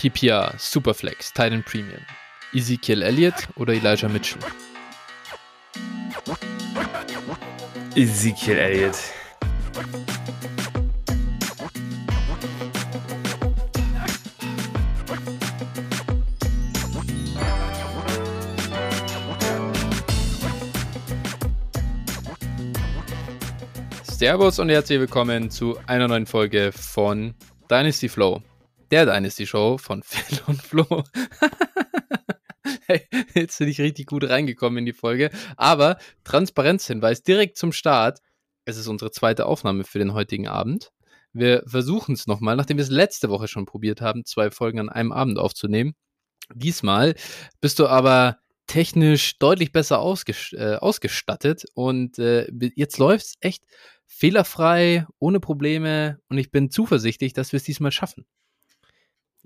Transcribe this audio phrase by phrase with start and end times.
[0.00, 2.00] PPR, Superflex, Titan Premium,
[2.54, 4.40] Ezekiel Elliott oder Elijah Mitchell?
[7.94, 8.96] Ezekiel Elliott.
[24.04, 27.34] Servus und herzlich willkommen zu einer neuen Folge von
[27.70, 28.40] Dynasty Flow,
[28.90, 31.04] der Dynasty Show von Phil und Flo.
[32.86, 35.30] hey, jetzt bin ich richtig gut reingekommen in die Folge.
[35.56, 38.20] Aber Transparenzhinweis direkt zum Start.
[38.64, 40.92] Es ist unsere zweite Aufnahme für den heutigen Abend.
[41.32, 44.88] Wir versuchen es nochmal, nachdem wir es letzte Woche schon probiert haben, zwei Folgen an
[44.88, 45.94] einem Abend aufzunehmen.
[46.52, 47.14] Diesmal
[47.60, 53.64] bist du aber technisch deutlich besser ausges äh, ausgestattet und äh, jetzt läuft's echt
[54.06, 58.26] fehlerfrei, ohne Probleme und ich bin zuversichtlich, dass wir es diesmal schaffen.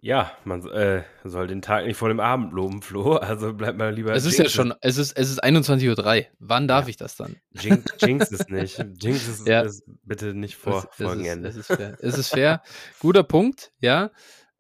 [0.04, 3.16] Ja, man äh, soll den Tag nicht vor dem Abend loben, Flo.
[3.22, 4.12] Also bleibt mal lieber.
[4.12, 6.26] Es ist ja schon, es ist, es ist 21.03 Uhr.
[6.38, 6.90] Wann darf ja.
[6.90, 7.36] ich das dann?
[7.52, 8.84] Jinx, Jinx ist nicht.
[9.00, 9.62] Jinx ist, ja.
[9.62, 11.48] ist bitte nicht vor es, Folgenende.
[11.48, 11.98] Es ist, es ist fair.
[12.02, 12.62] es ist fair.
[13.00, 14.10] Guter Punkt, ja.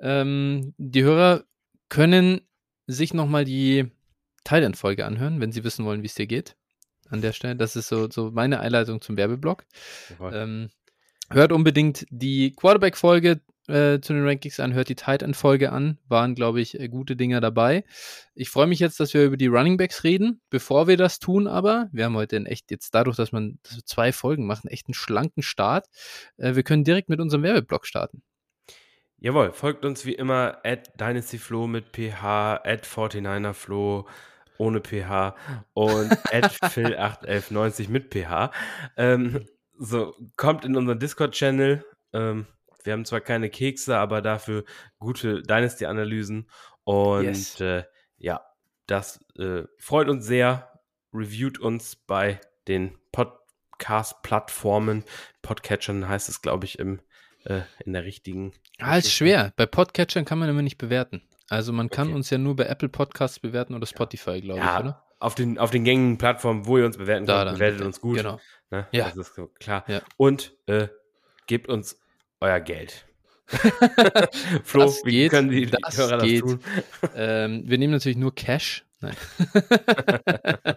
[0.00, 1.44] Ähm, die Hörer
[1.90, 2.40] können
[2.86, 3.92] sich nochmal die
[4.44, 6.56] Teilenfolge anhören, wenn sie wissen wollen, wie es dir geht
[7.10, 7.56] an der Stelle.
[7.56, 9.66] Das ist so, so meine Einleitung zum Werbeblock.
[10.20, 10.70] Ähm,
[11.28, 15.98] hört unbedingt die Quarterback-Folge äh, zu den Rankings an, hört die Tight End-Folge an.
[16.08, 17.84] Waren, glaube ich, äh, gute Dinger dabei.
[18.34, 20.40] Ich freue mich jetzt, dass wir über die Running Backs reden.
[20.50, 23.84] Bevor wir das tun, aber, wir haben heute echt jetzt dadurch, dass man dass wir
[23.84, 25.86] zwei Folgen machen, echt einen schlanken Start.
[26.36, 28.22] Äh, wir können direkt mit unserem Werbeblock starten.
[29.18, 34.04] Jawohl, folgt uns wie immer at DynastyFlo mit PH, at 49erFlo
[34.58, 35.34] ohne PH
[35.72, 38.50] und phil81190 mit PH.
[38.98, 39.46] Ähm,
[39.78, 41.84] so, kommt in unseren Discord-Channel.
[42.12, 42.46] Ähm,
[42.84, 44.64] wir haben zwar keine Kekse, aber dafür
[44.98, 46.48] gute Dynasty-Analysen.
[46.84, 47.60] Und yes.
[47.60, 47.84] äh,
[48.18, 48.42] ja,
[48.86, 50.80] das äh, freut uns sehr.
[51.12, 55.04] Reviewt uns bei den Podcast-Plattformen.
[55.42, 57.00] Podcatchern heißt es, glaube ich, im,
[57.44, 58.52] äh, in der richtigen.
[58.78, 59.52] Ah, ist schwer.
[59.56, 61.22] Bei Podcatchern kann man immer nicht bewerten.
[61.48, 62.16] Also man kann okay.
[62.16, 65.04] uns ja nur bei Apple Podcasts bewerten oder Spotify, glaube ja, ich, oder?
[65.20, 68.16] Auf den, auf den gängigen Plattformen, wo ihr uns bewerten da könnt, bewertet uns gut.
[68.18, 68.40] Genau.
[68.70, 68.86] Ne?
[68.92, 69.04] Ja.
[69.06, 69.84] Das ist so klar.
[69.86, 70.02] Ja.
[70.16, 70.88] Und äh,
[71.46, 71.98] gebt uns
[72.44, 73.06] euer Geld.
[74.64, 76.42] Flo, das wie geht, können die, das Hörer geht.
[76.42, 76.60] das tun?
[77.14, 79.16] Ähm, wir nehmen natürlich nur Cash, Nein.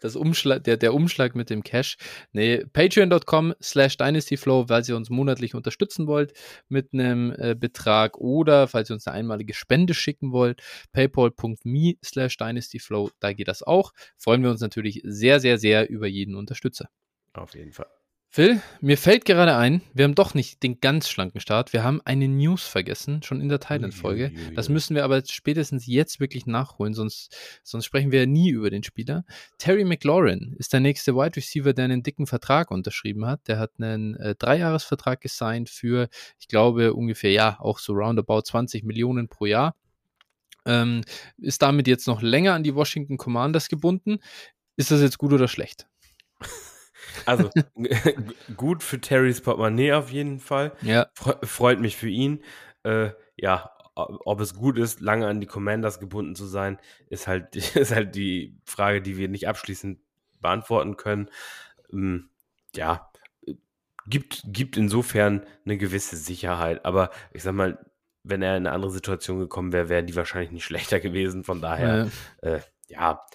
[0.00, 1.98] das Umschlag, der, der Umschlag mit dem Cash.
[2.32, 6.32] Nee, patreon.com slash dynastyflow, weil ihr uns monatlich unterstützen wollt
[6.68, 10.62] mit einem äh, Betrag oder falls ihr uns eine einmalige Spende schicken wollt,
[10.92, 13.92] paypal.me slash dynastyflow, da geht das auch.
[14.16, 16.88] Freuen wir uns natürlich sehr, sehr, sehr über jeden Unterstützer.
[17.34, 17.88] Auf jeden Fall.
[18.28, 21.72] Phil, mir fällt gerade ein, wir haben doch nicht den ganz schlanken Start.
[21.72, 24.30] Wir haben eine News vergessen, schon in der Thailand-Folge.
[24.54, 28.68] Das müssen wir aber spätestens jetzt wirklich nachholen, sonst, sonst sprechen wir ja nie über
[28.68, 29.24] den Spieler.
[29.56, 33.48] Terry McLaurin ist der nächste Wide Receiver, der einen dicken Vertrag unterschrieben hat.
[33.48, 36.08] Der hat einen äh, Dreijahresvertrag gesigned für,
[36.38, 39.76] ich glaube, ungefähr, ja, auch so roundabout 20 Millionen pro Jahr.
[40.66, 41.02] Ähm,
[41.38, 44.18] ist damit jetzt noch länger an die Washington Commanders gebunden.
[44.76, 45.86] Ist das jetzt gut oder schlecht?
[47.24, 47.50] Also
[48.56, 50.72] gut für Terrys Portemonnaie auf jeden Fall.
[50.82, 51.06] Ja.
[51.42, 52.42] freut mich für ihn.
[52.82, 56.78] Äh, ja, ob es gut ist, lange an die Commanders gebunden zu sein,
[57.08, 59.98] ist halt, ist halt die Frage, die wir nicht abschließend
[60.40, 61.30] beantworten können.
[61.92, 62.28] Ähm,
[62.74, 63.10] ja,
[64.06, 66.84] gibt, gibt insofern eine gewisse Sicherheit.
[66.84, 67.78] Aber ich sag mal,
[68.22, 71.42] wenn er in eine andere Situation gekommen wäre, wären die wahrscheinlich nicht schlechter gewesen.
[71.42, 72.10] Von daher,
[72.42, 73.26] ja, äh, ja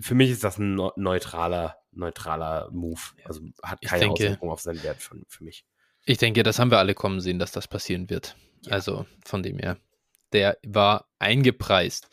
[0.00, 3.00] für mich ist das ein neutraler neutraler Move.
[3.24, 5.64] Also hat keine denke, Auswirkung auf seinen Wert für, für mich.
[6.04, 8.36] Ich denke, das haben wir alle kommen sehen, dass das passieren wird.
[8.62, 8.72] Ja.
[8.72, 9.78] Also von dem her,
[10.32, 12.08] der war eingepreist.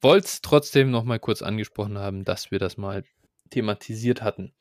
[0.00, 3.04] Wollte es trotzdem noch mal kurz angesprochen haben, dass wir das mal
[3.50, 4.52] thematisiert hatten.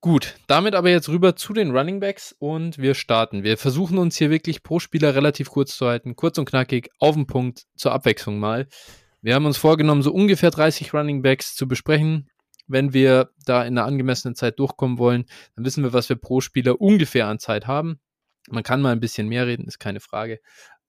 [0.00, 3.42] Gut, damit aber jetzt rüber zu den Running Backs und wir starten.
[3.42, 7.16] Wir versuchen uns hier wirklich pro Spieler relativ kurz zu halten, kurz und knackig, auf
[7.16, 8.68] den Punkt, zur Abwechslung mal.
[9.22, 12.30] Wir haben uns vorgenommen, so ungefähr 30 Running Backs zu besprechen
[12.68, 15.24] wenn wir da in einer angemessenen Zeit durchkommen wollen,
[15.56, 18.00] dann wissen wir, was wir pro Spieler ungefähr an Zeit haben.
[18.48, 20.40] Man kann mal ein bisschen mehr reden, ist keine Frage.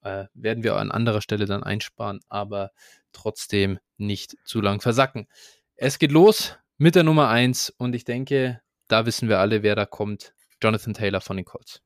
[0.02, 2.72] Äh, werden wir an anderer Stelle dann einsparen, aber
[3.12, 5.28] trotzdem nicht zu lang versacken.
[5.76, 9.76] Es geht los mit der Nummer 1 und ich denke, da wissen wir alle, wer
[9.76, 10.34] da kommt.
[10.62, 11.82] Jonathan Taylor von den Colts.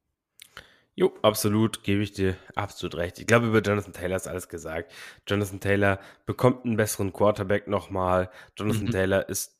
[0.95, 3.17] Jo, absolut, gebe ich dir absolut recht.
[3.17, 4.91] Ich glaube, über Jonathan Taylor ist alles gesagt.
[5.27, 8.29] Jonathan Taylor bekommt einen besseren Quarterback nochmal.
[8.57, 8.91] Jonathan mhm.
[8.91, 9.57] Taylor ist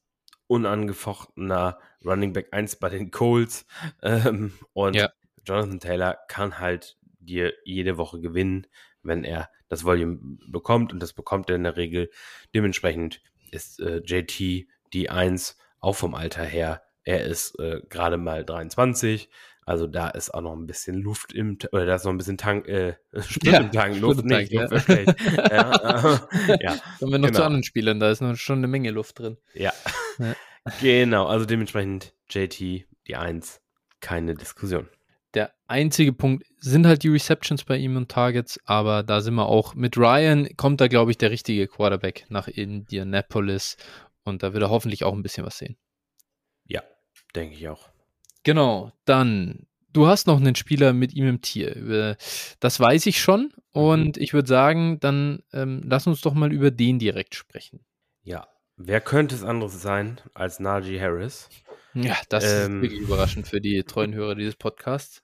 [0.54, 3.66] unangefochtener Running Back 1 bei den Colts.
[4.02, 5.10] Ähm, und ja.
[5.46, 8.68] Jonathan Taylor kann halt dir jede Woche gewinnen.
[9.06, 10.18] wenn er das Volume
[10.48, 12.10] bekommt und das bekommt er in der Regel.
[12.56, 13.22] Dementsprechend
[13.52, 16.84] ist äh, JT die 1 auch vom Alter her.
[17.04, 19.30] Er ist äh, gerade mal 23,
[19.66, 22.38] also da ist auch noch ein bisschen Luft im, oder da ist noch ein bisschen
[22.38, 22.96] Tank, äh,
[23.28, 24.96] Sprit Ja, im Tank, Sprit Luft im nicht, Tank, Luft ja.
[25.52, 26.18] ja,
[26.50, 27.46] äh, ja, Kommen wir noch zu Genau.
[27.46, 29.38] anderen Spielern, da ist noch schon eine Menge Luft drin.
[29.54, 29.74] ja.
[30.20, 30.36] Ja.
[30.80, 33.62] Genau, also dementsprechend JT die 1,
[34.00, 34.88] keine Diskussion.
[35.34, 39.48] Der einzige Punkt sind halt die Receptions bei ihm und Targets, aber da sind wir
[39.48, 43.78] auch mit Ryan, kommt da, glaube ich, der richtige Quarterback nach Indianapolis
[44.24, 45.76] und da wird er hoffentlich auch ein bisschen was sehen.
[46.66, 46.84] Ja,
[47.36, 47.90] denke ich auch.
[48.44, 52.16] Genau, dann, du hast noch einen Spieler mit ihm im Tier.
[52.60, 56.70] Das weiß ich schon und ich würde sagen, dann ähm, lass uns doch mal über
[56.70, 57.84] den direkt sprechen.
[58.22, 58.48] Ja,
[58.78, 61.50] wer könnte es anderes sein als Najee Harris?
[61.96, 62.82] Ja, das Ähm.
[62.82, 65.24] ist wirklich überraschend für die treuen Hörer dieses Podcasts.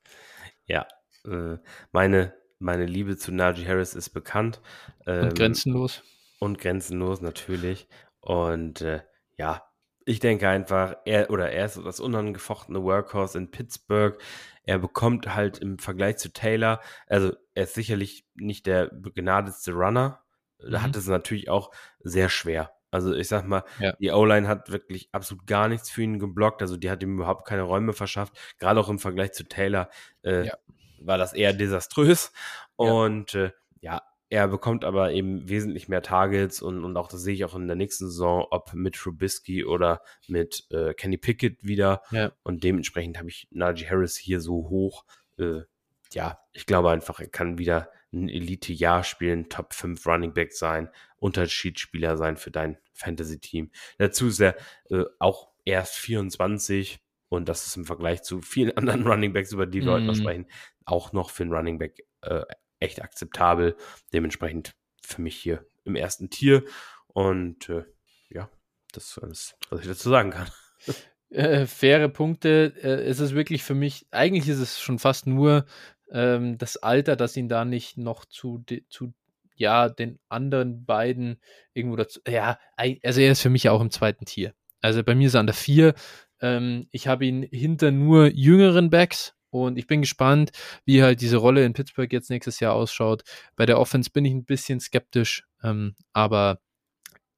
[0.65, 0.87] Ja,
[1.25, 1.57] äh,
[1.91, 4.61] meine, meine Liebe zu Najee Harris ist bekannt.
[5.05, 6.03] Ähm, Und grenzenlos.
[6.39, 7.87] und grenzenlos natürlich.
[8.21, 9.01] Und äh,
[9.37, 9.63] ja,
[10.05, 14.17] ich denke einfach, er oder er ist das unangefochtene Workhorse in Pittsburgh.
[14.63, 20.23] Er bekommt halt im Vergleich zu Taylor, also er ist sicherlich nicht der begnadetste Runner.
[20.59, 20.83] Da Mhm.
[20.83, 22.73] hat es natürlich auch sehr schwer.
[22.91, 23.93] Also ich sag mal, Ja.
[23.99, 26.61] die O-Line hat wirklich absolut gar nichts für ihn geblockt.
[26.61, 28.37] Also die hat ihm überhaupt keine Räume verschafft.
[28.57, 29.89] Gerade auch im Vergleich zu Taylor
[30.23, 30.53] äh, Ja.
[30.99, 32.31] war das eher desaströs.
[32.79, 32.91] Ja.
[32.91, 33.51] Und äh,
[33.81, 34.01] ja,
[34.31, 37.65] er bekommt aber eben wesentlich mehr Targets und, und auch das sehe ich auch in
[37.67, 42.03] der nächsten Saison, ob mit Trubisky oder mit äh, Kenny Pickett wieder.
[42.11, 42.31] Ja.
[42.43, 45.03] Und dementsprechend habe ich Najee Harris hier so hoch.
[45.37, 45.61] Äh,
[46.13, 50.89] ja, ich glaube einfach, er kann wieder ein Elite-Jahr spielen, Top 5 Running Back sein,
[51.17, 53.71] Unterschiedsspieler sein für dein Fantasy-Team.
[53.97, 54.55] Dazu ist er
[54.89, 59.65] äh, auch erst 24 und das ist im Vergleich zu vielen anderen Running Backs, über
[59.67, 60.19] die wir heute noch Mhm.
[60.21, 60.45] sprechen,
[60.85, 62.43] auch noch für einen Running Back äh,
[62.79, 63.75] echt akzeptabel.
[64.13, 66.63] Dementsprechend für mich hier im ersten Tier
[67.07, 67.83] und äh,
[68.29, 68.49] ja,
[68.91, 70.49] das ist alles, was ich dazu sagen kann.
[71.31, 72.73] Äh, faire Punkte.
[72.81, 75.67] Äh, es ist wirklich für mich, eigentlich ist es schon fast nur
[76.11, 79.13] ähm, das Alter, das ihn da nicht noch zu, zu
[79.55, 81.39] ja, den anderen beiden
[81.73, 82.19] irgendwo dazu.
[82.27, 84.53] Ja, also er ist für mich auch im zweiten Tier.
[84.81, 85.93] Also bei mir ist er an der 4.
[86.41, 90.51] Ähm, ich habe ihn hinter nur jüngeren Backs und ich bin gespannt,
[90.85, 93.23] wie halt diese Rolle in Pittsburgh jetzt nächstes Jahr ausschaut.
[93.55, 96.59] Bei der Offense bin ich ein bisschen skeptisch, ähm, aber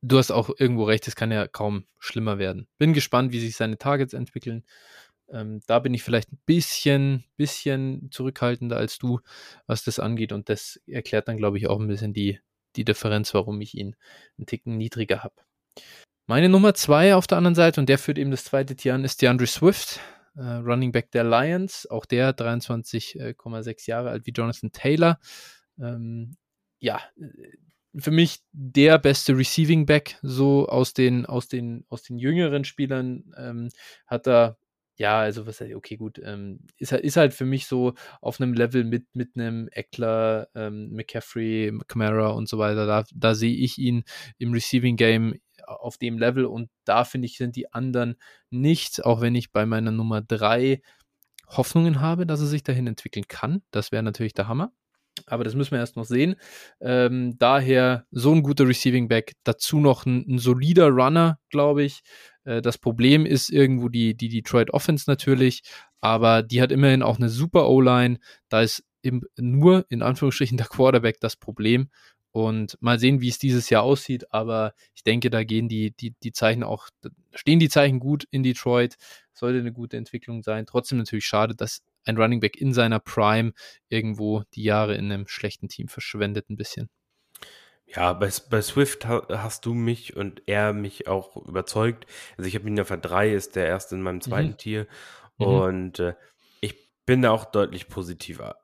[0.02, 2.68] du hast auch irgendwo recht, es kann ja kaum schlimmer werden.
[2.78, 4.64] Bin gespannt, wie sich seine Targets entwickeln.
[5.32, 9.20] Ähm, da bin ich vielleicht ein bisschen, bisschen zurückhaltender als du,
[9.68, 10.32] was das angeht.
[10.32, 12.40] Und das erklärt dann, glaube ich, auch ein bisschen die,
[12.76, 13.96] die Differenz, warum ich ihn
[14.38, 15.36] einen Ticken niedriger habe.
[16.28, 19.04] Meine Nummer zwei auf der anderen Seite, und der führt eben das zweite Tier an,
[19.04, 20.00] ist DeAndre Swift,
[20.36, 21.90] äh, Running Back der Lions.
[21.90, 25.20] Auch der 23,6 Jahre alt wie Jonathan Taylor.
[25.80, 26.38] Ähm,
[26.80, 27.58] ja, äh,
[27.96, 33.34] für mich der beste Receiving Back, so aus den, aus den, aus den jüngeren Spielern
[33.38, 33.70] ähm,
[34.08, 34.58] hat er,
[34.98, 38.54] ja, also was, okay, gut, ähm, ist, halt- ist halt für mich so auf einem
[38.54, 42.86] Level mit, mit einem Eckler, ähm, McCaffrey, Camara und so weiter.
[42.86, 44.04] Da, da sehe ich ihn
[44.38, 45.36] im Receiving Game
[45.66, 48.16] auf dem Level und da finde ich, sind die anderen
[48.50, 50.82] nicht, auch wenn ich bei meiner Nummer drei
[51.48, 53.62] Hoffnungen habe, dass er sich dahin entwickeln kann.
[53.72, 54.72] Das wäre natürlich der Hammer.
[55.28, 56.36] Aber das müssen wir erst noch sehen.
[56.80, 62.02] Ähm, daher so ein guter Receiving Back, dazu noch ein, ein solider Runner, glaube ich.
[62.44, 65.64] Äh, das Problem ist irgendwo die, die Detroit Offense natürlich,
[66.00, 68.20] aber die hat immerhin auch eine super O-Line.
[68.50, 71.90] Da ist im, nur in Anführungsstrichen der Quarterback das Problem.
[72.34, 74.34] Und mal sehen, wie es dieses Jahr aussieht.
[74.34, 76.88] Aber ich denke, da gehen die, die, die Zeichen auch,
[77.36, 78.96] stehen die Zeichen gut in Detroit.
[79.34, 80.66] Sollte eine gute Entwicklung sein.
[80.66, 83.52] Trotzdem natürlich schade, dass ein Running Back in seiner Prime
[83.90, 86.90] irgendwo die Jahre in einem schlechten Team verschwendet ein bisschen.
[87.96, 92.06] Ja, bei, bei Swift ha- hast du mich und er mich auch überzeugt.
[92.38, 94.58] Also ich habe ihn auf der 3, ist der erste in meinem zweiten Mhm.
[94.58, 94.88] Tier.
[95.38, 95.46] Mhm.
[95.46, 96.14] Und äh,
[96.62, 98.56] ich bin da auch deutlich positiver.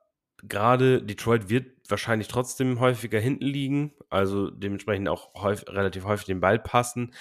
[0.42, 6.40] Gerade Detroit wird wahrscheinlich trotzdem häufiger hinten liegen, also dementsprechend auch häufig, relativ häufig den
[6.40, 7.12] Ball passen.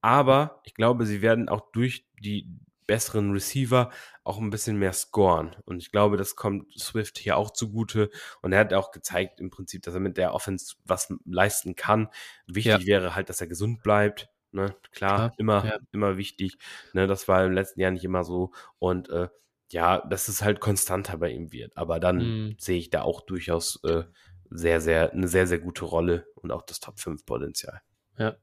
[0.00, 2.48] Aber ich glaube, sie werden auch durch die
[2.86, 3.90] besseren Receiver
[4.24, 5.56] auch ein bisschen mehr scoren.
[5.64, 8.10] Und ich glaube, das kommt Swift hier auch zugute.
[8.42, 12.08] Und er hat auch gezeigt im Prinzip, dass er mit der Offense was leisten kann.
[12.46, 12.86] Wichtig Ja.
[12.86, 14.28] wäre halt, dass er gesund bleibt.
[14.52, 14.66] Ne?
[14.92, 15.78] Klar, Klar, immer, ja.
[15.92, 16.58] immer wichtig.
[16.92, 17.06] Ne?
[17.06, 18.52] Das war im letzten Jahr nicht immer so.
[18.78, 19.28] Und äh,
[19.72, 21.76] ja, dass es halt konstanter bei ihm wird.
[21.76, 22.56] Aber dann Mhm.
[22.58, 24.04] sehe ich da auch durchaus äh,
[24.50, 27.80] sehr, sehr, eine sehr, sehr gute Rolle und auch das Top 5 Potenzial.
[28.18, 28.36] Ja.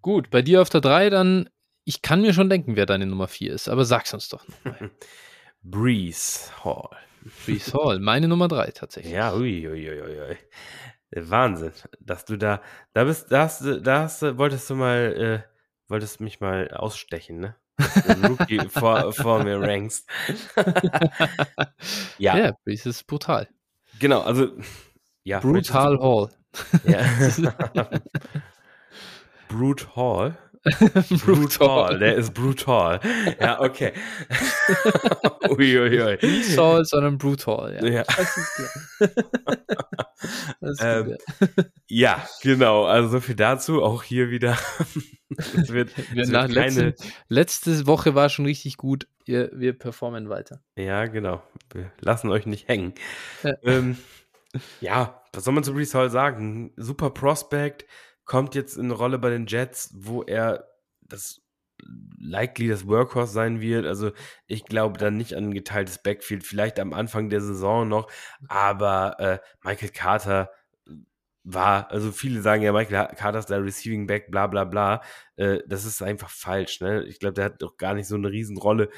[0.00, 1.48] Gut, bei dir auf der 3 dann,
[1.84, 4.90] ich kann mir schon denken, wer deine Nummer 4 ist, aber sag's uns doch nochmal.
[5.62, 6.96] Breeze Hall.
[7.46, 9.12] Brees Hall, meine Nummer drei tatsächlich.
[9.12, 10.36] Ja, ui, ui, ui, ui.
[11.14, 12.62] Wahnsinn, dass du da,
[12.94, 17.56] da bist, da hast, da wolltest du mal, äh, wolltest mich mal ausstechen, ne?
[18.28, 20.08] Rookie vor, vor mir rankst.
[22.18, 22.36] Ja.
[22.36, 23.48] ja, Brees ist brutal.
[23.98, 24.48] Genau, also,
[25.24, 25.40] ja.
[25.40, 26.30] Brutal Hall.
[26.84, 27.90] Ja.
[29.48, 30.38] Brute Hall.
[31.24, 33.00] Brutal, der ist brutal.
[33.40, 33.92] Ja, okay.
[35.48, 36.18] Uiuiui.
[36.22, 37.80] Nicht Hall, sondern Brutal.
[37.82, 37.88] Ja.
[37.88, 38.04] Ja.
[40.60, 42.24] Ist Ähm, gut, ja.
[42.42, 42.84] genau.
[42.84, 43.82] Also so viel dazu.
[43.82, 44.56] Auch hier wieder.
[45.30, 46.54] es wird, Wir es wird keine.
[46.54, 46.94] letzte,
[47.28, 49.08] letzte Woche war schon richtig gut.
[49.24, 50.60] Wir, wir performen weiter.
[50.76, 51.42] Ja, genau.
[51.72, 52.94] Wir lassen euch nicht hängen.
[53.42, 53.52] Ja.
[53.64, 53.98] Ähm,
[54.80, 56.72] ja, was soll man zu Brees Hall sagen?
[56.76, 57.84] Super Prospect,
[58.32, 60.66] kommt jetzt in eine Rolle bei den Jets, wo er
[61.02, 61.42] das
[62.18, 63.84] likely das Workhorse sein wird.
[63.84, 64.12] Also
[64.46, 68.10] ich glaube dann nicht an ein geteiltes Backfield, vielleicht am Anfang der Saison noch,
[68.48, 70.50] aber äh, Michael Carter
[71.44, 75.02] war, also viele sagen ja, Michael Carter ist der Receiving Back, bla bla bla.
[75.36, 76.80] Äh, das ist einfach falsch.
[76.80, 77.04] Ne?
[77.04, 78.88] Ich glaube, der hat doch gar nicht so eine Riesenrolle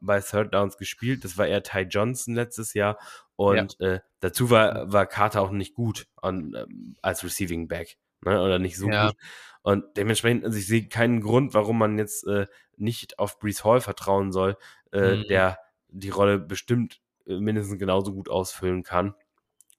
[0.00, 1.22] bei Third Downs gespielt.
[1.22, 2.96] Das war eher Ty Johnson letztes Jahr.
[3.36, 7.98] Und äh, dazu war, war Carter auch nicht gut an, ähm, als Receiving Back.
[8.22, 8.40] Ne?
[8.42, 9.06] Oder nicht so Ja.
[9.08, 9.16] gut.
[9.62, 12.46] Und dementsprechend, also ich sehe keinen Grund, warum man jetzt äh,
[12.76, 14.56] nicht auf Brees Hall vertrauen soll,
[14.92, 15.24] äh, Mhm.
[15.28, 15.58] der
[15.88, 19.14] die Rolle bestimmt äh, mindestens genauso gut ausfüllen kann.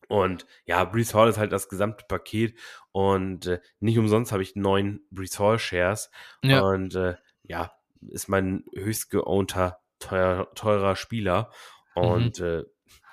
[0.07, 2.57] Und ja, Brees Hall ist halt das gesamte Paket
[2.91, 6.09] und äh, nicht umsonst habe ich neun Brees Hall Shares
[6.43, 6.63] Ja.
[6.63, 7.73] und äh, ja,
[8.09, 11.51] ist mein höchst geownter, teuer, teurer Spieler
[12.01, 12.31] Mhm.
[12.33, 12.63] und äh,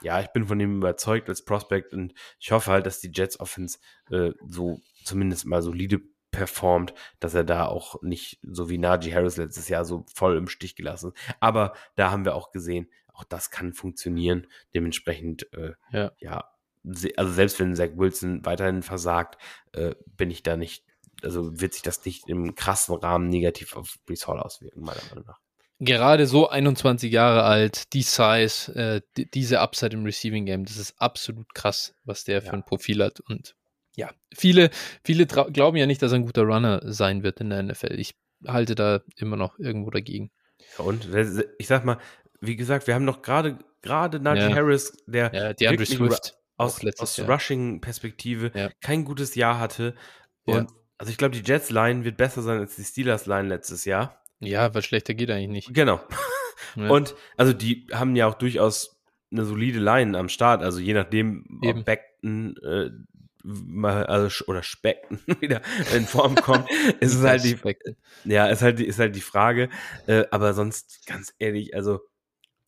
[0.02, 3.40] ja, ich bin von ihm überzeugt als Prospect und ich hoffe halt, dass die Jets
[3.40, 3.78] Offense
[4.10, 9.36] äh, so zumindest mal solide performt, dass er da auch nicht so wie Najee Harris
[9.38, 11.34] letztes Jahr so voll im Stich gelassen ist.
[11.40, 14.46] Aber da haben wir auch gesehen, auch das kann funktionieren.
[14.74, 16.12] Dementsprechend, äh, Ja.
[16.18, 16.44] ja,
[17.16, 19.40] also selbst wenn Zach Wilson weiterhin versagt,
[19.72, 20.84] äh, bin ich da nicht,
[21.22, 25.24] also wird sich das nicht im krassen Rahmen negativ auf Brees Hall auswirken, meiner Meinung
[25.26, 25.40] nach.
[25.78, 30.76] Gerade so 21 Jahre alt, die Size, äh, die, diese Upside im Receiving Game, das
[30.76, 32.52] ist absolut krass, was der für Ja.
[32.54, 33.20] ein Profil hat.
[33.20, 33.54] Und
[33.96, 34.70] ja, viele,
[35.04, 37.98] viele glauben ja nicht, dass er ein guter Runner sein wird in der NFL.
[37.98, 38.14] Ich
[38.46, 40.30] halte da immer noch irgendwo dagegen.
[40.78, 41.08] Ja, Und
[41.58, 41.98] ich sag mal,
[42.40, 44.54] wie gesagt, wir haben noch gerade gerade Najee Ja.
[44.54, 46.36] Harris, der Ja, wirklich Swift.
[46.56, 47.18] aus, aus.
[47.20, 48.70] Rushing-Perspektive Ja.
[48.80, 49.94] kein gutes Jahr hatte.
[50.44, 54.22] Und also ich glaube, die Jets-Line wird besser sein als die Steelers-Line letztes Jahr.
[54.40, 55.74] Ja, was schlechter geht eigentlich nicht.
[55.74, 56.00] Genau.
[56.74, 56.88] Ja.
[56.90, 59.00] Und also die haben ja auch durchaus
[59.30, 60.62] eine solide Line am Start.
[60.62, 61.78] Also je nachdem, Eben.
[61.80, 62.90] ob Beckton äh,
[63.82, 65.60] also oder Speckton wieder
[65.94, 66.68] in Form kommt,
[67.00, 67.56] ist es halt die,
[68.24, 69.68] ja, ist halt, die- ist halt die Frage.
[70.06, 72.00] Äh, aber sonst, ganz ehrlich, also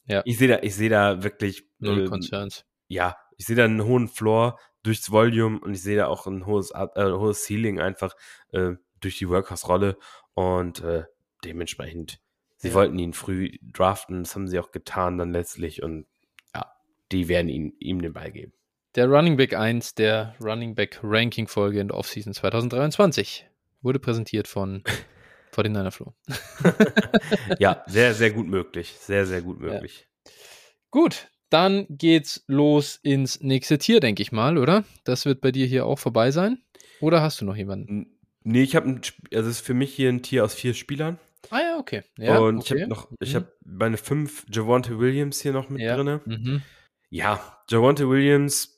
[0.07, 0.23] Ja.
[0.25, 2.65] ich sehe da, ich sehe da wirklich Null ähm, Concerns.
[2.89, 6.47] ja, ich sehe da einen hohen Floor durchs Volume und ich sehe da auch ein
[6.47, 8.15] hohes, äh, hohes Ceiling einfach
[8.53, 9.99] äh, durch die Workhorse-Rolle
[10.35, 11.05] und äh,
[11.45, 12.21] dementsprechend,
[12.57, 12.75] sie Ja.
[12.75, 16.07] wollten ihn früh draften, das haben sie auch getan dann letztlich und
[16.55, 16.67] ja,
[17.13, 18.53] die werden ihn, ihm den Ball geben.
[18.95, 23.47] Der Running Back 1 der Running Back Ranking Folge in der Offseason 2023
[23.83, 24.83] wurde präsentiert von
[25.53, 26.15] 49er Flo.
[27.59, 28.95] ja, sehr, sehr gut möglich.
[28.99, 30.07] Sehr, sehr gut möglich.
[30.91, 34.85] Gut, dann geht's los ins nächste Tier, denke ich mal, oder?
[35.05, 36.63] Das wird bei dir hier auch vorbei sein.
[37.01, 38.19] Oder hast du noch jemanden?
[38.43, 38.89] Nee, ich habe,
[39.33, 41.19] also es ist für mich hier ein Tier aus vier Spielern.
[41.51, 42.03] Ah ja, okay.
[42.19, 42.81] Ja, und ich okay.
[42.83, 43.37] habe noch, ich Mhm.
[43.37, 45.95] habe meine fünf Javante Williams hier noch mit Ja.
[45.97, 46.21] drinne.
[46.25, 46.63] Mhm.
[47.11, 48.78] Ja, Javante Williams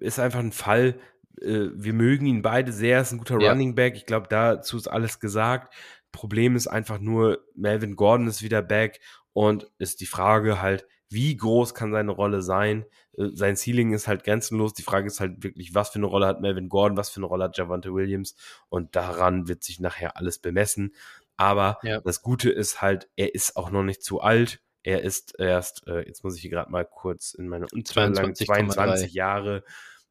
[0.00, 0.98] ist einfach ein Fall.
[1.40, 3.50] äh, Wir mögen ihn beide sehr, ist ein guter Ja.
[3.50, 3.96] Running Back.
[3.96, 5.74] Ich glaube, dazu ist alles gesagt.
[6.12, 9.00] Problem ist einfach nur, Melvin Gordon ist wieder back
[9.32, 12.84] und ist die Frage halt, wie groß kann seine Rolle sein?
[13.16, 14.74] Äh, Sein Ceiling ist halt grenzenlos.
[14.74, 17.26] Die Frage ist halt wirklich, was für eine Rolle hat Melvin Gordon, was für eine
[17.26, 18.34] Rolle hat Javante Williams?
[18.68, 20.94] Und daran wird sich nachher alles bemessen.
[21.36, 22.00] Aber Ja.
[22.00, 24.60] das Gute ist halt, er ist auch noch nicht zu alt.
[24.82, 28.46] Er ist erst, äh, jetzt muss ich hier gerade mal kurz in meine Unterlagen, 22,3.
[28.46, 29.64] 22 Jahre.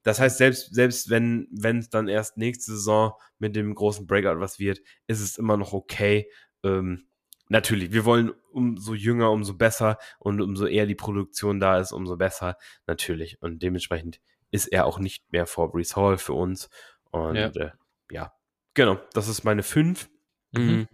[0.03, 4.39] Das heißt, selbst, selbst wenn wenn es dann erst nächste Saison mit dem großen Breakout
[4.39, 6.31] was wird, ist es immer noch okay.
[6.63, 7.07] Ähm,
[7.49, 12.17] natürlich, wir wollen umso jünger, umso besser und umso eher die Produktion da ist, umso
[12.17, 12.57] besser.
[12.87, 13.41] Natürlich.
[13.41, 14.19] Und dementsprechend
[14.51, 16.69] ist er auch nicht mehr vor Brees Hall für uns.
[17.11, 17.51] Und Ja.
[17.53, 17.71] ja, äh,
[18.11, 18.33] ja.
[18.73, 20.09] genau, das ist meine 5.
[20.53, 20.87] Mhm.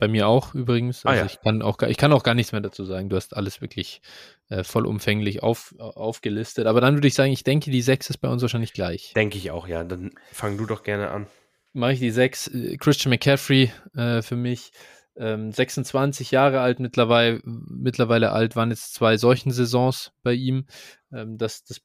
[0.00, 1.04] Bei mir auch übrigens.
[1.06, 1.26] Ah, Also ja.
[1.26, 3.08] ich, kann auch, gar- ich kann auch gar nichts mehr dazu sagen.
[3.08, 4.00] Du hast alles wirklich
[4.48, 6.66] äh, vollumfänglich auf, aufgelistet.
[6.66, 9.12] Aber dann würde ich sagen, ich denke, die 6 ist bei uns wahrscheinlich gleich.
[9.14, 9.84] Denke ich auch, ja.
[9.84, 11.26] Dann fang du doch gerne an.
[11.72, 12.50] Mache ich die 6.
[12.80, 14.72] Christian McCaffrey äh, für mich.
[15.16, 20.66] Ähm, 26 Jahre alt, mittlerweile, mittlerweile alt, waren jetzt zwei solchen Saisons bei ihm.
[21.12, 21.80] Ähm, das, das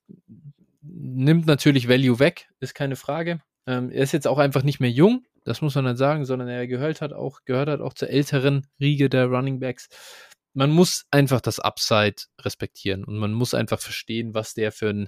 [0.82, 3.42] nimmt natürlich Value weg, ist keine Frage.
[3.68, 6.50] Ähm, er ist jetzt auch einfach nicht mehr jung, das muss man dann sagen, sondern
[6.50, 9.88] er gehört hat auch, gehört hat auch zur älteren Riege der Running Backs.
[10.54, 15.08] Man muss einfach das Upside respektieren und man muss einfach verstehen, was der für ein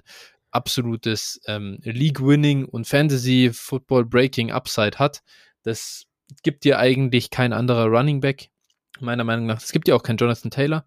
[0.50, 5.22] absolutes ähm, League-Winning und Fantasy-Football-Breaking-Upside hat.
[5.62, 6.04] Das
[6.42, 8.48] gibt dir eigentlich kein anderer Running Back,
[9.00, 9.60] meiner Meinung nach.
[9.60, 10.86] Es gibt ja auch keinen Jonathan Taylor.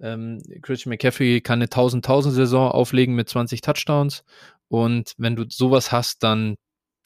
[0.00, 4.24] Ähm, Christian McCaffrey kann eine 1000-1000-Saison auflegen mit 20 Touchdowns.
[4.68, 6.56] Und wenn du sowas hast, dann,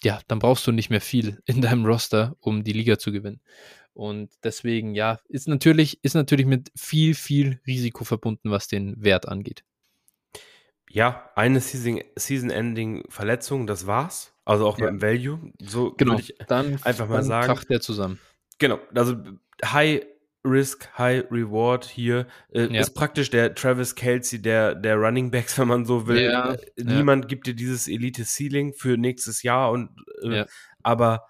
[0.03, 3.41] ja, dann brauchst du nicht mehr viel in deinem Roster, um die Liga zu gewinnen.
[3.95, 9.29] Und deswegen, ja, ist natürlich, ist natürlich mit viel, viel Risiko verbunden, was den Wert
[9.29, 9.65] angeht.
[10.91, 14.35] Ja, eine Season-Ending-Verletzung, das war's.
[14.45, 14.87] Also auch ja.
[14.87, 15.53] beim Value.
[15.61, 17.47] So genau, ich dann einfach mal sagen.
[17.47, 18.19] Kracht der zusammen.
[18.59, 19.17] Genau, also
[19.65, 20.05] High
[20.45, 22.81] Risk, High Reward hier äh, ja.
[22.81, 26.23] ist praktisch der Travis Kelsey der, der Running Backs, wenn man so will.
[26.23, 29.91] Ja, äh, Niemand gibt dir dieses Elite Ceiling für nächstes Jahr und
[30.23, 30.45] äh,
[30.83, 31.27] aber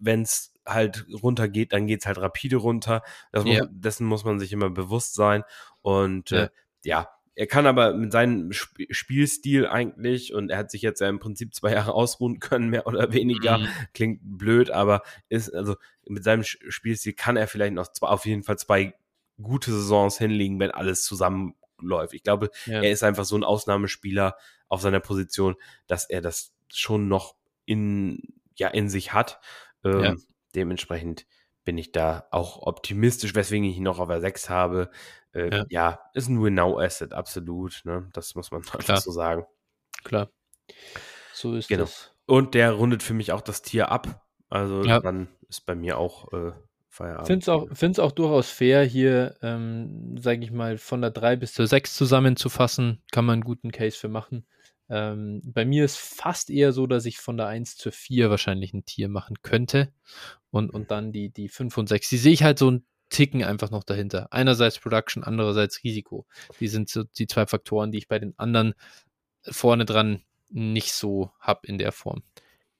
[0.00, 3.02] wenn es halt runtergeht, dann geht es halt rapide runter.
[3.34, 5.42] Muss, dessen muss man sich immer bewusst sein.
[5.82, 6.48] Und äh,
[6.84, 11.08] ja, er kann aber mit seinem Sp Spielstil eigentlich, und er hat sich jetzt ja
[11.08, 13.68] im Prinzip zwei Jahre ausruhen können, mehr oder weniger, mhm.
[13.94, 18.42] klingt blöd, aber ist, also mit seinem Spielstil kann er vielleicht noch zwei, auf jeden
[18.42, 18.94] Fall zwei
[19.40, 22.14] gute Saisons hinlegen, wenn alles zusammenläuft.
[22.14, 22.82] Ich glaube, ja.
[22.82, 24.36] er ist einfach so ein Ausnahmespieler
[24.68, 27.34] auf seiner Position, dass er das schon noch
[27.64, 28.20] in,
[28.56, 29.40] ja, in sich hat.
[29.84, 30.14] Ähm, ja.
[30.54, 31.26] Dementsprechend
[31.64, 34.90] bin ich da auch optimistisch, weswegen ich ihn noch auf der 6 habe.
[35.32, 35.64] Äh, ja.
[35.68, 36.00] ja.
[36.14, 37.82] ist ein Win-Now-Asset, absolut.
[37.84, 38.08] Ne?
[38.12, 39.46] Das muss man einfach so sagen.
[40.04, 40.30] Klar.
[41.32, 41.82] So ist genau.
[41.82, 42.14] das.
[42.26, 44.24] Und der rundet für mich auch das Tier ab.
[44.48, 45.00] Also ja.
[45.00, 46.52] dann ist bei mir auch äh,
[46.88, 47.26] Feierabend.
[47.26, 51.36] Finde es auch, find's auch durchaus fair, hier, ähm, sage ich mal, von der 3
[51.36, 53.02] bis zur 6 zusammenzufassen.
[53.10, 54.46] Kann man einen guten Case für machen.
[54.90, 58.74] Ähm, bei mir ist fast eher so, dass ich von der 1 zur 4 wahrscheinlich
[58.74, 59.90] ein Tier machen könnte.
[60.50, 62.10] Und, und dann die, die 5 und 6.
[62.10, 64.28] Die sehe ich halt so ein Ticken einfach noch dahinter.
[64.30, 66.26] Einerseits Production, andererseits Risiko.
[66.60, 68.74] Die sind so die zwei Faktoren, die ich bei den anderen
[69.42, 72.22] vorne dran nicht so habe in der Form.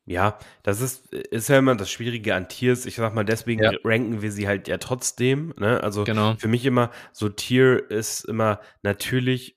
[0.05, 2.87] Ja, das ist, ist ja immer das Schwierige an Tiers.
[2.87, 3.73] Ich sag mal, deswegen ja.
[3.85, 5.55] ranken wir sie halt ja trotzdem.
[5.59, 5.81] Ne?
[5.81, 6.35] Also genau.
[6.37, 9.57] für mich immer, so Tier ist immer natürlich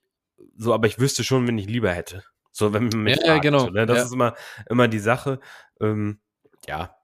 [0.56, 2.22] so, aber ich wüsste schon, wenn ich lieber hätte.
[2.52, 3.70] So, wenn man mich ja, fragt, ja, genau.
[3.70, 3.86] ne?
[3.86, 4.04] Das ja.
[4.04, 4.34] ist immer,
[4.70, 5.40] immer die Sache.
[5.80, 6.20] Ähm,
[6.66, 6.96] ja,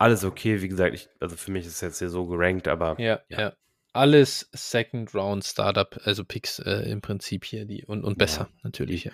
[0.00, 0.62] alles okay.
[0.62, 2.98] Wie gesagt, ich, also für mich ist es jetzt hier so gerankt, aber.
[2.98, 3.40] Ja, ja.
[3.40, 3.52] ja.
[3.92, 8.58] Alles Second Round Startup, also Picks äh, im Prinzip hier, die und, und besser ja.
[8.62, 9.04] natürlich.
[9.04, 9.12] Ja.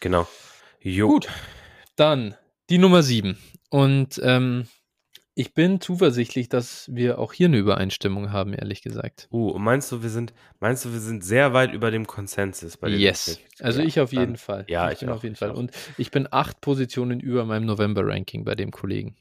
[0.00, 0.26] Genau.
[0.80, 1.08] Jo.
[1.08, 1.28] Gut.
[1.94, 2.34] Dann
[2.68, 3.38] die Nummer 7.
[3.70, 4.66] Und ähm,
[5.36, 9.28] ich bin zuversichtlich, dass wir auch hier eine Übereinstimmung haben, ehrlich gesagt.
[9.30, 12.90] Uh, meinst du, wir sind, meinst du, wir sind sehr weit über dem Konsensus bei
[12.90, 13.38] dem Yes.
[13.60, 14.64] Also ja, ich auf jeden Fall.
[14.68, 15.52] Ja, ich, ich bin auch, auf jeden Fall.
[15.52, 15.56] Auch.
[15.56, 19.16] Und ich bin acht Positionen über meinem November-Ranking bei dem Kollegen.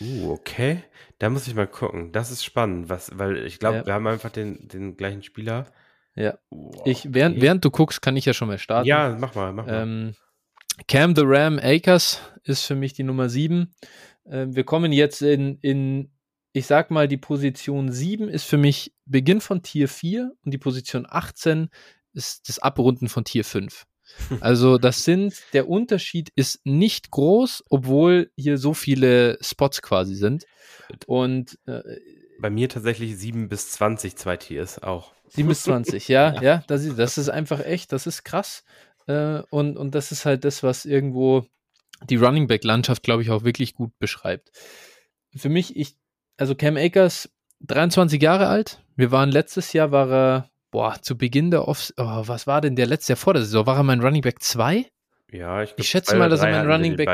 [0.00, 0.82] Uh, okay.
[1.18, 2.12] Da muss ich mal gucken.
[2.12, 3.86] Das ist spannend, was, weil ich glaube, ja.
[3.86, 5.66] wir haben einfach den, den gleichen Spieler.
[6.14, 6.38] Ja.
[6.50, 8.88] Uh, ich, während, während du guckst, kann ich ja schon mal starten.
[8.88, 9.82] Ja, mach mal, mach mal.
[9.82, 10.14] Ähm,
[10.88, 13.72] Cam the Ram Akers ist für mich die Nummer 7.
[14.26, 16.10] Ähm, wir kommen jetzt in, in,
[16.52, 20.58] ich sag mal, die Position 7 ist für mich Beginn von Tier 4 und die
[20.58, 21.68] Position 18
[22.12, 23.86] ist das Abrunden von Tier 5.
[24.40, 30.46] Also das sind, der Unterschied ist nicht groß, obwohl hier so viele Spots quasi sind.
[31.06, 31.82] Und äh,
[32.40, 35.12] bei mir tatsächlich 7 bis 20 zwei Tiers auch.
[35.28, 38.64] 7 bis 20, ja, ja, ja das, ist, das ist einfach echt, das ist krass.
[39.06, 41.46] Äh, und, und das ist halt das, was irgendwo
[42.08, 44.50] die Running Back Landschaft, glaube ich, auch wirklich gut beschreibt.
[45.34, 45.96] Für mich, ich,
[46.36, 48.82] also Cam Akers, 23 Jahre alt.
[48.96, 52.74] Wir waren letztes Jahr, war er boah, zu Beginn der Off, oh, was war denn
[52.74, 53.64] der letzte Jahr vor der Saison?
[53.64, 54.84] War er mein Running Back 2?
[55.30, 57.08] Ja, ich, glaub, ich schätze mal, dass er mein Running Back.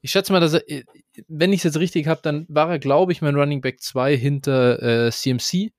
[0.00, 0.82] Ich schätze mal, dass er, äh,
[1.28, 4.16] wenn ich es jetzt richtig habe, dann war er, glaube ich, mein Running Back 2
[4.16, 5.70] hinter äh, CMC.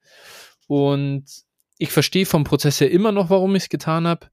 [0.68, 1.26] Und
[1.78, 4.28] ich verstehe vom Prozess her immer noch, warum ich es getan habe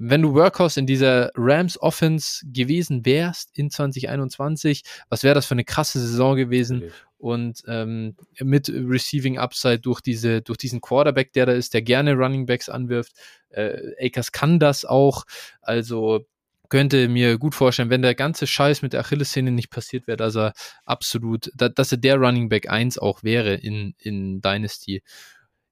[0.00, 5.52] wenn du Workhorse in dieser Rams Offense gewesen wärst in 2021, was wäre das für
[5.56, 6.92] eine krasse Saison gewesen?
[7.18, 12.14] Und ähm, mit Receiving Upside durch diese, durch diesen Quarterback, der da ist, der gerne
[12.14, 13.12] Running Backs anwirft.
[13.50, 15.24] Äh, Akers kann das auch.
[15.60, 16.26] Also
[16.68, 20.36] könnte mir gut vorstellen, wenn der ganze Scheiß mit der Achillessehne nicht passiert wäre, dass
[20.36, 20.52] er
[20.84, 25.02] absolut, dass er der Running Back 1 auch wäre in, in Dynasty.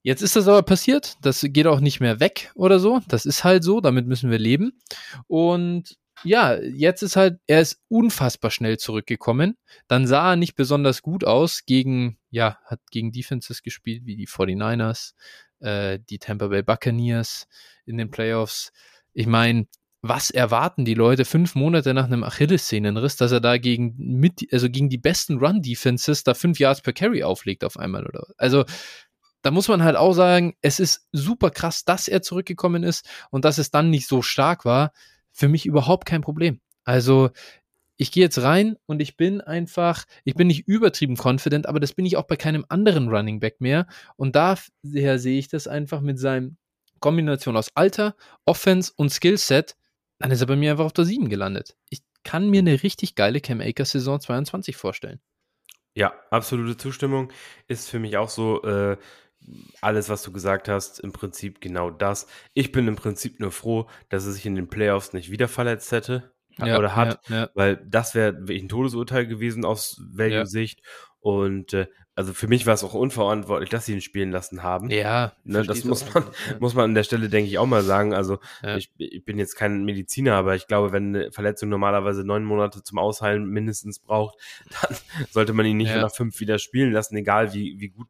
[0.03, 1.17] Jetzt ist das aber passiert.
[1.23, 3.01] Das geht auch nicht mehr weg oder so.
[3.09, 3.81] Das ist halt so.
[3.81, 4.79] Damit müssen wir leben.
[5.27, 9.57] Und ja, jetzt ist halt, er ist unfassbar schnell zurückgekommen.
[9.89, 14.29] Dann sah er nicht besonders gut aus gegen, ja, hat gegen Defenses gespielt, wie die
[14.29, 15.15] 49ers,
[15.61, 17.49] äh, die Tampa Bay Buccaneers
[17.85, 18.73] in den Playoffs.
[19.13, 19.67] Ich meine,
[20.03, 24.69] was erwarten die Leute fünf Monate nach einem Achillessehnenriss, dass er da gegen mit, also
[24.69, 28.65] gegen die besten Run-Defenses da fünf Yards per Carry auflegt auf einmal oder also
[29.43, 33.45] da muss man halt auch sagen, es ist super krass, dass er zurückgekommen ist und
[33.45, 34.93] dass es dann nicht so stark war.
[35.37, 36.61] Für mich überhaupt kein Problem.
[36.85, 37.31] Also
[37.97, 41.93] ich gehe jetzt rein und ich bin einfach, ich bin nicht übertrieben confident, aber das
[41.93, 43.87] bin ich auch bei keinem anderen Running Back mehr.
[44.17, 46.57] Und daher sehe ich das einfach mit seinem
[47.01, 49.77] Kombination aus Alter, Offense und Skillset
[50.19, 51.77] dann ist er bei mir einfach auf der 7 gelandet.
[51.91, 55.21] Ich kann mir eine richtig geile Cam Akers Saison 22 vorstellen.
[55.95, 57.33] Ja, absolute Zustimmung.
[57.69, 58.97] Ist für mich auch so, äh,
[59.81, 62.27] alles, was du gesagt hast, im Prinzip genau das.
[62.55, 65.93] Ich bin im Prinzip nur froh, dass er sich in den Playoffs nicht wieder verletzt
[65.93, 67.51] hätte ja, oder hat, ja, ja.
[67.55, 70.83] weil das wäre wirklich ein Todesurteil gewesen aus Value-Sicht.
[71.21, 74.91] Und äh, also für mich war es auch unverantwortlich, dass sie ihn spielen lassen haben.
[74.91, 76.25] Ja, ne, das muss man,
[76.61, 78.15] muss man an der Stelle, denke ich, auch mal sagen.
[78.15, 78.39] Also
[78.77, 82.83] ich, ich, bin jetzt kein Mediziner, aber ich glaube, wenn eine Verletzung normalerweise neun Monate
[82.83, 84.39] zum Ausheilen mindestens braucht,
[84.83, 84.97] dann
[85.31, 88.09] sollte man ihn nicht nach fünf wieder spielen lassen, egal wie, wie gut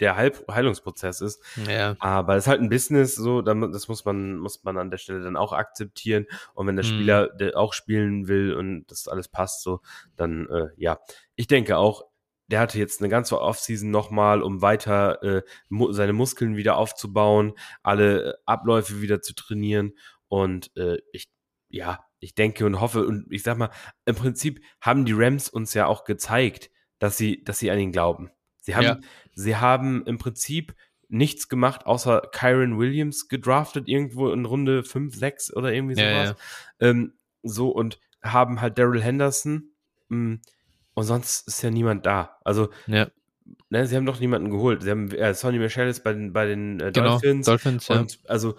[0.00, 1.42] der Heil Heilungsprozess ist.
[1.68, 1.96] Ja.
[1.98, 5.22] Aber es ist halt ein Business, so, das muss man, muss man an der Stelle
[5.22, 6.26] dann auch akzeptieren.
[6.54, 6.88] Und wenn der mhm.
[6.88, 9.80] Spieler der auch spielen will und das alles passt, so,
[10.16, 10.98] dann äh, ja.
[11.34, 12.04] Ich denke auch,
[12.48, 17.52] der hatte jetzt eine ganze Offseason nochmal, um weiter äh, mu seine Muskeln wieder aufzubauen,
[17.82, 19.92] alle äh, Abläufe wieder zu trainieren.
[20.28, 21.28] Und äh, ich,
[21.68, 23.70] ja, ich denke und hoffe, und ich sag mal,
[24.06, 27.92] im Prinzip haben die Rams uns ja auch gezeigt, dass sie, dass sie an ihn
[27.92, 28.30] glauben.
[28.68, 28.98] Sie haben, ja.
[29.34, 30.74] sie haben im Prinzip
[31.08, 36.06] nichts gemacht, außer Kyron Williams gedraftet, irgendwo in Runde 5, 6 oder irgendwie sowas.
[36.06, 36.36] Ja, ja.
[36.80, 39.70] Ähm, so und haben halt Daryl Henderson,
[40.10, 40.40] mh, hm,
[40.92, 42.36] und sonst ist ja niemand da.
[42.44, 43.06] Also, ja.
[43.70, 44.82] ne, sie haben doch niemanden geholt.
[44.82, 47.46] Sie haben äh, Sonny Michel ist bei den, bei den äh, genau, Dolphins.
[47.46, 48.54] Dolphins und also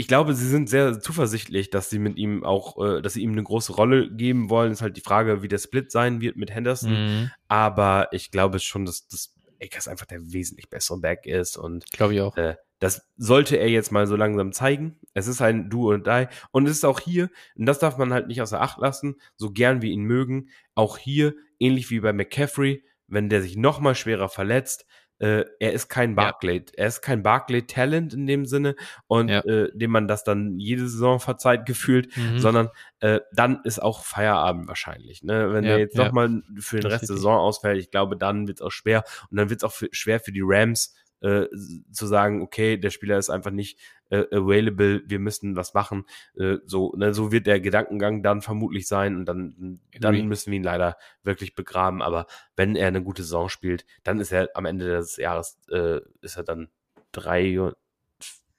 [0.00, 3.32] ich glaube, sie sind sehr zuversichtlich, dass sie mit ihm auch, äh, dass sie ihm
[3.32, 4.70] eine große Rolle geben wollen.
[4.70, 6.92] Ist halt die Frage, wie der Split sein wird mit Henderson.
[6.92, 7.30] Mhm.
[7.48, 12.14] Aber ich glaube schon, dass das Akers einfach der wesentlich bessere Back ist und glaube
[12.14, 12.36] ich auch.
[12.36, 15.00] Äh, das sollte er jetzt mal so langsam zeigen.
[15.14, 16.28] Es ist ein Do und Die.
[16.52, 19.50] Und es ist auch hier, und das darf man halt nicht außer Acht lassen, so
[19.50, 24.28] gern wir ihn mögen, auch hier, ähnlich wie bei McCaffrey, wenn der sich nochmal schwerer
[24.28, 24.86] verletzt,
[25.18, 26.64] äh, er ist kein Barclay, ja.
[26.76, 28.76] er ist kein Barclay-Talent in dem Sinne
[29.06, 29.40] und ja.
[29.40, 32.38] äh, dem man das dann jede Saison verzeiht gefühlt, mhm.
[32.38, 35.22] sondern äh, dann ist auch Feierabend wahrscheinlich.
[35.22, 35.52] Ne?
[35.52, 36.04] Wenn ja, er jetzt ja.
[36.04, 39.36] nochmal für den Rest der Saison ausfällt, ich glaube, dann wird es auch schwer und
[39.36, 41.46] dann wird es auch für, schwer für die Rams, äh,
[41.92, 43.78] zu sagen, okay, der Spieler ist einfach nicht
[44.10, 46.04] äh, available, wir müssen was machen.
[46.36, 50.56] Äh, so, ne, so wird der Gedankengang dann vermutlich sein und dann, dann müssen wir
[50.56, 52.02] ihn leider wirklich begraben.
[52.02, 52.26] Aber
[52.56, 56.36] wenn er eine gute Saison spielt, dann ist er am Ende des Jahres, äh, ist
[56.36, 56.68] er dann
[57.12, 57.72] drei,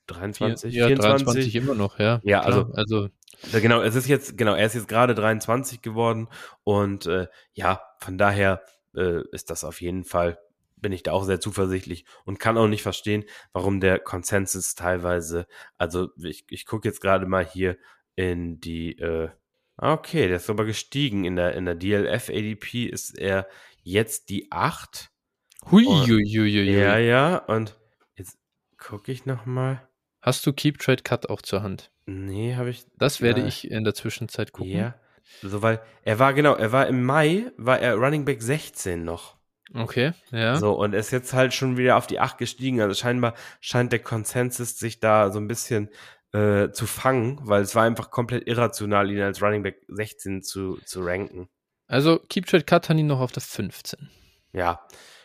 [0.07, 1.25] 23, ja, 24?
[1.25, 2.19] 23 immer noch, ja.
[2.23, 3.09] Ja, also, also
[3.51, 6.27] genau, es ist jetzt, genau, er ist jetzt gerade 23 geworden
[6.63, 8.61] und äh, ja, von daher
[8.95, 10.39] äh, ist das auf jeden Fall
[10.81, 15.47] bin ich da auch sehr zuversichtlich und kann auch nicht verstehen, warum der Konsensus teilweise,
[15.77, 17.77] also ich, ich gucke jetzt gerade mal hier
[18.15, 19.29] in die, äh,
[19.77, 21.25] okay, der ist aber gestiegen.
[21.25, 23.47] In der, in der DLF ADP ist er
[23.83, 25.09] jetzt die 8.
[25.71, 26.71] Hui, hui, hui, hui.
[26.71, 27.77] Ja, ja, und
[28.15, 28.37] jetzt
[28.77, 29.87] gucke ich nochmal.
[30.21, 31.91] Hast du Keep Trade Cut auch zur Hand?
[32.05, 32.85] Nee, habe ich.
[32.97, 34.71] Das werde ich in der Zwischenzeit gucken.
[34.71, 34.95] Ja.
[35.41, 39.38] So, weil er war, genau, er war im Mai, war er Running Back 16 noch.
[39.73, 40.55] Okay, ja.
[40.57, 42.81] So, und ist jetzt halt schon wieder auf die 8 gestiegen.
[42.81, 45.89] Also scheinbar scheint der Konsensus sich da so ein bisschen
[46.31, 50.77] äh, zu fangen, weil es war einfach komplett irrational, ihn als Running Back 16 zu,
[50.85, 51.49] zu ranken.
[51.87, 54.09] Also Keep Trade Cut hat ihn noch auf der 15.
[54.53, 54.81] Ja,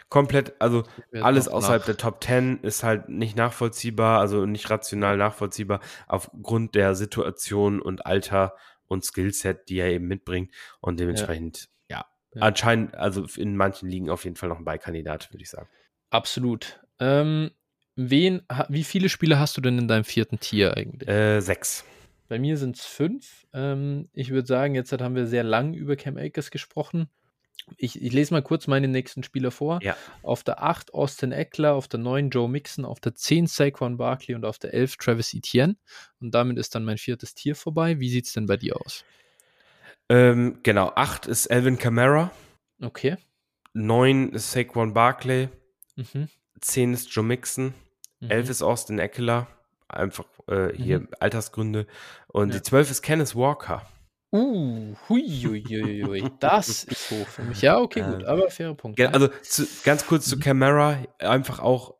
[0.09, 1.87] komplett, also alles außerhalb nach.
[1.87, 8.07] der Top 10 ist halt nicht nachvollziehbar, also nicht rational nachvollziehbar aufgrund der Situation und
[8.07, 8.54] Alter
[8.87, 11.68] und Skillset, die er eben mitbringt und dementsprechend
[12.34, 12.42] ja.
[12.42, 15.68] Anscheinend, also in manchen Ligen auf jeden Fall noch ein Beikandidat, würde ich sagen.
[16.10, 16.80] Absolut.
[16.98, 17.50] Ähm,
[17.96, 21.08] wen, wie viele Spiele hast du denn in deinem vierten Tier eigentlich?
[21.08, 21.84] Äh, sechs.
[22.28, 23.46] Bei mir sind es fünf.
[23.52, 27.08] Ähm, ich würde sagen, jetzt haben wir sehr lang über Cam Akers gesprochen.
[27.76, 29.78] Ich, ich, lese mal kurz meine nächsten Spieler vor.
[29.82, 29.96] Ja.
[30.22, 34.34] Auf der 8 Austin Eckler, auf der 9 Joe Mixon, auf der 10 Saquon Barkley
[34.34, 35.76] und auf der 11 Travis Etienne.
[36.20, 38.00] Und damit ist dann mein viertes Tier vorbei.
[38.00, 39.04] Wie sieht es denn bei dir aus?
[40.08, 42.30] Ähm, genau, 8 ist Elvin Kamara.
[42.82, 43.16] Okay.
[43.72, 45.48] 9 ist Saquon Barkley.
[45.96, 46.28] Mhm.
[46.60, 47.74] 10 ist Joe Mixon.
[48.20, 48.30] Mhm.
[48.30, 49.46] 11 ist Austin Eckler.
[49.88, 51.08] Einfach äh, hier mhm.
[51.20, 51.86] Altersgründe.
[52.28, 52.56] Und ja.
[52.56, 53.86] die 12 ist Kenneth Walker.
[54.32, 57.62] Uh, huiuiuiui, das ist hoch für mich.
[57.62, 58.98] Ja, okay, gut, Ähm, aber faire Punkt.
[58.98, 60.40] Ja, also zu, ganz kurz zu Mhm.
[60.40, 61.94] Camara, einfach auch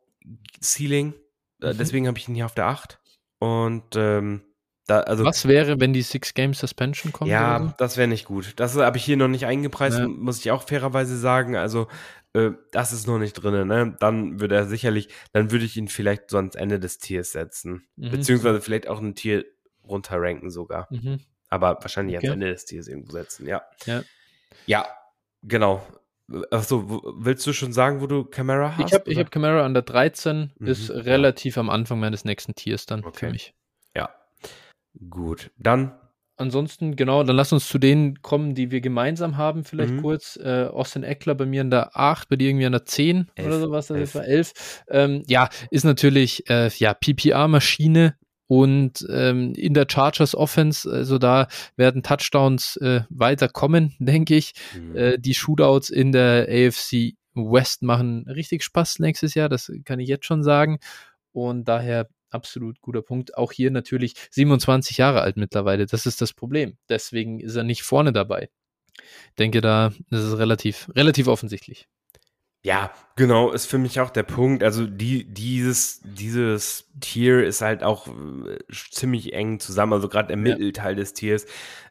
[0.61, 1.13] Ceiling.
[1.61, 1.77] Äh, Mhm.
[1.77, 2.99] Deswegen habe ich ihn hier auf der 8.
[3.39, 4.41] Und ähm,
[4.87, 7.29] da, also Was wäre, wenn die Six Game Suspension kommt?
[7.31, 7.73] ja, so?
[7.77, 8.53] das wäre nicht gut.
[8.57, 10.07] Das habe ich hier noch nicht eingepreist, Ja.
[10.07, 11.55] muss ich auch fairerweise sagen.
[11.55, 11.87] Also
[12.33, 13.67] äh, das ist noch nicht drin.
[13.67, 13.95] Ne?
[13.99, 17.87] Dann würde er sicherlich, dann würde ich ihn vielleicht so ans Ende des Tiers setzen.
[17.95, 18.11] Mhm.
[18.11, 19.45] Beziehungsweise vielleicht auch ein Tier
[19.87, 20.87] runterranken sogar.
[20.91, 21.19] Mhm.
[21.49, 22.27] Aber wahrscheinlich Okay.
[22.27, 23.61] ans Ende des Tiers irgendwo setzen, ja.
[23.85, 24.03] Ja.
[24.67, 24.85] Ja,
[25.43, 25.85] genau.
[26.49, 28.87] Achso, willst du schon sagen, wo du Camera hast?
[28.87, 30.95] Ich habe hab Camara an der 13, Mhm, ist ja.
[30.95, 33.31] relativ am Anfang meines nächsten Tiers dann für Okay.
[33.31, 33.53] mich.
[35.09, 35.51] Gut.
[35.57, 35.93] Dann,
[36.37, 40.01] Ansonsten, genau, dann lass uns zu denen kommen, die wir gemeinsam haben, vielleicht Mhm.
[40.01, 40.35] kurz.
[40.35, 43.47] Äh, Austin Eckler bei mir an der 8, bei dir irgendwie an der 10 Elf,
[43.47, 44.09] oder sowas, das elf.
[44.09, 44.53] ist war 11.
[44.89, 48.15] Ähm, ja, ist natürlich, äh, ja, PPR-Maschine
[48.47, 54.53] und ähm, in der Chargers Offense, also da werden Touchdowns äh, weiter kommen, denke ich.
[54.73, 59.99] hm, Äh, die Shootouts in der AFC West machen richtig Spaß nächstes Jahr, das kann
[60.01, 60.79] ich jetzt schon sagen.
[61.31, 63.37] Und daher absolut guter Punkt.
[63.37, 66.77] Auch hier natürlich 27 Jahre alt mittlerweile, das ist das Problem.
[66.89, 68.49] Deswegen ist er nicht vorne dabei.
[69.29, 71.87] Ich denke, da ist es relativ, relativ offensichtlich.
[72.63, 74.63] ja, genau, ist für mich auch der Punkt.
[74.63, 79.93] Also die, dieses, dieses Tier ist halt auch äh, ziemlich eng zusammen.
[79.93, 80.41] Also gerade der Ja.
[80.43, 81.45] Mittelteil des Tiers,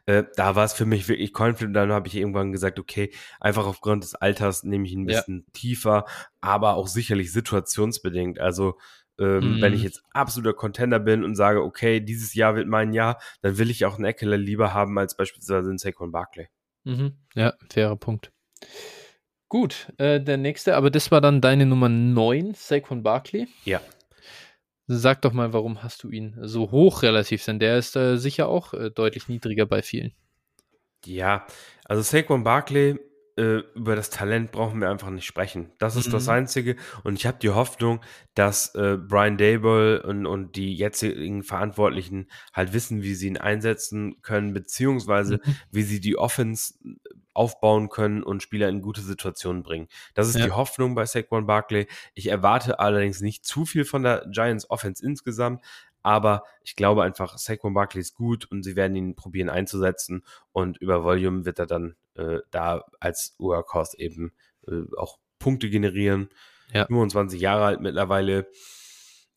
[0.05, 1.75] äh, da war es für mich wirklich confident.
[1.77, 5.19] Dann habe ich irgendwann gesagt, okay, einfach aufgrund des Alters nehme ich ihn ein Ja.
[5.19, 6.05] bisschen tiefer,
[6.41, 8.39] aber auch sicherlich situationsbedingt.
[8.39, 8.77] Also
[9.19, 9.85] ähm, wenn ich Mhm.
[9.85, 13.85] jetzt absoluter Contender bin und sage, okay, dieses Jahr wird mein Jahr, dann will ich
[13.85, 16.47] auch einen Eckler lieber haben als beispielsweise einen Saquon Barkley.
[16.83, 17.13] Mhm.
[17.33, 18.31] Ja, fairer Punkt.
[19.47, 23.47] Gut, äh, der nächste, aber das war dann deine Nummer 9, Saquon Barkley.
[23.63, 23.79] Ja.
[24.87, 27.43] Sag doch mal, warum hast du ihn so hoch relativ?
[27.45, 30.13] Denn der ist äh, sicher auch äh, deutlich niedriger bei vielen.
[31.05, 31.45] Ja,
[31.85, 32.99] also Saquon Barkley,
[33.37, 35.71] äh, über das Talent brauchen wir einfach nicht sprechen.
[35.77, 36.31] Das ist das Mhm.
[36.31, 36.75] Einzige.
[37.03, 37.99] Und ich habe die Hoffnung,
[38.33, 44.21] dass äh, Brian Dable und, und die jetzigen Verantwortlichen halt wissen, wie sie ihn einsetzen
[44.21, 45.55] können, beziehungsweise Mhm.
[45.71, 46.75] wie sie die Offense
[47.33, 49.89] aufbauen können und Spieler in gute Situationen bringen.
[50.13, 50.45] Das ist Ja.
[50.45, 51.87] die Hoffnung bei Saquon Barkley.
[52.13, 55.61] Ich erwarte allerdings nicht zu viel von der Giants Offense insgesamt,
[56.05, 60.77] aber ich glaube einfach, Saquon Barkley ist gut und sie werden ihn probieren einzusetzen und
[60.77, 64.31] über Volume wird er dann äh, da als Workhorse eben
[64.67, 66.29] äh, auch Punkte generieren.
[66.71, 66.85] Ja.
[66.85, 68.47] 25 Jahre alt mittlerweile.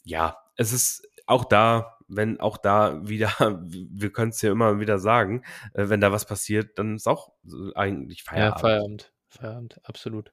[0.05, 3.31] Ja, es ist auch da, wenn auch da wieder,
[3.65, 7.33] wir können es ja immer wieder sagen, äh, wenn da was passiert, dann ist auch
[7.75, 8.61] eigentlich Ja, Feierabend.
[8.61, 9.13] Feierabend.
[9.29, 10.33] Feierabend, absolut.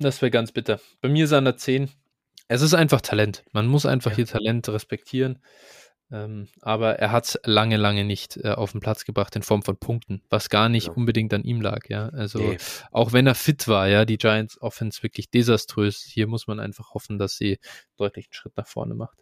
[0.00, 0.80] Das wäre ganz bitter.
[1.00, 1.90] Bei mir ist er an der 10.
[2.48, 3.44] Es ist einfach Talent.
[3.52, 4.16] Man muss einfach Ja.
[4.16, 5.38] hier Talent respektieren.
[6.10, 9.62] Ähm, aber er hat es lange, lange nicht äh, auf den Platz gebracht in Form
[9.62, 10.96] von Punkten, was gar nicht Genau.
[11.00, 12.08] unbedingt an ihm lag, ja.
[12.08, 12.56] Also Nee.
[12.92, 16.02] auch wenn er fit war, ja, die Giants Offense wirklich desaströs.
[16.02, 17.58] Hier muss man einfach hoffen, dass sie
[17.98, 19.18] deutlich einen Schritt nach vorne macht.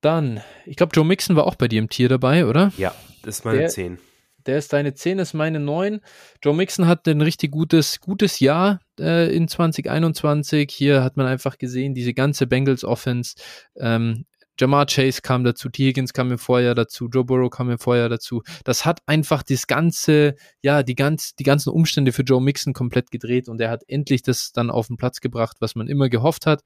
[0.00, 2.72] Dann, ich glaube, Joe Mixon war auch bei dir im Tier dabei, oder?
[2.76, 3.98] Ja, das ist meine Der- 10.
[4.46, 6.00] Der ist deine 10, ist meine 9.
[6.42, 10.70] Joe Mixon hat ein richtig gutes, gutes Jahr äh, in 2021.
[10.70, 13.36] Hier hat man einfach gesehen, diese ganze Bengals Offense.
[13.76, 14.26] Ähm,
[14.58, 15.86] Jamar Chase kam dazu, T.
[15.86, 18.42] Higgins kam im Vorjahr dazu, Joe Burrow kam im Vorjahr dazu.
[18.62, 23.10] Das hat einfach das ganze, ja, die, ganz, die ganzen Umstände für Joe Mixon komplett
[23.10, 26.46] gedreht und er hat endlich das dann auf den Platz gebracht, was man immer gehofft
[26.46, 26.62] hat.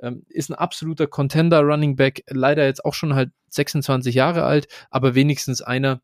[0.00, 4.68] Ähm, ist ein absoluter Contender Running Back, leider jetzt auch schon halt 26 Jahre alt,
[4.90, 6.02] aber wenigstens einer,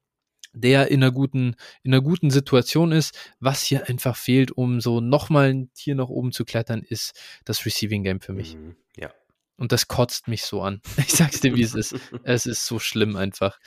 [0.57, 3.17] der in einer guten, in einer guten Situation ist.
[3.41, 7.13] Was hier einfach fehlt, um so nochmal ein Tier nach oben zu klettern, ist
[7.45, 8.57] das Receiving Game für mich.
[8.57, 8.77] Mhm.
[8.97, 9.13] Ja.
[9.57, 10.81] Und das kotzt mich so an.
[10.99, 11.95] Ich sag's dir, wie es ist.
[12.25, 13.59] Es ist so schlimm einfach.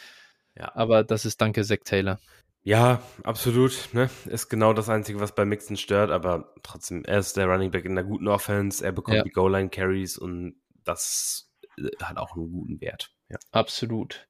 [0.55, 0.75] Ja.
[0.75, 2.19] Aber das ist danke Zack Taylor.
[2.63, 3.89] Ja, absolut.
[3.93, 4.09] Ne?
[4.25, 7.85] Ist genau das Einzige, was bei Mixon stört, aber trotzdem, er ist der Running Back
[7.85, 9.23] in einer guten Offense, er bekommt Ja.
[9.23, 13.11] die Goal-Line-Carries und das äh, hat auch einen guten Wert.
[13.29, 13.37] Ja.
[13.51, 14.27] Absolut.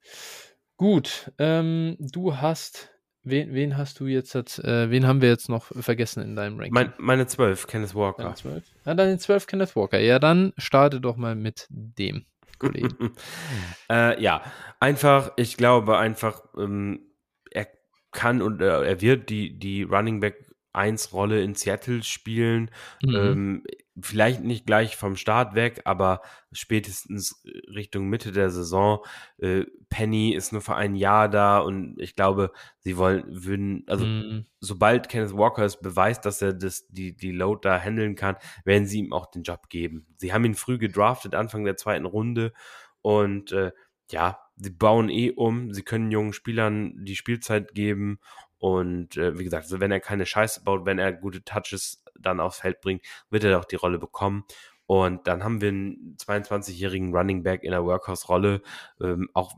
[0.79, 2.89] Gut, ähm, du hast,
[3.23, 6.73] wen, wen hast du jetzt, äh, wen haben wir jetzt noch vergessen in deinem Ranking?
[6.73, 8.23] Mein, meine 12, Kenneth Walker.
[8.23, 8.63] Deine 12?
[8.85, 9.99] Ja, deine 12 Kenneth Walker.
[9.99, 12.25] Ja, dann starte doch mal mit dem
[12.59, 13.11] Kollegen.
[13.91, 14.41] äh, ja,
[14.79, 17.11] einfach, ich glaube einfach, ähm,
[17.51, 17.67] er
[18.13, 22.71] kann und äh, er wird die, die Running Back 1 Rolle in Seattle spielen.
[23.03, 23.15] Mhm.
[23.15, 23.63] Ähm,
[24.01, 29.03] vielleicht nicht gleich vom Start weg, aber spätestens Richtung Mitte der Saison.
[29.37, 34.05] Äh, Penny ist nur für ein Jahr da und ich glaube, sie wollen, würden, also
[34.05, 34.45] Mhm.
[34.59, 38.35] sobald Kenneth Walker es beweist, dass er das, die, die Load da handeln kann,
[38.65, 40.05] werden sie ihm auch den Job geben.
[40.17, 42.53] Sie haben ihn früh gedraftet, Anfang der zweiten Runde.
[43.01, 43.71] Und äh,
[44.11, 48.19] ja, sie bauen eh um, sie können jungen Spielern die Spielzeit geben
[48.57, 52.39] und äh, wie gesagt, also wenn er keine Scheiße baut, wenn er gute Touches dann
[52.39, 54.45] aufs Feld bringt, wird er auch die Rolle bekommen.
[54.85, 58.61] Und dann haben wir einen 22-jährigen Running Back in der Workhouse-Rolle.
[58.99, 59.55] Ähm, auch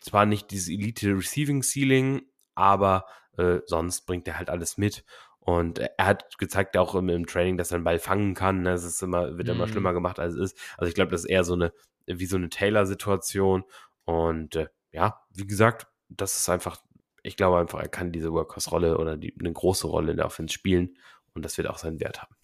[0.00, 2.22] zwar nicht dieses Elite Receiving Ceiling,
[2.54, 3.04] aber
[3.36, 5.04] äh, sonst bringt er halt alles mit.
[5.38, 8.64] Und er hat gezeigt auch im, im Training, dass er einen Ball fangen kann.
[8.64, 9.70] Das ist immer, wird immer mhm.
[9.70, 10.58] schlimmer gemacht, als es ist.
[10.76, 11.72] Also ich glaube, das ist eher so eine,
[12.06, 13.64] wie so eine Taylor-Situation.
[14.04, 16.82] Und äh, ja, wie gesagt, das ist einfach,
[17.22, 20.52] ich glaube einfach, er kann diese Workhorse-Rolle oder die, eine große Rolle in der Offense
[20.52, 20.96] spielen.
[21.34, 22.34] Und das wird auch seinen Wert haben.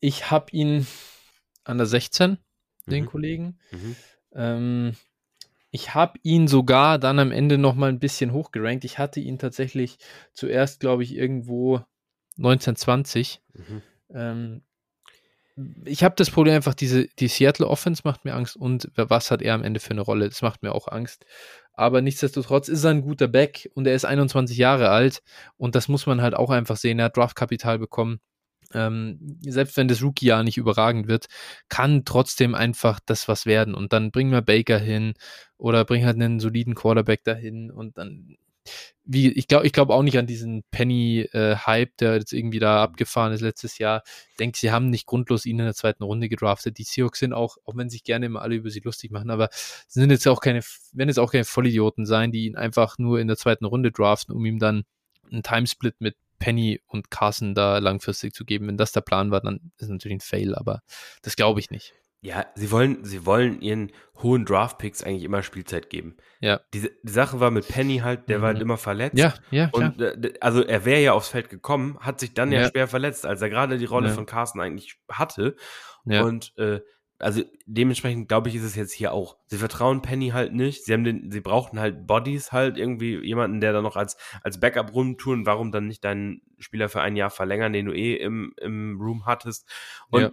[0.00, 0.86] Ich habe ihn
[1.64, 2.90] an der 16, mhm.
[2.90, 3.58] den Kollegen.
[3.70, 3.96] Mhm.
[4.34, 4.96] Ähm,
[5.70, 8.84] ich habe ihn sogar dann am Ende noch mal ein bisschen hochgerankt.
[8.84, 9.98] Ich hatte ihn tatsächlich
[10.32, 11.84] zuerst, glaube ich, irgendwo
[12.38, 13.42] 1920.
[13.52, 13.82] Mhm.
[14.12, 14.62] Ähm,
[15.84, 19.42] ich habe das Problem einfach, diese, die Seattle Offense macht mir Angst und was hat
[19.42, 20.28] er am Ende für eine Rolle?
[20.28, 21.24] Das macht mir auch Angst.
[21.74, 25.22] Aber nichtsdestotrotz ist er ein guter Back und er ist 21 Jahre alt
[25.56, 26.98] und das muss man halt auch einfach sehen.
[26.98, 28.20] Er hat Draftkapital bekommen
[28.74, 31.26] ähm, selbst wenn das Rookie-Jahr nicht überragend wird,
[31.68, 33.74] kann trotzdem einfach das was werden.
[33.74, 35.14] Und dann bringen wir Baker hin
[35.56, 38.36] oder bringen halt einen soliden Quarterback dahin und dann,
[39.04, 42.82] wie, ich glaube ich glaube auch nicht an diesen Penny-Hype, äh, der jetzt irgendwie da
[42.82, 44.02] abgefahren ist letztes Jahr.
[44.30, 46.78] Ich denke, sie haben nicht grundlos ihn in der zweiten Runde gedraftet.
[46.78, 49.48] Die Seahawks sind auch, auch wenn sich gerne immer alle über sie lustig machen, aber
[49.88, 50.60] sind jetzt auch keine,
[50.92, 54.34] werden jetzt auch keine Vollidioten sein, die ihn einfach nur in der zweiten Runde draften,
[54.34, 54.84] um ihm dann
[55.30, 58.66] einen Timesplit mit Penny und Carson da langfristig zu geben.
[58.66, 60.82] Wenn das der Plan war, dann ist natürlich ein Fail, aber
[61.22, 61.94] das glaube ich nicht.
[62.22, 66.16] Ja, sie wollen, sie wollen ihren hohen Draft-Picks eigentlich immer Spielzeit geben.
[66.40, 66.60] Ja.
[66.74, 68.42] Die, die Sache war mit Penny halt, der mhm.
[68.42, 69.18] war halt immer verletzt.
[69.18, 69.70] Ja, ja.
[69.72, 72.88] Und äh, also er wäre ja aufs Feld gekommen, hat sich dann ja, ja schwer
[72.88, 74.14] verletzt, als er gerade die Rolle ja.
[74.14, 75.56] von Carson eigentlich hatte.
[76.04, 76.22] Ja.
[76.24, 76.80] Und äh,
[77.18, 79.36] also dementsprechend glaube ich, ist es jetzt hier auch.
[79.46, 80.84] Sie vertrauen Penny halt nicht.
[80.84, 84.60] Sie haben den, sie brauchten halt Bodies halt irgendwie jemanden, der da noch als, als
[84.60, 85.46] Backup rumtun.
[85.46, 89.26] Warum dann nicht deinen Spieler für ein Jahr verlängern, den du eh im, im Room
[89.26, 89.70] hattest?
[90.10, 90.30] Und ja.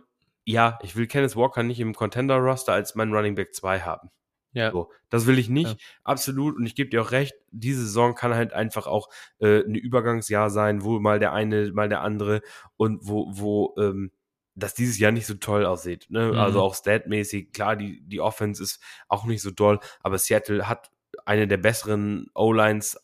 [0.47, 4.09] Ja ich will Kenneth Walker nicht im Contender-Roster als mein Running Back 2 haben.
[4.53, 4.71] Ja.
[4.71, 5.87] So, das will ich nicht, ja.
[6.03, 6.55] absolut.
[6.55, 10.49] Und ich gebe dir auch recht, diese Saison kann halt einfach auch äh, ein Übergangsjahr
[10.49, 12.41] sein, wo mal der eine, mal der andere
[12.75, 14.11] und wo, wo ähm,
[14.55, 16.07] dass dieses Jahr nicht so toll aussieht.
[16.09, 16.31] Ne?
[16.31, 16.39] Mhm.
[16.39, 20.89] Also auch statmäßig, klar, die, die Offense ist auch nicht so toll, aber Seattle hat
[21.25, 22.97] eine der besseren O-Lines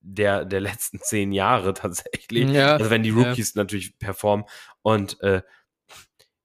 [0.00, 2.50] der, der letzten zehn Jahre tatsächlich.
[2.50, 3.62] Ja, also wenn die Rookies ja.
[3.62, 4.46] natürlich performen.
[4.82, 5.42] Und äh,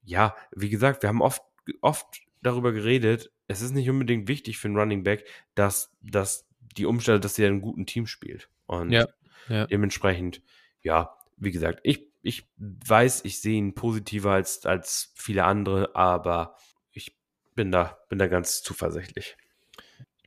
[0.04, 1.42] ja, wie gesagt, wir haben oft,
[1.82, 6.86] oft darüber geredet, es ist nicht unbedingt wichtig für einen Running Back, dass, dass die
[6.86, 8.50] Umstände, dass er einen guten Team spielt.
[8.66, 9.08] Und ja,
[9.50, 9.68] ja.
[9.68, 10.42] dementsprechend,
[10.82, 16.56] ja, wie gesagt, ich ich weiß, ich sehe ihn positiver als, als viele andere, aber
[16.92, 17.18] ich
[17.56, 19.38] bin da, bin da ganz zuversichtlich.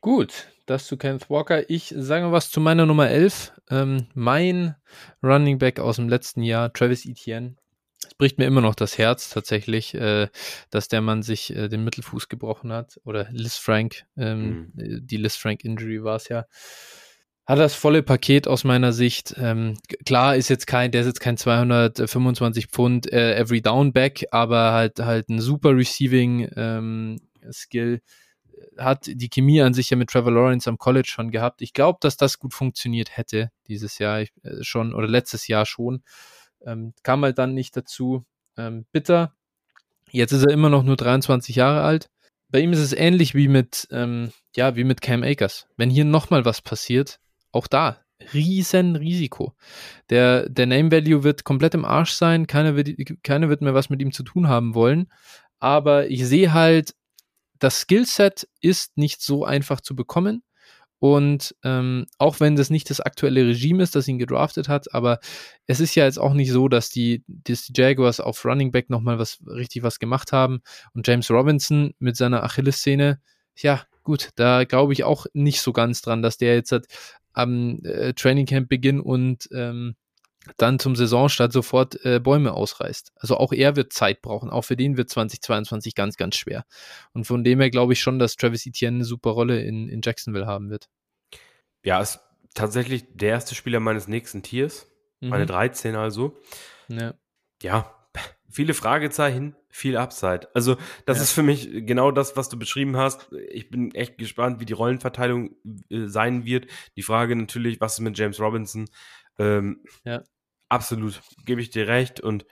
[0.01, 1.69] Gut, das zu Kenneth Walker.
[1.69, 3.53] Ich sage was zu meiner Nummer 11.
[3.69, 4.75] Ähm, mein
[5.23, 7.55] Running Back aus dem letzten Jahr, Travis Etienne.
[8.07, 10.27] Es bricht mir immer noch das Herz tatsächlich, äh,
[10.69, 12.99] dass der Mann sich äh, den Mittelfuß gebrochen hat.
[13.03, 15.01] Oder Liz Frank, ähm, mhm.
[15.05, 16.45] die Liz Frank Injury war es ja
[17.45, 19.35] hat das volle Paket aus meiner Sicht.
[19.37, 24.25] Ähm, klar ist jetzt kein, der ist jetzt kein 225 Pfund äh, Every Down Back,
[24.31, 27.17] aber halt halt ein super Receiving ähm,
[27.51, 28.01] Skill.
[28.77, 31.61] Hat die Chemie an sich ja mit Trevor Lawrence am College schon gehabt.
[31.61, 34.27] Ich glaube, dass das gut funktioniert hätte dieses Jahr äh,
[34.61, 36.01] schon oder letztes Jahr schon.
[36.65, 38.25] Ähm, kam halt dann nicht dazu.
[38.57, 39.35] Ähm, bitter.
[40.11, 42.09] Jetzt ist er immer noch nur 23 Jahre alt.
[42.49, 45.67] Bei ihm ist es ähnlich wie mit, ähm, ja, wie mit Cam Akers.
[45.77, 47.19] Wenn hier nochmal was passiert,
[47.51, 47.99] auch da,
[48.33, 49.53] riesen Risiko.
[50.09, 52.89] Der, der Name Value wird komplett im Arsch sein, keiner wird,
[53.23, 55.11] keiner wird mehr was mit ihm zu tun haben wollen.
[55.59, 56.95] Aber ich sehe halt,
[57.59, 60.43] das Skillset ist nicht so einfach zu bekommen.
[61.13, 65.19] Und ähm, auch wenn das nicht das aktuelle Regime ist, das ihn gedraftet hat, aber
[65.67, 68.89] es ist ja jetzt auch nicht so, dass die, dass die Jaguars auf Running Back
[68.89, 70.61] nochmal was richtig was gemacht haben.
[70.95, 73.21] Und James Robinson mit seiner Achillessehne,
[73.55, 76.87] ja, gut, da glaube ich auch nicht so ganz dran, dass der jetzt hat,
[77.33, 79.95] am äh, Trainingcamp-Beginn und ähm,
[80.57, 83.13] dann zum Saisonstart sofort äh, Bäume ausreißt.
[83.15, 84.49] Also auch er wird Zeit brauchen.
[84.49, 86.65] Auch für den wird 2022 ganz, ganz schwer.
[87.13, 90.01] Und von dem her glaube ich schon, dass Travis Etienne eine super Rolle in, in
[90.03, 90.87] Jacksonville haben wird.
[91.85, 92.19] Ja, ist
[92.55, 94.91] tatsächlich der erste Spieler meines nächsten Tiers.
[95.21, 95.29] Mhm.
[95.29, 96.37] Meine 13 also.
[96.87, 97.13] Ja.
[97.61, 97.95] ja,
[98.49, 100.49] viele Fragezeichen, viel Upside.
[100.55, 101.23] Also, das ja.
[101.23, 103.31] ist für mich genau das, was du beschrieben hast.
[103.49, 105.55] Ich bin echt gespannt, wie die Rollenverteilung
[105.89, 106.67] äh, sein wird.
[106.95, 108.89] Die Frage natürlich, was ist mit James Robinson?
[109.37, 110.23] Ähm, ja.
[110.69, 112.19] Absolut, gebe ich dir recht.
[112.19, 112.45] Und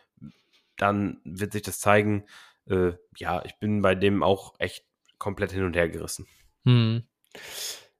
[0.77, 2.25] dann wird sich das zeigen.
[2.67, 4.86] Äh, ja, ich bin bei dem auch echt
[5.17, 6.27] komplett hin und her gerissen.
[6.65, 7.03] Hm.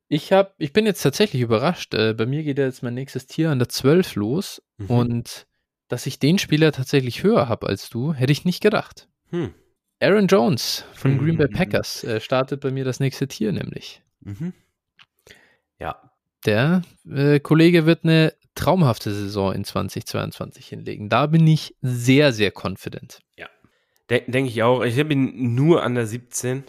[0.07, 1.93] Ich, hab, ich bin jetzt tatsächlich überrascht.
[1.93, 4.61] Äh, bei mir geht ja jetzt mein nächstes Tier an der 12 los.
[4.77, 4.89] Mhm.
[4.89, 5.47] Und
[5.87, 9.07] dass ich den Spieler tatsächlich höher habe als du, hätte ich nicht gedacht.
[9.29, 9.53] Hm.
[9.99, 11.53] Aaron Jones von Green Bay mhm.
[11.53, 14.01] Packers äh, startet bei mir das nächste Tier nämlich.
[14.21, 14.53] Mhm.
[15.79, 16.11] Ja.
[16.45, 21.09] Der äh, Kollege wird eine traumhafte Saison in 2022 hinlegen.
[21.09, 23.21] Da bin ich sehr, sehr confident.
[23.37, 23.47] Ja.
[24.09, 24.83] Denke ich auch.
[24.83, 26.63] Ich habe ihn nur an der 17.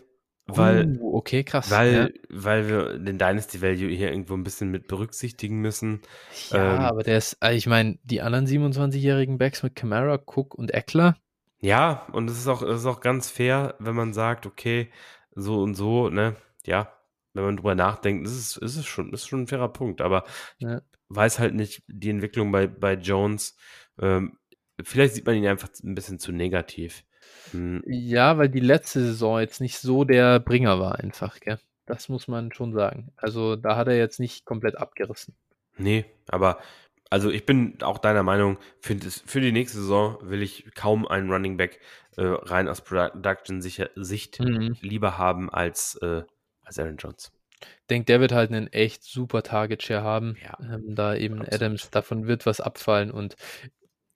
[0.46, 1.70] Weil, uh, okay, krass.
[1.70, 2.08] Weil, ja.
[2.28, 6.02] weil wir den Dynasty Value hier irgendwo ein bisschen mit berücksichtigen müssen.
[6.50, 10.54] Ja, ähm, aber der ist, äh, ich meine, die anderen 27-jährigen Backs mit Camara, Cook
[10.54, 11.16] und Eckler.
[11.60, 14.90] Ja, und es ist auch, es ist auch ganz fair, wenn man sagt, okay,
[15.34, 16.36] so und so, ne,
[16.66, 16.92] ja,
[17.32, 20.24] wenn man drüber nachdenkt, ist es, ist es schon, ist schon ein fairer Punkt, aber
[20.58, 20.76] ja.
[20.76, 23.56] ich weiß halt nicht die Entwicklung bei, bei Jones.
[23.98, 24.38] Ähm,
[24.82, 27.04] vielleicht sieht man ihn einfach ein bisschen zu negativ.
[27.52, 27.82] Hm.
[27.86, 31.58] Ja, weil die letzte Saison jetzt nicht so der Bringer war einfach, gell?
[31.86, 33.12] Das muss man schon sagen.
[33.16, 35.34] Also da hat er jetzt nicht komplett abgerissen.
[35.76, 36.58] Nee, aber
[37.10, 41.30] also ich bin auch deiner Meinung, für, für die nächste Saison will ich kaum einen
[41.30, 41.80] Running Back
[42.16, 44.76] äh, rein aus Production-Sicht mhm.
[44.80, 46.22] lieber haben als, äh,
[46.64, 47.32] als Aaron Jones.
[47.60, 50.36] Ich denke, der wird halt einen echt super Target-Share haben.
[50.42, 51.42] Ja, ähm, da eben.
[51.42, 53.36] Adams, davon wird was abfallen und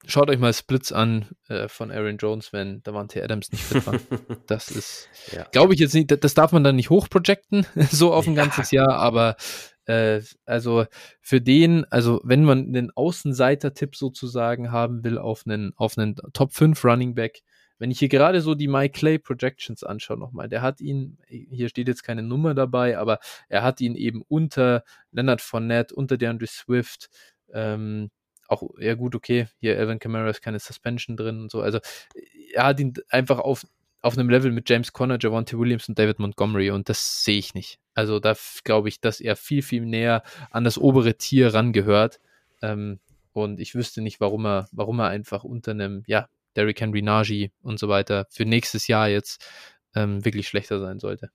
[0.07, 3.99] Schaut euch mal Splits an äh, von Aaron Jones, wenn Davante Adams nicht fit war.
[4.46, 5.44] Das ist, ja.
[5.53, 8.44] glaube ich jetzt nicht, das darf man dann nicht hochprojecten, so auf ein ja.
[8.44, 9.36] ganzes Jahr, aber
[9.84, 10.86] äh, also
[11.20, 16.53] für den, also wenn man einen Außenseiter-Tipp sozusagen haben will auf einen, auf einen Top
[16.53, 17.42] 5 Running Back,
[17.78, 21.68] wenn ich hier gerade so die Mike Clay Projections anschaue nochmal, der hat ihn, hier
[21.68, 23.18] steht jetzt keine Nummer dabei, aber
[23.49, 27.09] er hat ihn eben unter Leonard Fournette, unter DeAndre Swift,
[27.53, 28.11] ähm,
[28.49, 31.61] auch, ja gut, okay, hier Evan Kamara ist keine Suspension drin und so.
[31.61, 31.78] Also
[32.53, 33.66] er hat ihn einfach auf,
[34.01, 37.55] auf einem Level mit James Conner, Javante Williams und David Montgomery und das sehe ich
[37.55, 37.78] nicht.
[37.94, 38.34] Also da
[38.64, 42.20] glaube ich, dass er viel, viel näher an das obere Tier rangehört.
[42.62, 43.01] Ähm,
[43.32, 47.53] und ich wüsste nicht, warum er, warum er einfach unter einem, ja, Derrick Henry, Najee
[47.62, 49.44] und so weiter für nächstes Jahr jetzt
[49.94, 51.30] ähm, wirklich schlechter sein sollte.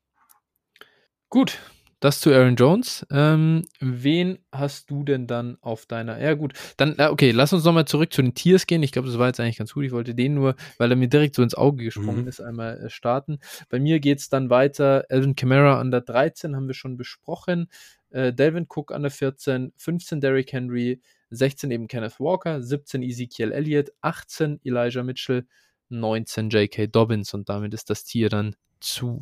[1.29, 1.59] Gut,
[2.03, 3.05] das zu Aaron Jones.
[3.11, 6.19] Ähm, wen hast du denn dann auf deiner.
[6.21, 6.53] Ja, gut.
[6.75, 8.83] Dann, okay, lass uns nochmal zurück zu den Tiers gehen.
[8.83, 9.85] Ich glaube, das war jetzt eigentlich ganz gut.
[9.85, 12.27] Ich wollte den nur, weil er mir direkt so ins Auge gesprungen mhm.
[12.27, 13.39] ist, einmal äh, starten.
[13.69, 15.05] Bei mir geht es dann weiter.
[15.09, 17.69] Alvin Kamara an der 13 haben wir schon besprochen.
[18.09, 23.53] Äh, Delvin Cook an der 14, 15 Derrick Henry, 16 eben Kenneth Walker, 17 Ezekiel
[23.53, 25.47] Elliott, 18 Elijah Mitchell,
[25.87, 26.87] 19 J.K.
[26.87, 29.21] Dobbins und damit ist das Tier dann zu.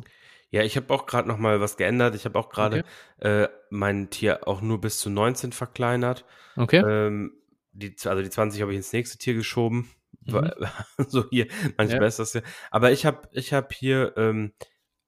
[0.52, 2.14] Ja, ich habe auch gerade noch mal was geändert.
[2.14, 2.84] Ich habe auch gerade
[3.18, 3.44] okay.
[3.44, 6.26] äh, mein Tier auch nur bis zu 19 verkleinert.
[6.56, 6.82] Okay.
[6.86, 7.32] Ähm,
[7.72, 9.90] die, also die 20 habe ich ins nächste Tier geschoben.
[10.26, 10.50] Mhm.
[11.08, 11.46] so hier,
[11.78, 12.06] manchmal ja.
[12.06, 12.42] ist das ja.
[12.70, 14.52] Aber ich habe ich hab hier ähm,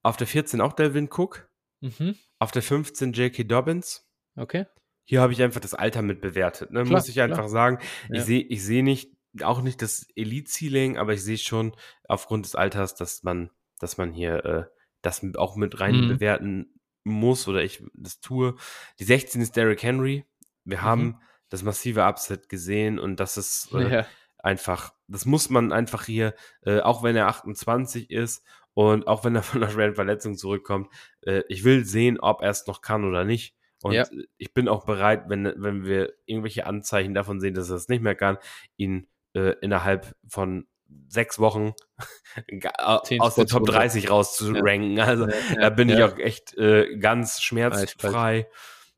[0.03, 1.47] auf der 14 auch Delvin Cook.
[1.83, 2.17] Mhm.
[2.39, 3.45] Auf der 15 J.K.
[3.45, 4.09] Dobbins.
[4.37, 4.65] Okay.
[5.05, 6.71] Hier habe ich einfach das Alter mit bewertet.
[6.71, 6.85] Ne?
[6.85, 7.49] Klar, Muss ich einfach klar.
[7.51, 7.79] sagen.
[8.09, 8.17] Ja.
[8.17, 11.77] Ich sehe ich seh nicht, auch nicht das Elite-Ceiling, aber ich sehe schon
[12.09, 14.65] aufgrund des Alters, dass man, dass man hier äh,
[15.05, 16.09] das auch mit rein mhm.
[16.09, 18.57] bewerten muss oder ich das tue.
[18.99, 20.25] Die 16 ist Derrick Henry.
[20.65, 20.83] Wir mhm.
[20.83, 24.07] haben das massive Upset gesehen und das ist äh, ja.
[24.39, 29.37] einfach, das muss man einfach hier, äh, auch wenn er 28 ist und auch wenn
[29.37, 30.89] er von einer schweren Verletzung zurückkommt,
[31.23, 33.55] äh, ich will sehen, ob er es noch kann oder nicht.
[33.83, 34.07] Und ja.
[34.39, 38.03] ich bin auch bereit, wenn, wenn wir irgendwelche Anzeichen davon sehen, dass er es nicht
[38.03, 38.39] mehr kann,
[38.79, 40.67] ihn äh, innerhalb von
[41.09, 41.75] sechs Wochen
[42.79, 44.97] aus der Top 30 rauszuranken.
[44.97, 45.05] Ja.
[45.05, 48.49] Also ja, da bin ich auch echt äh, ganz schmerzfrei.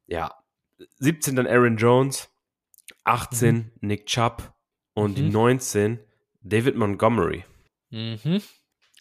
[0.06, 0.34] Ja.
[0.98, 2.28] 17 dann Aaron Jones,
[3.04, 3.72] 18 mhm.
[3.80, 4.52] Nick Chubb
[4.94, 5.14] und mhm.
[5.14, 6.00] die 19
[6.42, 7.44] David Montgomery.
[7.90, 8.42] Mhm.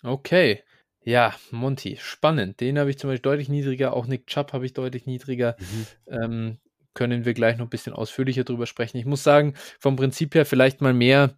[0.03, 0.63] Okay.
[1.01, 2.59] Ja, Monty, spannend.
[2.61, 5.55] Den habe ich zum Beispiel deutlich niedriger, auch Nick Chubb habe ich deutlich niedriger.
[5.59, 5.87] Mhm.
[6.07, 6.57] Ähm,
[6.95, 8.97] können wir gleich noch ein bisschen ausführlicher drüber sprechen.
[8.97, 11.37] Ich muss sagen, vom Prinzip her vielleicht mal mehr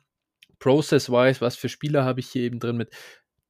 [0.60, 2.92] Process-wise, was für Spieler habe ich hier eben drin mit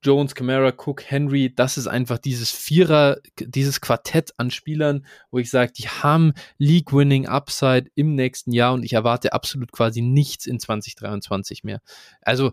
[0.04, 5.50] Jones, Camara, Cook, Henry, das ist einfach dieses Vierer, dieses Quartett an Spielern, wo ich
[5.50, 10.60] sage, die haben League-Winning Upside im nächsten Jahr und ich erwarte absolut quasi nichts in
[10.60, 11.82] 2023 mehr.
[12.22, 12.52] Also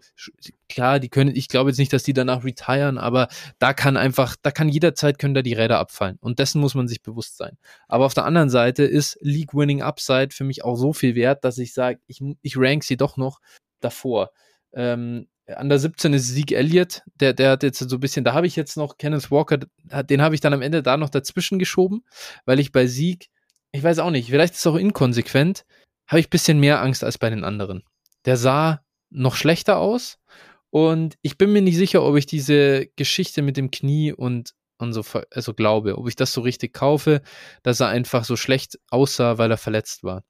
[0.70, 3.28] klar, die können, ich glaube jetzt nicht, dass die danach retiren, aber
[3.58, 6.88] da kann einfach, da kann jederzeit können da die Räder abfallen und dessen muss man
[6.88, 7.58] sich bewusst sein.
[7.88, 11.58] Aber auf der anderen Seite ist League-Winning Upside für mich auch so viel wert, dass
[11.58, 13.40] ich sage, ich, ich rank sie doch noch
[13.84, 14.30] davor.
[14.72, 18.32] Ähm, an der 17 ist Sieg Elliott, der, der hat jetzt so ein bisschen, da
[18.32, 21.58] habe ich jetzt noch Kenneth Walker, den habe ich dann am Ende da noch dazwischen
[21.58, 22.04] geschoben,
[22.46, 23.28] weil ich bei Sieg,
[23.72, 25.64] ich weiß auch nicht, vielleicht ist es auch inkonsequent,
[26.06, 27.82] habe ich ein bisschen mehr Angst als bei den anderen.
[28.24, 30.18] Der sah noch schlechter aus
[30.70, 34.92] und ich bin mir nicht sicher, ob ich diese Geschichte mit dem Knie und und
[34.92, 37.22] so also glaube, ob ich das so richtig kaufe,
[37.62, 40.24] dass er einfach so schlecht aussah, weil er verletzt war.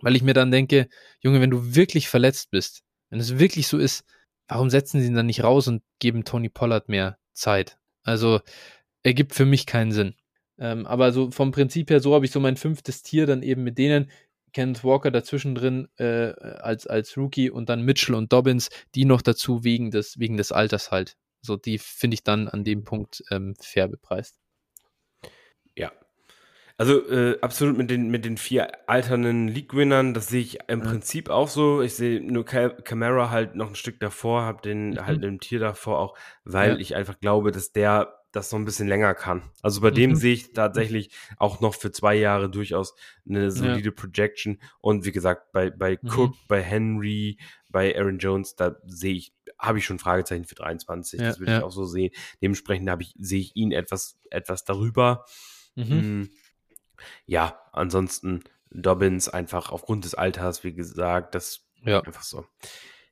[0.00, 0.88] Weil ich mir dann denke,
[1.20, 4.04] Junge, wenn du wirklich verletzt bist, wenn es wirklich so ist,
[4.48, 7.78] warum setzen sie ihn dann nicht raus und geben Tony Pollard mehr Zeit?
[8.02, 8.40] Also
[9.02, 10.14] ergibt für mich keinen Sinn.
[10.58, 13.62] Ähm, aber so vom Prinzip her, so habe ich so mein fünftes Tier dann eben
[13.62, 14.10] mit denen,
[14.52, 19.22] Kenneth Walker dazwischen drin äh, als, als Rookie und dann Mitchell und Dobbins, die noch
[19.22, 21.16] dazu wegen des, wegen des Alters halt.
[21.40, 24.36] So, die finde ich dann an dem Punkt ähm, fair bepreist.
[26.80, 30.86] Also äh, absolut mit den, mit den vier alternden League-Winnern, das sehe ich im ja.
[30.86, 31.82] Prinzip auch so.
[31.82, 35.04] Ich sehe nur Camara halt noch ein Stück davor, habe den mhm.
[35.04, 36.78] halt im Tier davor auch, weil ja.
[36.78, 39.42] ich einfach glaube, dass der das noch ein bisschen länger kann.
[39.60, 39.94] Also bei mhm.
[39.96, 42.94] dem sehe ich tatsächlich auch noch für zwei Jahre durchaus
[43.28, 43.94] eine solide ja.
[43.94, 44.58] Projection.
[44.80, 46.08] Und wie gesagt, bei, bei mhm.
[46.08, 47.36] Cook, bei Henry,
[47.68, 51.20] bei Aaron Jones, da sehe ich, habe ich schon Fragezeichen für 23.
[51.20, 52.10] Ja, das würde ich auch so sehen.
[52.40, 55.26] Dementsprechend habe ich, sehe ich ihn etwas, etwas darüber.
[55.74, 56.30] Mhm.
[57.26, 62.00] Ja, ansonsten Dobbins einfach aufgrund des Alters, wie gesagt, das ja.
[62.00, 62.46] einfach so.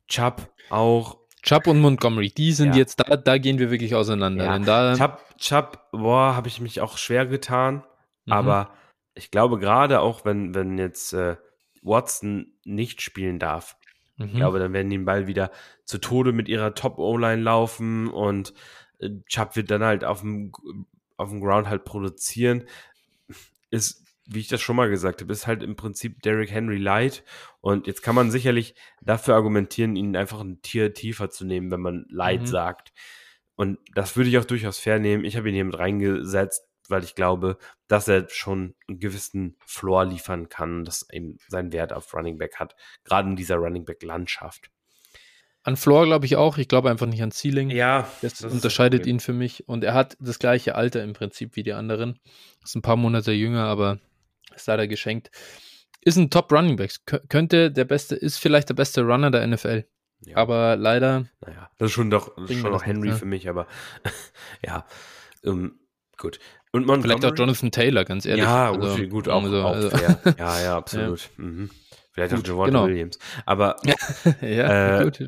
[0.06, 2.78] Chubb auch Chubb und Montgomery, die sind ja.
[2.78, 4.44] jetzt da, da gehen wir wirklich auseinander.
[4.44, 4.58] Ja.
[4.58, 7.84] da Chubb, Chubb, boah, habe ich mich auch schwer getan.
[8.26, 8.32] Mhm.
[8.32, 8.70] Aber
[9.14, 11.36] ich glaube, gerade auch wenn, wenn jetzt äh,
[11.82, 13.76] Watson nicht spielen darf,
[14.16, 14.26] mhm.
[14.26, 15.50] ich glaube, dann werden die den Ball wieder
[15.84, 18.52] zu Tode mit ihrer Top-O-Line laufen und
[18.98, 20.52] äh, Chubb wird dann halt auf dem,
[21.16, 22.64] auf dem Ground halt produzieren.
[23.70, 27.24] Ist wie ich das schon mal gesagt habe, ist halt im Prinzip Derrick Henry Light.
[27.60, 31.80] Und jetzt kann man sicherlich dafür argumentieren, ihn einfach ein Tier tiefer zu nehmen, wenn
[31.80, 32.46] man Light mhm.
[32.46, 32.92] sagt.
[33.56, 35.24] Und das würde ich auch durchaus fair nehmen.
[35.24, 37.56] Ich habe ihn hier mit reingesetzt, weil ich glaube,
[37.88, 42.56] dass er schon einen gewissen Floor liefern kann, dass eben seinen Wert auf Running Back
[42.56, 44.70] hat, gerade in dieser Running Back Landschaft.
[45.62, 46.58] An Floor glaube ich auch.
[46.58, 47.70] Ich glaube einfach nicht an Ceiling.
[47.70, 48.08] Ja.
[48.22, 49.68] Das, das unterscheidet ihn für mich.
[49.68, 52.18] Und er hat das gleiche Alter im Prinzip wie die anderen.
[52.64, 53.98] Ist ein paar Monate jünger, aber
[54.54, 55.30] ist leider geschenkt.
[56.00, 56.92] Ist ein Top Running Back.
[57.28, 59.84] könnte der beste, ist vielleicht der beste Runner der NFL.
[60.24, 60.36] Ja.
[60.36, 61.26] Aber leider.
[61.40, 63.66] Naja, das ist schon doch schon noch Henry nicht, für mich, aber
[64.64, 64.84] ja,
[65.44, 65.78] ähm,
[66.16, 66.40] gut.
[66.72, 68.44] Und man vielleicht auch Jonathan Taylor, ganz ehrlich.
[68.44, 69.90] Ja, also, gut, auch, also, auch also.
[70.38, 71.30] Ja, ja, absolut.
[71.38, 71.44] ja.
[71.44, 71.70] Mhm.
[72.18, 72.86] Vielleicht gut, auch Javon genau.
[72.86, 73.18] Williams.
[73.46, 73.76] Aber
[74.40, 75.20] ja, äh, gut,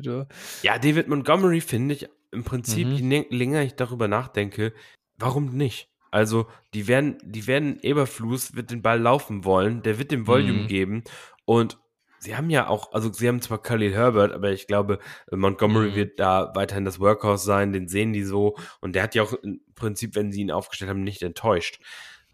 [0.61, 2.95] ja, David Montgomery finde ich im Prinzip, mhm.
[2.95, 4.73] je länger ich darüber nachdenke,
[5.17, 5.89] warum nicht?
[6.11, 10.63] Also, die werden, die werden, Eberflus wird den Ball laufen wollen, der wird dem Volume
[10.63, 10.67] mhm.
[10.67, 11.03] geben
[11.45, 11.77] und
[12.19, 14.99] sie haben ja auch, also sie haben zwar Khalil Herbert, aber ich glaube,
[15.31, 15.95] Montgomery mhm.
[15.95, 19.33] wird da weiterhin das Workhouse sein, den sehen die so und der hat ja auch
[19.33, 21.81] im Prinzip, wenn sie ihn aufgestellt haben, nicht enttäuscht.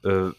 [0.04, 0.30] Äh,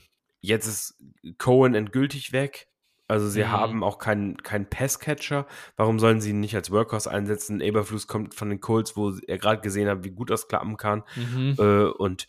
[0.40, 0.96] jetzt ist
[1.38, 2.67] Cohen endgültig weg.
[3.09, 3.52] Also sie mhm.
[3.52, 5.46] haben auch keinen keinen Passcatcher.
[5.76, 7.61] Warum sollen sie ihn nicht als Workhouse einsetzen?
[7.61, 11.02] Eberflus kommt von den Colts, wo er gerade gesehen hat, wie gut das klappen kann.
[11.16, 11.56] Mhm.
[11.59, 12.28] Äh, und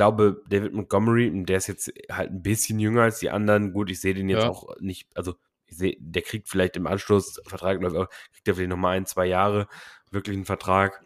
[0.00, 3.72] glaube, David Montgomery, der ist jetzt halt ein bisschen jünger als die anderen.
[3.72, 4.48] Gut, ich sehe den jetzt ja.
[4.48, 5.34] auch nicht, also
[5.66, 9.04] ich sehe, der kriegt vielleicht im Anschluss, Vertrag läuft auch, kriegt er vielleicht nochmal ein,
[9.04, 9.68] zwei Jahre
[10.10, 11.02] wirklich einen Vertrag.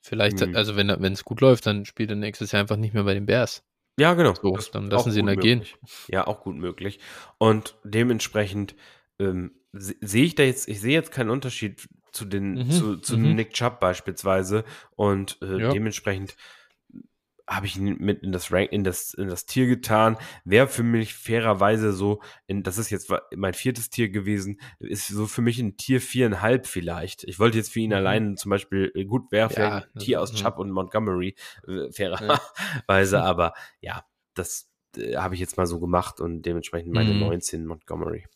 [0.00, 0.56] Vielleicht, hm.
[0.56, 3.26] also wenn es gut läuft, dann spielt er nächstes Jahr einfach nicht mehr bei den
[3.26, 3.64] Bears.
[3.98, 4.34] Ja, genau.
[4.34, 5.64] So, dann lassen sie ihn da gehen.
[6.08, 7.00] Ja, auch gut möglich.
[7.38, 8.76] Und dementsprechend
[9.18, 12.70] ähm, sehe ich da jetzt, ich sehe jetzt keinen Unterschied zu den, mhm.
[12.70, 13.34] zu, zu mhm.
[13.34, 14.64] Nick Chubb beispielsweise.
[14.94, 15.72] Und äh, ja.
[15.72, 16.36] dementsprechend
[17.48, 20.18] habe ich ihn mit in das Rank, in das, in das Tier getan.
[20.44, 25.26] Wäre für mich fairerweise so, in, das ist jetzt mein viertes Tier gewesen, ist so
[25.26, 27.24] für mich ein Tier viereinhalb vielleicht.
[27.24, 27.96] Ich wollte jetzt für ihn mhm.
[27.96, 30.36] allein zum Beispiel, äh, gut wäre ja, ein Tier aus mhm.
[30.36, 31.34] Chubb und Montgomery,
[31.66, 33.22] äh, fairerweise, ja.
[33.24, 37.20] aber ja, das äh, habe ich jetzt mal so gemacht und dementsprechend meine mhm.
[37.20, 38.26] 19 Montgomery.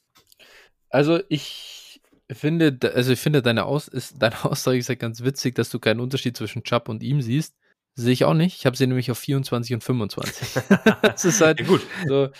[0.89, 2.01] Also ich
[2.31, 5.79] finde, also ich finde deine, Aus ist, deine Aussage ist ja ganz witzig, dass du
[5.79, 7.57] keinen Unterschied zwischen Chubb und ihm siehst.
[7.95, 8.57] Sehe ich auch nicht.
[8.57, 10.62] Ich habe sie nämlich auf 24 und 25.
[11.03, 11.86] das ist halt ja, gut.
[12.07, 12.30] So,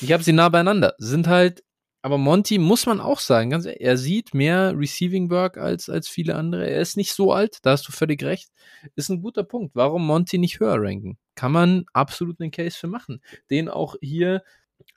[0.00, 0.94] ich habe sie nah beieinander.
[0.98, 1.62] Sind halt,
[2.00, 6.08] aber Monty muss man auch sagen, ganz ehrlich, er sieht mehr Receiving Work als, als
[6.08, 6.68] viele andere.
[6.68, 8.50] Er ist nicht so alt, da hast du völlig recht.
[8.96, 9.74] Ist ein guter Punkt.
[9.74, 11.18] Warum Monty nicht höher ranken?
[11.34, 13.20] Kann man absolut einen Case für machen.
[13.50, 14.42] Den auch hier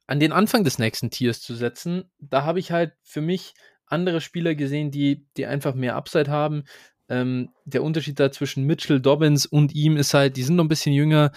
[0.06, 3.54] an den Anfang des nächsten Tiers zu setzen, da habe ich halt für mich
[3.86, 6.64] andere Spieler gesehen, die, die einfach mehr Upside haben,
[7.10, 10.70] ähm, der Unterschied da zwischen Mitchell Dobbins und ihm ist halt, die sind noch ein
[10.70, 11.32] bisschen jünger,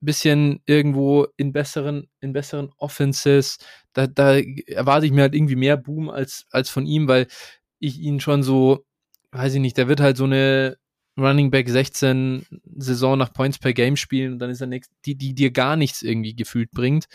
[0.00, 3.58] bisschen irgendwo in besseren, in besseren Offenses.
[3.92, 7.26] Da, da erwarte ich mir halt irgendwie mehr Boom als, als von ihm, weil
[7.78, 8.84] ich ihn schon so,
[9.32, 10.76] weiß ich nicht, der wird halt so eine
[11.18, 12.46] Running Back 16
[12.76, 15.76] Saison nach Points per Game spielen und dann ist er nächst, die, die dir gar
[15.76, 17.06] nichts irgendwie gefühlt bringt.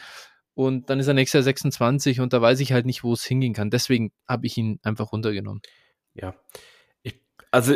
[0.54, 3.24] Und dann ist er nächstes Jahr 26 und da weiß ich halt nicht, wo es
[3.24, 3.70] hingehen kann.
[3.70, 5.62] Deswegen habe ich ihn einfach runtergenommen.
[6.14, 6.36] Ja,
[7.52, 7.76] also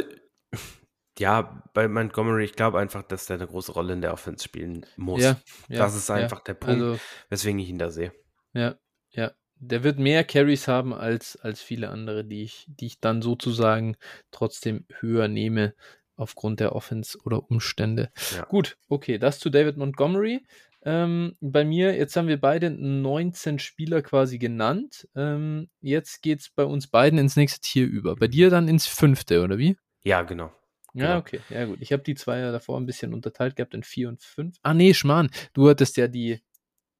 [1.17, 4.85] ja, bei Montgomery, ich glaube einfach, dass der eine große Rolle in der Offense spielen
[4.97, 5.23] muss.
[5.23, 6.15] Ja, ja, das ist ja.
[6.15, 6.99] einfach der Punkt, Also,
[7.29, 8.11] weswegen ich ihn da sehe.
[8.53, 8.75] ja,
[9.11, 9.31] ja.
[9.57, 13.95] Der wird mehr Carries haben als, als viele andere, die ich, die ich dann sozusagen
[14.29, 15.73] trotzdem höher nehme
[16.17, 18.11] aufgrund der Offense oder Umstände.
[18.35, 18.43] Ja.
[18.43, 20.45] Gut, okay, das zu David Montgomery.
[20.85, 25.07] Ähm, bei mir, jetzt haben wir beide 19 Spieler quasi genannt.
[25.15, 28.15] Ähm, jetzt geht es bei uns beiden ins nächste Tier über.
[28.15, 29.77] Bei dir dann ins fünfte, oder wie?
[30.03, 30.51] Ja, genau.
[30.93, 31.17] Ja, Genau.
[31.17, 31.39] okay.
[31.49, 31.79] Ja, gut.
[31.81, 34.57] Ich habe die zwei ja davor ein bisschen unterteilt gehabt in vier und fünf.
[34.61, 35.29] Ah, nee, Schmarrn.
[35.53, 36.39] Du hattest ja die.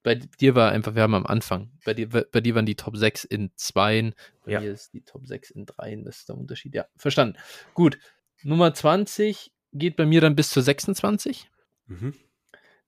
[0.04, 1.72] Bei dir war einfach, wir haben am Anfang.
[1.86, 4.14] Bei dir, bei dir waren die Top 6 in Zweien.
[4.44, 4.60] Bei Ja.
[4.62, 6.04] mir ist die Top 6 in Dreien.
[6.04, 6.76] Das ist der Unterschied.
[6.76, 7.38] Ja, verstanden.
[7.74, 7.98] Gut.
[8.44, 11.50] Nummer 20 geht bei mir dann bis zur 26.
[11.88, 12.14] Mhm.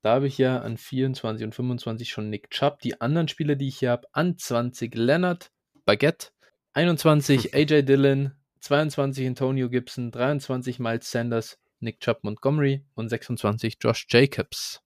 [0.01, 2.79] Da habe ich ja an 24 und 25 schon Nick Chubb.
[2.79, 5.51] Die anderen Spieler, die ich hier habe, an 20 Leonard,
[5.85, 6.29] Baguette,
[6.73, 14.05] 21 AJ Dillon, 22 Antonio Gibson, 23 Miles Sanders, Nick Chubb Montgomery und 26 Josh
[14.09, 14.81] Jacobs.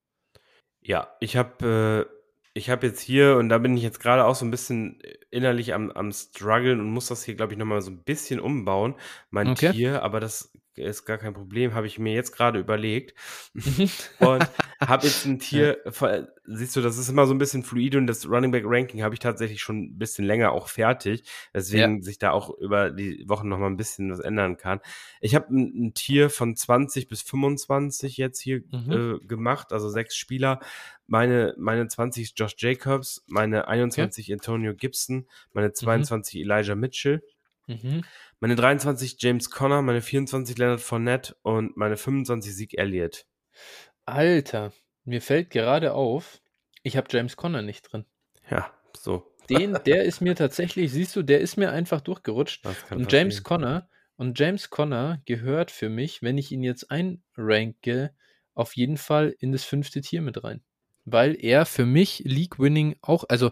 [0.82, 2.22] Ja, ich habe äh,
[2.54, 5.74] ich habe jetzt hier, und da bin ich jetzt gerade auch so ein bisschen innerlich
[5.74, 8.96] am, am struggeln und muss das hier, glaube ich, nochmal so ein bisschen umbauen,
[9.30, 9.72] mein Okay.
[9.72, 13.14] Tier, aber das ist gar kein Problem, habe ich mir jetzt gerade überlegt.
[13.54, 13.90] Mhm.
[14.20, 14.48] und
[14.80, 15.78] habe jetzt ein Tier,
[16.46, 19.14] siehst du, das ist immer so ein bisschen fluide und das Running Back Ranking habe
[19.16, 23.48] ich tatsächlich schon ein bisschen länger auch fertig, weswegen sich da auch über die Wochen
[23.50, 24.80] noch mal ein bisschen was ändern kann.
[25.20, 28.92] Ich habe ein, ein Tier von 20 bis 25 jetzt hier Mhm.
[29.22, 30.60] äh, gemacht, also sechs Spieler.
[31.08, 37.22] Meine, meine 20 ist Josh Jacobs, meine 21 Antonio Gibson, meine 22 Elijah Mitchell,
[37.68, 38.04] Mhm.
[38.42, 43.26] Meine 23 James Conner, meine 24 Leonard Fournette und meine 25 Zeke Elliott.
[44.06, 44.74] Alter,
[45.06, 46.42] mir fällt gerade auf,
[46.84, 48.06] ich habe James Conner nicht drin.
[48.50, 49.32] Ja, so.
[49.50, 52.66] Den, der ist mir tatsächlich, siehst du, der ist mir einfach durchgerutscht.
[52.90, 53.44] Und James passieren.
[53.44, 58.16] Conner, und James Conner gehört für mich, wenn ich ihn jetzt einranke,
[58.56, 60.62] auf jeden Fall in das fünfte Tier mit rein.
[61.06, 63.52] Weil er für mich League Winning auch, also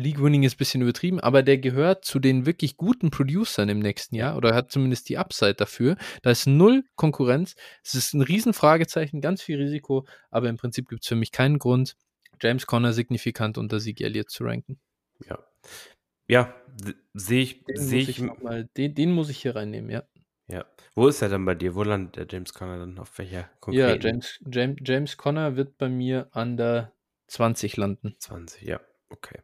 [0.00, 3.78] League Winning ist ein bisschen übertrieben, aber der gehört zu den wirklich guten Producern im
[3.78, 5.96] nächsten Jahr oder hat zumindest die Upside dafür.
[6.22, 7.54] Da ist null Konkurrenz.
[7.84, 11.58] Es ist ein Riesenfragezeichen, ganz viel Risiko, aber im Prinzip gibt es für mich keinen
[11.58, 11.96] Grund,
[12.40, 14.80] James Conner signifikant unter Sieg Elliott zu ranken.
[15.28, 15.38] Ja.
[16.28, 16.54] Ja,
[17.12, 20.04] sehe ich, Den, sehe muss ich, ich mal, den, den muss ich hier reinnehmen, ja.
[20.48, 20.64] ja.
[20.94, 21.74] Wo ist er dann bei dir?
[21.74, 22.98] Wo landet der James Conner dann?
[22.98, 24.00] Auf welcher Ja, konkreten?
[24.00, 26.92] James, James, James Conner wird bei mir an der
[27.26, 28.14] 20 landen.
[28.18, 29.40] 20, ja, okay.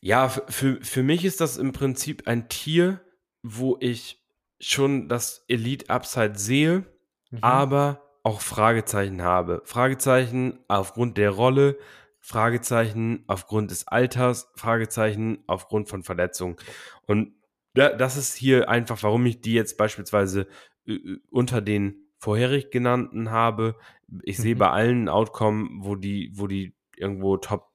[0.00, 3.00] Ja, für, für mich ist das im Prinzip ein Tier,
[3.42, 4.22] wo ich
[4.60, 6.84] schon das Elite Upside sehe,
[7.30, 7.38] Mhm.
[7.42, 9.62] aber auch Fragezeichen habe.
[9.64, 11.76] Fragezeichen aufgrund der Rolle,
[12.20, 16.56] Fragezeichen aufgrund des Alters, Fragezeichen aufgrund von Verletzungen.
[17.06, 17.34] Und
[17.74, 20.46] da, das ist hier einfach, warum ich die jetzt beispielsweise
[21.30, 23.76] unter den vorherig genannten habe.
[24.22, 24.58] Ich sehe Mhm.
[24.60, 27.65] bei allen Outcome, wo die, wo die irgendwo Top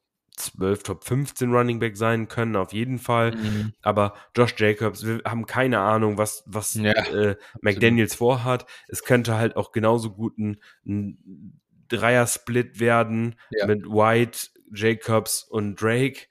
[0.46, 3.36] 12, Top 15 Running Back sein können, auf jeden Fall.
[3.36, 3.74] Mhm.
[3.82, 8.66] Aber Josh Jacobs, wir haben keine Ahnung, was, was Ja, äh, McDaniels vorhat.
[8.88, 13.68] Es könnte halt auch genauso gut ein, ein Dreier-Split werden Ja.
[13.68, 16.28] mit White, Jacobs und Drake.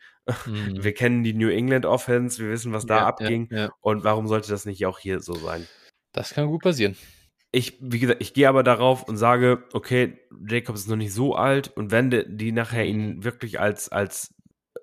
[0.47, 0.83] Mhm.
[0.83, 3.49] Wir kennen die New England Offense, wir wissen, was da Ja, abging.
[3.81, 5.67] Und warum sollte das nicht auch hier so sein?
[6.13, 6.97] Das kann gut passieren.
[7.53, 11.35] Ich, wie gesagt, ich gehe aber darauf und sage, okay, Jacobs ist noch nicht so
[11.35, 14.35] alt und wenn die nachher ihn wirklich als, als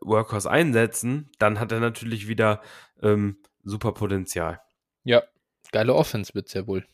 [0.01, 2.61] Workhorse einsetzen, dann hat er natürlich wieder
[3.01, 4.59] ähm, super Potenzial.
[5.05, 5.23] Ja,
[5.71, 6.85] geile Offense wird ja wohl.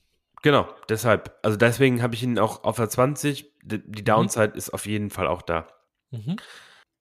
[0.44, 3.52] Genau, deshalb, also deswegen habe ich ihn auch auf der 20.
[3.64, 5.68] Die, die Downside ist auf jeden Fall auch da.
[6.12, 6.36] Mhm.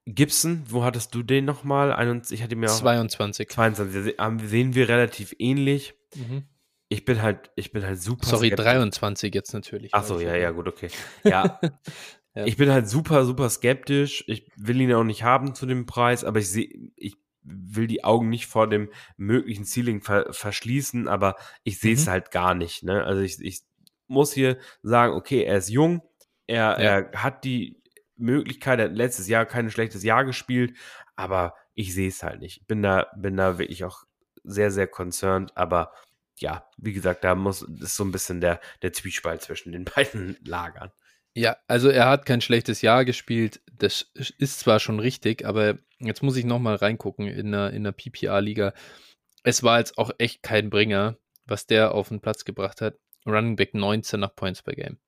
[0.06, 1.90] Gibson, wo hattest du den nochmal?
[2.30, 3.48] Ich hatte mir auch 22.
[3.50, 4.02] 22.
[4.04, 5.94] Se- haben- Sehen wir relativ ähnlich.
[6.14, 6.44] Mhm.
[6.92, 8.26] Ich bin halt, ich bin halt super.
[8.26, 8.64] Sorry, skeptisch.
[8.64, 9.90] 23 jetzt natürlich.
[9.94, 10.88] Ach so, ja, ja, gut, okay.
[11.24, 11.58] Ja,
[12.34, 12.46] Ja.
[12.46, 14.24] ich bin halt super, super skeptisch.
[14.26, 18.04] Ich will ihn auch nicht haben zu dem Preis, aber ich sehe, ich will die
[18.04, 22.10] Augen nicht vor dem möglichen Ceiling ver verschließen, aber ich sehe es Mhm.
[22.10, 22.84] halt gar nicht.
[22.84, 23.04] Ne?
[23.04, 23.60] Also ich, ich
[24.06, 26.02] muss hier sagen, okay, er ist jung,
[26.46, 26.98] er, Ja.
[27.10, 27.82] er hat die
[28.16, 30.74] Möglichkeit, er hat letztes Jahr kein schlechtes Jahr gespielt,
[31.16, 32.60] aber ich sehe es halt nicht.
[32.62, 34.04] Ich bin da, bin da wirklich auch
[34.44, 35.92] sehr, sehr concerned, aber
[36.42, 40.36] ja, wie gesagt, da muss, ist so ein bisschen der, der Zwiespalt zwischen den beiden
[40.44, 40.92] Lagern.
[41.34, 43.62] Ja, also er hat kein schlechtes Jahr gespielt.
[43.72, 47.92] Das ist zwar schon richtig, aber jetzt muss ich nochmal reingucken in der, in der
[47.92, 48.74] PPA-Liga.
[49.42, 51.16] Es war jetzt auch echt kein Bringer,
[51.46, 52.96] was der auf den Platz gebracht hat.
[53.24, 54.98] Running Back 19 nach Points per Game.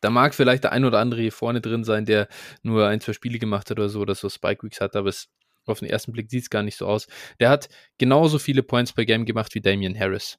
[0.00, 2.28] Da mag vielleicht der ein oder andere hier vorne drin sein, der
[2.62, 5.28] nur ein, zwei Spiele gemacht hat oder so, oder so Spike Weeks hat, aber es,
[5.64, 7.06] auf den ersten Blick sieht es gar nicht so aus.
[7.38, 7.68] Der hat
[7.98, 10.38] genauso viele Points per Game gemacht wie Damian Harris.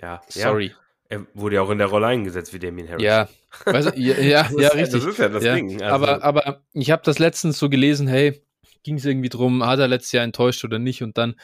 [0.00, 0.72] Ja, Sorry.
[1.08, 3.04] Er wurde ja auch in der Rolle eingesetzt wie Damien Harris.
[3.04, 3.28] Ja,
[3.66, 5.02] weißt ja, ja, ja, richtig.
[5.02, 5.54] Das ist ja das ja.
[5.54, 5.82] Ding.
[5.82, 8.42] Also, aber, aber ich habe das letztens so gelesen, hey,
[8.82, 11.02] ging es irgendwie drum, hat er letztes Jahr enttäuscht oder nicht?
[11.02, 11.34] Und dann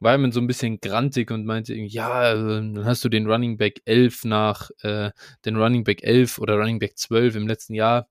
[0.00, 3.30] war man so ein bisschen grantig und meinte, irgendwie, ja, äh, dann hast du den
[3.30, 5.10] Running Back 11 nach, äh,
[5.44, 8.08] den Running Back 11 oder Running Back 12 im letzten Jahr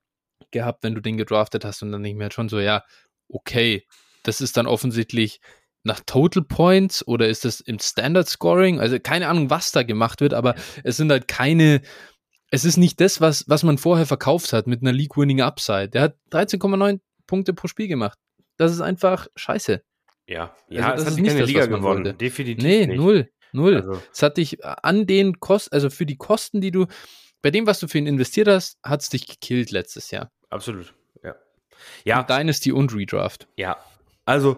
[0.52, 2.84] gehabt, wenn du den gedraftet hast und dann nicht mehr schon so, ja,
[3.28, 3.86] okay,
[4.24, 5.42] das ist dann offensichtlich
[5.84, 8.80] nach Total Points oder ist das im Standard Scoring?
[8.80, 11.82] Also keine Ahnung, was da gemacht wird, aber es sind halt keine,
[12.52, 15.90] es ist nicht das, was, was man vorher verkauft hat mit einer League-Winning Upside.
[15.90, 18.18] Der hat 13,9 Punkte pro Spiel gemacht.
[18.58, 19.82] Das ist einfach scheiße.
[20.28, 21.84] ja, Also ja, das es ist hat nicht keine das, Liga gewonnen.
[21.84, 22.14] wollte.
[22.14, 22.98] Definitiv Nee, nicht.
[22.98, 23.30] null.
[23.54, 23.76] Null.
[23.78, 26.86] Also, Es hat dich an den Kosten, also für die Kosten, die du,
[27.42, 30.32] bei dem, was du für ihn investiert hast, hat es dich gekillt letztes Jahr.
[30.50, 30.94] absolut.
[31.24, 31.36] Ja.
[32.06, 33.48] Ja, Dynasty und Redraft.
[33.58, 33.78] Ja,
[34.26, 34.58] also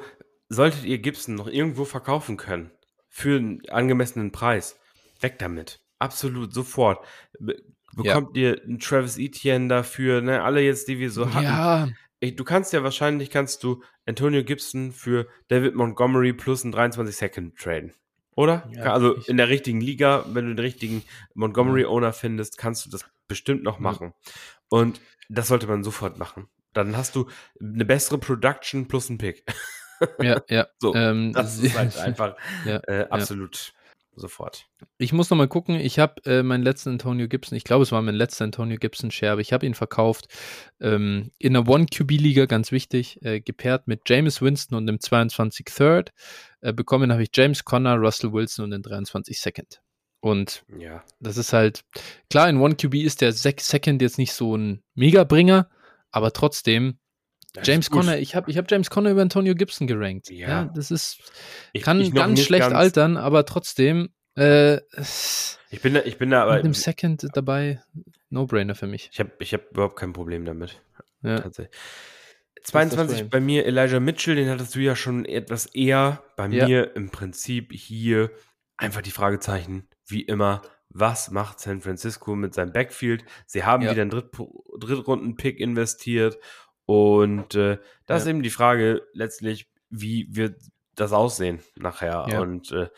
[0.53, 2.71] solltet ihr Gibson noch irgendwo verkaufen können
[3.09, 4.79] für einen angemessenen Preis,
[5.21, 5.79] weg damit.
[5.99, 7.05] Absolut, sofort.
[7.39, 7.55] Be
[7.95, 11.43] bekommt ihr einen Travis Etienne dafür, ne, alle jetzt, die wir so hatten.
[11.45, 11.87] Ja,
[12.21, 17.15] Ey, Du kannst ja wahrscheinlich, kannst du Antonio Gibson für David Montgomery plus einen 23
[17.15, 17.93] Second traden.
[18.35, 18.67] Oder?
[18.73, 21.03] Ja, also ich- in der richtigen Liga, wenn du den richtigen
[21.35, 23.81] Montgomery-Owner findest, kannst du das bestimmt noch Ja.
[23.83, 24.13] machen.
[24.69, 24.99] Und
[25.29, 26.47] das sollte man sofort machen.
[26.73, 27.29] Dann hast du
[27.61, 29.43] eine bessere Production plus einen Pick.
[30.21, 30.67] ja, ja.
[30.79, 32.35] So, ähm, Das ist halt einfach
[32.65, 33.73] Ja, äh, absolut
[34.15, 34.67] sofort.
[34.97, 35.75] Ich muss noch mal gucken.
[35.75, 39.11] Ich habe äh, meinen letzten Antonio Gibson, ich glaube, es war mein letzter Antonio Gibson
[39.11, 40.27] Share, aber ich habe ihn verkauft
[40.79, 46.11] ähm, in einer One-QB-Liga, ganz wichtig, äh, gepaart mit James Winston und dem 22 Third.
[46.61, 49.81] Äh, bekommen habe ich James Conner, Russell Wilson und den 23 Second.
[50.19, 51.03] Und Ja.
[51.19, 51.83] das ist halt,
[52.29, 55.69] klar, in One-QB ist der Sec Second jetzt nicht so ein Megabringer,
[56.11, 56.99] aber trotzdem,
[57.63, 58.01] James gut.
[58.01, 60.29] Conner, ich habe ich hab James Conner über Antonio Gibson gerankt.
[60.29, 60.47] Ja.
[60.47, 61.19] Ja, das ist,
[61.73, 64.77] Ich, kann ich noch ganz schlecht ganz- altern, aber trotzdem, äh,
[65.69, 67.81] Ich bin da, ich bin da, mit aber einem Second dabei,
[68.29, 69.09] No-Brainer für mich.
[69.13, 70.81] ich habe ich hab überhaupt kein Problem damit.
[71.21, 71.39] Ja.
[71.39, 71.75] Tatsächlich.
[72.55, 73.29] das 22 Frame.
[73.29, 76.23] bei mir Elijah Mitchell, den hattest du ja schon etwas eher.
[76.35, 76.67] Bei Ja.
[76.67, 78.31] mir im Prinzip hier
[78.77, 80.61] einfach die Fragezeichen, wie immer.
[80.95, 83.25] Was macht San Francisco mit seinem Backfield?
[83.47, 83.91] Sie haben Ja.
[83.91, 84.29] wieder einen Dritt
[84.79, 86.37] Drittrunden-Pick investiert.
[86.85, 87.77] Und äh,
[88.07, 88.31] da ist Ja.
[88.31, 90.61] eben die Frage letztlich, wie wird
[90.95, 92.25] das aussehen nachher?
[92.29, 92.39] Ja.
[92.41, 92.89] Und äh,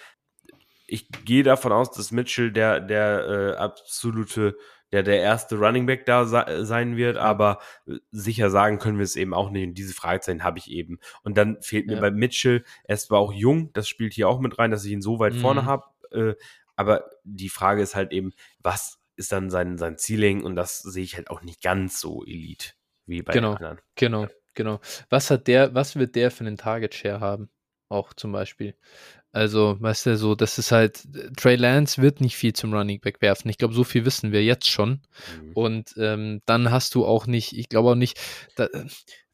[0.87, 4.55] ich gehe davon aus, dass Mitchell der, der äh, absolute,
[4.91, 9.03] der, der erste Running Back da se sein wird, aber äh, sicher sagen können wir
[9.03, 9.67] es eben auch nicht.
[9.67, 10.99] Und diese Fragezeichen habe ich eben.
[11.23, 12.01] Und dann fehlt mir Ja.
[12.01, 14.91] bei Mitchell, er ist zwar auch jung, das spielt hier auch mit rein, dass ich
[14.91, 15.39] ihn so weit Mhm.
[15.39, 16.35] vorne habe, äh,
[16.75, 20.43] aber die Frage ist halt eben, was ist dann sein, sein Ceiling?
[20.43, 22.73] Und das sehe ich halt auch nicht ganz so elite
[23.05, 23.55] wie bei Genau.
[23.55, 23.79] den anderen.
[23.95, 24.79] Genau, genau.
[25.09, 27.49] Was hat der, was wird der für einen Target Share haben?
[27.89, 28.75] Auch zum Beispiel.
[29.31, 31.03] Also, weißt du, so, das ist halt,
[31.35, 33.49] Trey Lance wird nicht viel zum Running Back werfen.
[33.49, 35.01] Ich glaube, so viel wissen wir jetzt schon.
[35.41, 35.51] Mhm.
[35.53, 38.17] Und ähm, dann hast du auch nicht, ich glaube auch nicht,
[38.55, 38.69] da,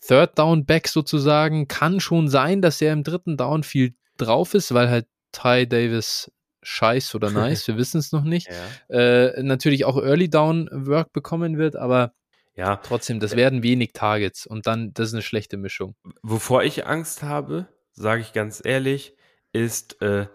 [0.06, 4.74] Third Down Back sozusagen kann schon sein, dass er im dritten Down viel drauf ist,
[4.74, 6.32] weil halt Ty Davis
[6.64, 8.50] scheiß oder nice, wir wissen es noch nicht.
[8.90, 8.98] Ja.
[8.98, 12.14] Äh, natürlich auch Early Down Work bekommen wird, aber
[12.56, 15.96] ja, trotzdem, das werden wenig Targets und dann, das ist eine schlechte Mischung.
[16.22, 19.16] Wovor ich Angst habe, sage ich ganz ehrlich,
[19.54, 20.28] ist äh,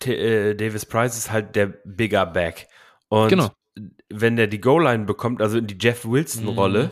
[0.00, 2.68] T äh, Davis Price ist halt der bigger Back.
[3.08, 3.50] Und Genau.
[4.08, 6.90] wenn der die Goal-Line bekommt, also in die Jeff Wilson-Rolle Mhm.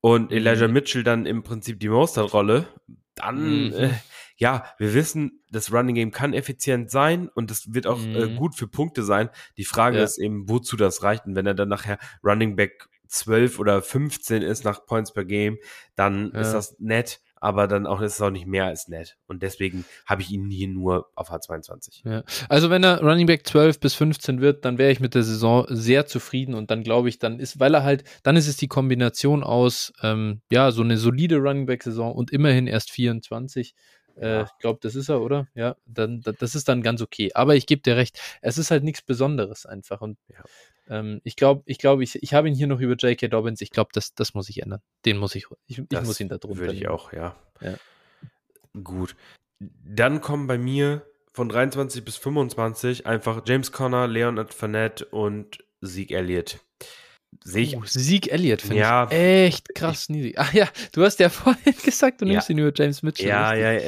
[0.00, 0.72] und Elijah Mhm.
[0.74, 2.66] Mitchell dann im Prinzip die Mostert-Rolle,
[3.14, 3.72] dann, Mhm.
[3.74, 3.90] äh,
[4.36, 8.36] ja, wir wissen, das Running Game kann effizient sein und das wird auch äh, Mhm.
[8.36, 9.30] gut für Punkte sein.
[9.56, 10.04] Die Frage Ja.
[10.04, 11.26] ist eben, wozu das reicht.
[11.26, 15.58] Und wenn er dann nachher Running Back 12 oder 15 ist nach Points per Game,
[15.96, 16.40] dann Ja.
[16.40, 19.16] ist das nett, aber dann auch ist es auch nicht mehr als nett.
[19.26, 22.02] Und deswegen habe ich ihn hier nur auf H22.
[22.08, 22.22] Ja.
[22.48, 25.66] Also wenn er Running Back 12 bis 15 wird, dann wäre ich mit der Saison
[25.68, 28.68] sehr zufrieden und dann glaube ich, dann ist, weil er halt, dann ist es die
[28.68, 33.74] Kombination aus, ähm, ja, so eine solide Running Back Saison und immerhin erst 24.
[34.16, 34.42] Äh, Ja.
[34.44, 35.48] ich glaube, das ist er, oder?
[35.54, 37.32] Ja, dann, da- das ist dann ganz okay.
[37.34, 40.00] Aber ich gebe dir recht, es ist halt nichts Besonderes einfach.
[40.00, 40.44] Und Ja.
[40.88, 43.28] Ähm, ich glaube, ich glaube, ich, ich habe ihn hier noch über J.K.
[43.28, 43.60] Dobbins.
[43.60, 44.80] Ich glaube, das, das muss ich ändern.
[45.04, 46.60] Den muss ich, ich, ich muss ihn da drunter.
[46.60, 47.36] Würde ich auch, ja.
[47.60, 47.74] Ja.
[48.82, 49.16] Gut.
[49.58, 56.16] Dann kommen bei mir von 23 bis 25 einfach James Conner, Leonard Fournette und Zeke
[56.16, 56.60] Elliott.
[57.42, 57.76] Sehe ich.
[57.76, 59.04] Uh, Sieg Elliott finde Ja.
[59.10, 60.34] ich echt krass niedrig.
[60.38, 62.32] Ach ja, du hast ja vorhin gesagt, du Ja.
[62.32, 63.28] nimmst ihn über James Mitchell.
[63.28, 63.80] ja, ja, Ja.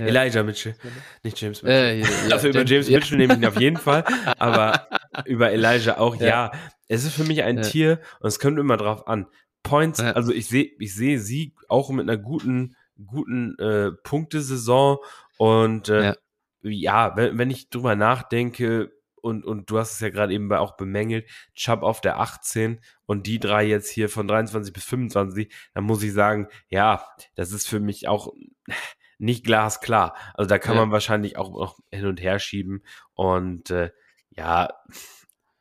[0.00, 0.74] Elijah Mitchell.
[1.22, 2.00] Nicht James Mitchell.
[2.00, 2.98] Äh, ja, also über James ja.
[2.98, 4.04] Mitchell nehme ich ihn auf jeden Fall,
[4.38, 4.88] aber
[5.24, 6.52] über Elijah auch, ja.
[6.88, 7.62] Es ist für mich ein.
[7.62, 9.26] Tier und es kommt immer drauf an.
[9.62, 14.98] Points, also ich sehe ich sehe sie auch mit einer guten, guten äh, Punktesaison
[15.38, 16.14] und äh, Ja.
[16.62, 20.76] ja, wenn, wenn ich drüber nachdenke, und, und du hast es ja gerade eben auch
[20.76, 25.84] bemängelt, Chubb auf der 18 und die drei jetzt hier von 23 bis 25, dann
[25.84, 27.04] muss ich sagen, ja,
[27.34, 28.32] das ist für mich auch
[29.18, 30.14] nicht glasklar.
[30.34, 30.82] Also da kann ja.
[30.82, 32.82] man wahrscheinlich auch noch hin und her schieben
[33.14, 33.90] und äh,
[34.30, 34.68] ja,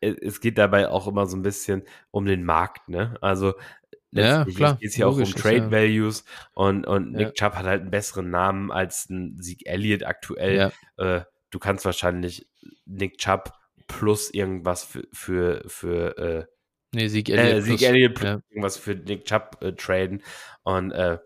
[0.02, 3.18] es geht dabei auch immer so ein bisschen um den Markt, ne?
[3.22, 3.54] Also
[4.12, 4.78] ja, klar.
[4.78, 5.72] geht es hier auch um Trade ja.
[5.72, 7.32] Values und, und Nick ja.
[7.34, 10.72] Chubb hat halt einen besseren Namen als ein Sieg Elliott aktuell.
[10.98, 11.18] Ja.
[11.18, 12.48] Äh, du kannst wahrscheinlich
[12.86, 13.54] Nick Chubb
[13.88, 16.46] plus irgendwas für, für, für äh,
[16.94, 18.40] nee, Sieg Elliott, äh, Sieg plus, Elliott plus ja.
[18.50, 20.24] irgendwas für Nick Chubb äh, traden.
[20.64, 21.20] Und äh,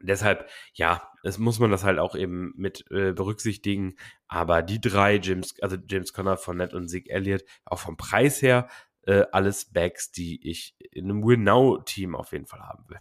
[0.00, 3.96] deshalb, ja, es muss man das halt auch eben mit äh, berücksichtigen.
[4.26, 8.68] Aber die drei, James, also James Conner, Fournette und Sieg Elliott, auch vom Preis her,
[9.02, 12.98] äh, alles Backs, die ich in einem Win-Now-Team auf jeden Fall haben will.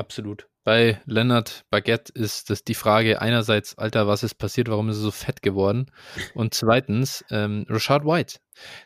[0.00, 0.48] Absolut.
[0.64, 5.02] Bei Leonard Baguette ist das die Frage einerseits, Alter, was ist passiert, warum ist er
[5.02, 5.90] so fett geworden?
[6.34, 8.38] Und zweitens, ähm, Rashad White.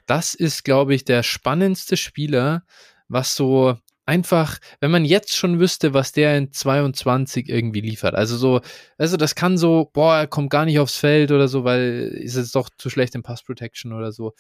[0.07, 2.65] Das ist, glaube ich, der spannendste Spieler,
[3.07, 8.17] was so einfach, wenn man jetzt schon wüsste, was der in 22 irgendwie liefert.
[8.17, 8.61] Also so,
[8.99, 12.37] also das kann so, boah, er kommt gar nicht aufs Feld oder so, weil ist
[12.37, 14.35] jetzt doch zu schlecht im Pass Protection oder so.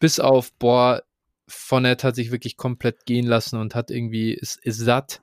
[0.00, 1.02] Bis auf, boah,
[1.46, 5.20] Fournette hat sich wirklich komplett gehen lassen und hat irgendwie, ist, ist satt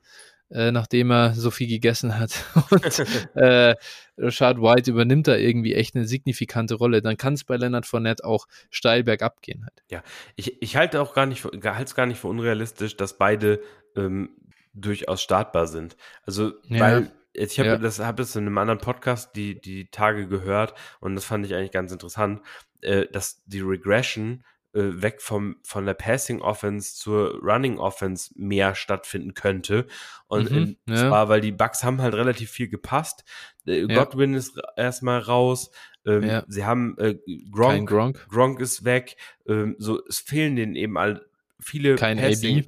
[0.54, 2.46] äh, nachdem er so viel gegessen hat.
[2.70, 3.76] Und äh,
[4.18, 7.02] Rashad White übernimmt da irgendwie echt eine signifikante Rolle.
[7.02, 9.84] Dann kann es bei Leonard Fournette auch steil bergab gehen halt.
[9.90, 10.04] Ja,
[10.36, 13.62] ich, ich halte auch gar nicht, halte es gar nicht für unrealistisch, dass beide
[13.96, 14.30] ähm,
[14.74, 15.98] durchaus startbar sind.
[16.26, 16.80] Also, ja.
[16.80, 17.78] weil ich habe ja.
[17.78, 21.56] das, hab das in einem anderen Podcast die, die Tage gehört und das fand ich
[21.56, 22.42] eigentlich ganz interessant,
[22.82, 24.44] äh, dass die Regression
[24.74, 29.86] weg vom, von der Passing Offense zur Running Offense mehr stattfinden könnte.
[30.28, 31.08] Und mhm, in, ja.
[31.08, 33.24] zwar, weil die Bucks haben halt relativ viel gepasst.
[33.68, 34.04] Äh, ja.
[34.04, 35.72] Godwin ist erstmal raus.
[36.06, 36.44] Ähm, ja.
[36.48, 37.16] Sie haben äh,
[37.52, 38.28] Gronk, Gronk.
[38.30, 39.16] Gronk ist weg.
[39.48, 41.26] Ähm, so, es fehlen denen eben all
[41.60, 42.66] viele kein Passing, AB.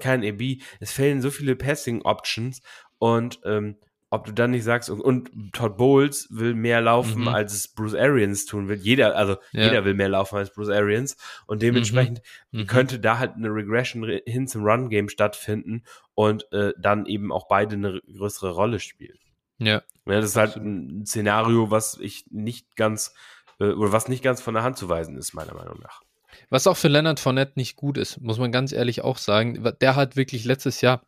[0.00, 0.62] Kein AB.
[0.80, 2.62] Es fehlen so viele Passing Options
[2.98, 3.76] und ähm,
[4.10, 7.28] ob du dann nicht sagst, und, und Todd Bowles will mehr laufen, mhm.
[7.28, 8.80] als es Bruce Arians tun wird.
[8.80, 9.64] Jeder, also ja.
[9.64, 11.16] jeder will mehr laufen als Bruce Arians.
[11.46, 12.60] Und dementsprechend mhm.
[12.60, 12.66] mhm.
[12.66, 15.84] könnte da halt eine Regression hin zum Run-Game stattfinden
[16.14, 19.18] und äh, dann eben auch beide eine größere Rolle spielen.
[19.58, 19.82] Ja.
[20.06, 20.20] ja.
[20.20, 23.14] Das ist halt ein Szenario, was ich nicht ganz,
[23.60, 26.00] äh, oder was nicht ganz von der Hand zu weisen ist, meiner Meinung nach.
[26.50, 29.62] Was auch für Leonard Fournette nicht gut ist, muss man ganz ehrlich auch sagen.
[29.80, 31.02] Der hat wirklich letztes Jahr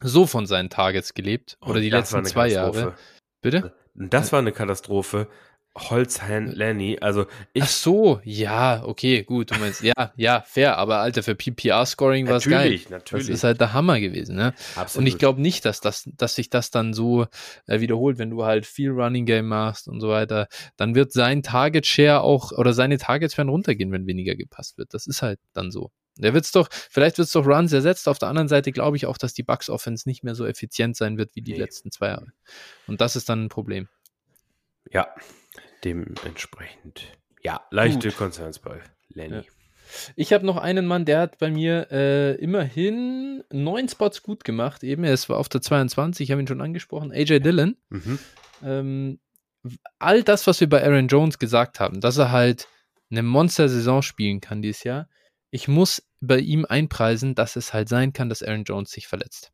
[0.00, 1.56] so von seinen Targets gelebt.
[1.60, 2.94] Oder die letzten zwei Jahre.
[3.40, 3.74] Bitte?
[3.94, 5.28] Das war eine Katastrophe.
[5.76, 7.62] Holzhand Lenny, also ich.
[7.62, 12.36] Ach so, ja, okay, gut, du meinst, ja, ja, fair, aber Alter, für PPR-Scoring war
[12.36, 12.64] es geil.
[12.64, 13.26] Natürlich, natürlich.
[13.26, 14.54] Das ist halt der Hammer gewesen, ne?
[14.74, 15.02] Absolut.
[15.02, 17.26] Und ich glaube nicht, dass, das, dass sich das dann so
[17.66, 20.48] äh, wiederholt, wenn du halt viel Running Game machst und so weiter.
[20.76, 24.94] Dann wird sein Target Share auch, oder seine Targets werden runtergehen, wenn weniger gepasst wird.
[24.94, 25.90] Das ist halt dann so.
[26.18, 28.08] Der wird's doch, vielleicht wird es doch Runs ersetzt.
[28.08, 30.96] Auf der anderen Seite glaube ich auch, dass die Bucks Offense nicht mehr so effizient
[30.96, 31.58] sein wird wie die nee.
[31.58, 32.32] letzten zwei Jahre.
[32.86, 33.88] Und das ist dann ein Problem.
[34.90, 35.08] Ja,
[35.84, 37.12] dementsprechend.
[37.42, 38.16] Ja, leichte Gut.
[38.16, 39.36] Concerns bei Lenny.
[39.36, 39.42] Ja.
[40.16, 44.84] Ich habe noch einen Mann, der hat bei mir äh, immerhin neun Spots gut gemacht.
[44.84, 47.12] Eben, er war auf der 22, ich habe ihn schon angesprochen.
[47.12, 47.76] AJ Dillon.
[47.88, 48.18] Mhm.
[48.62, 49.20] Ähm,
[49.98, 52.68] all das, was wir bei Aaron Jones gesagt haben, dass er halt
[53.10, 55.08] eine Monster-Saison spielen kann dieses Jahr,
[55.50, 59.52] ich muss bei ihm einpreisen, dass es halt sein kann, dass Aaron Jones sich verletzt.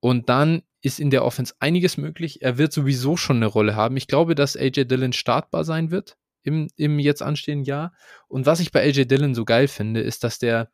[0.00, 2.42] Und dann ist in der Offense einiges möglich.
[2.42, 3.96] Er wird sowieso schon eine Rolle haben.
[3.96, 7.92] Ich glaube, dass AJ Dillon startbar sein wird im, im jetzt anstehenden Jahr.
[8.26, 10.70] Und was ich bei AJ Dillon so geil finde, ist, dass der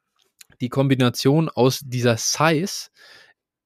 [0.61, 2.89] die Kombination aus dieser Size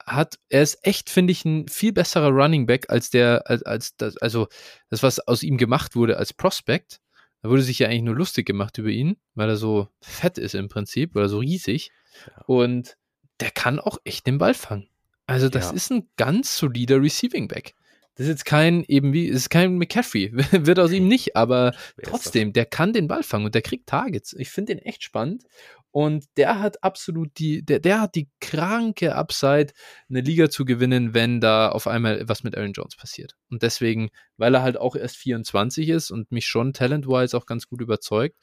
[0.05, 3.97] hat, er ist echt, finde ich, ein viel besserer Running Back als der, als, als
[3.97, 4.49] das, also
[4.91, 7.01] das, was aus ihm gemacht wurde als Prospect.
[7.43, 10.55] Da wurde sich ja eigentlich nur lustig gemacht über ihn, weil er so fett ist
[10.55, 11.91] im Prinzip oder so riesig.
[12.27, 12.45] Ja.
[12.47, 12.97] Und
[13.41, 14.89] der kann auch echt den Ball fangen.
[15.27, 15.73] Also, das ja.
[15.73, 17.75] ist ein ganz solider Receiving Back.
[18.15, 20.33] Das ist jetzt kein, eben wie, ist kein McCaffrey.
[20.67, 24.35] Wird aus ihm nicht, aber trotzdem, der kann den Ball fangen und der kriegt Targets.
[24.35, 25.45] Ich finde den echt spannend.
[25.93, 29.73] Und der hat absolut die, der, der hat die kranke Upside,
[30.09, 33.37] eine Liga zu gewinnen, wenn da auf einmal was mit Aaron Jones passiert.
[33.51, 34.09] Und deswegen,
[34.39, 38.37] weil er halt auch erst 24 ist und mich schon talent-wise auch ganz gut überzeugt,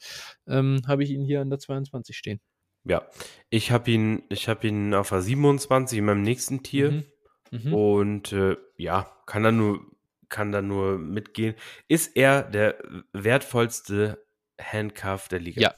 [0.46, 2.40] ähm, habe ich ihn hier an der 22 stehen.
[2.84, 3.06] Ja,
[3.50, 6.92] ich habe ihn, ich habe ihn auf der 27 in meinem nächsten Tier.
[6.92, 7.04] Mhm.
[7.50, 7.74] Mhm.
[7.74, 9.80] Und äh, ja, kann da nur,
[10.28, 11.54] kann da nur mitgehen.
[11.88, 12.76] Ist er der
[13.12, 14.24] wertvollste
[14.60, 15.60] Handcuff der Liga?
[15.60, 15.74] Ja,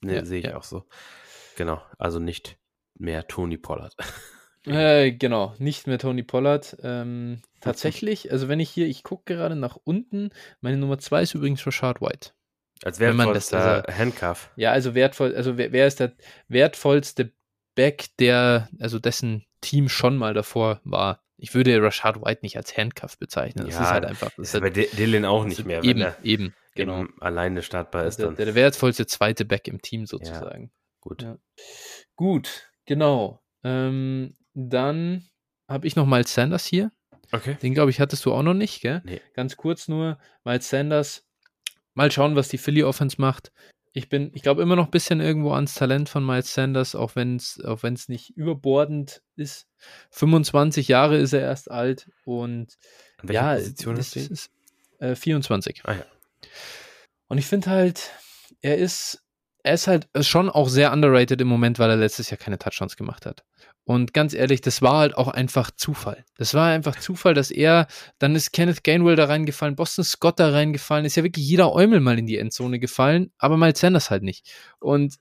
[0.00, 0.56] Nee, ja, sehe ich ja.
[0.58, 0.84] auch so.
[1.56, 2.58] Genau, also nicht
[2.94, 3.94] mehr Tony Pollard.
[4.66, 6.78] Äh, genau, nicht mehr Tony Pollard.
[6.82, 10.30] Ähm, tatsächlich, also wenn ich hier, ich gucke gerade nach unten,
[10.62, 12.30] meine Nummer zwei ist übrigens Rashad White.
[12.82, 14.50] Als wertvollster das- Handcuff.
[14.56, 16.12] Ja, also wertvoll, also wer, wer ist der
[16.48, 17.32] wertvollste
[17.74, 21.20] Back, der, also dessen Team schon mal davor war?
[21.36, 23.66] Ich würde Rashad White nicht als Handcuff bezeichnen.
[23.66, 24.30] Das Ja, ist halt einfach.
[24.36, 27.00] Das Ist bei D- Dylan auch nicht mehr, wenn eben, er eben, genau.
[27.00, 28.18] eben alleine startbar ist.
[28.18, 28.36] der, Dann.
[28.36, 30.70] der wertvollste zweite Back im Team sozusagen.
[31.00, 31.22] Gut.
[31.22, 31.36] Ja.
[32.16, 33.42] Gut, genau.
[33.64, 35.28] Ähm, dann
[35.68, 36.92] habe ich noch Miles Sanders hier.
[37.32, 37.56] Okay.
[37.62, 39.02] Den, glaube ich, hattest du auch noch nicht, gell?
[39.04, 39.20] Nee.
[39.34, 41.26] Ganz kurz nur, Miles Sanders.
[41.94, 43.50] Mal schauen, was die Philly Offense macht.
[43.96, 47.14] Ich bin, ich glaube immer noch ein bisschen irgendwo ans Talent von Miles Sanders, auch
[47.14, 49.68] wenn es auch wenn's nicht überbordend ist.
[50.10, 52.76] 25 Jahre ist er erst alt und
[53.18, 54.20] An ja, Position ist die?
[54.20, 54.50] ist
[54.98, 55.82] äh, 24.
[55.84, 56.04] Ah ja.
[57.28, 58.10] Und ich finde halt,
[58.62, 59.22] er ist,
[59.62, 62.96] er ist halt schon auch sehr underrated im Moment, weil er letztes Jahr keine Touchdowns
[62.96, 63.44] gemacht hat.
[63.86, 66.24] Und ganz ehrlich, das war halt auch einfach Zufall.
[66.36, 67.86] Das war einfach Zufall, dass er,
[68.18, 72.00] dann ist Kenneth Gainwell da reingefallen, Boston Scott da reingefallen, ist ja wirklich jeder Eumel
[72.00, 74.50] mal in die Endzone gefallen, aber Miles Sanders halt nicht.
[74.80, 75.16] Und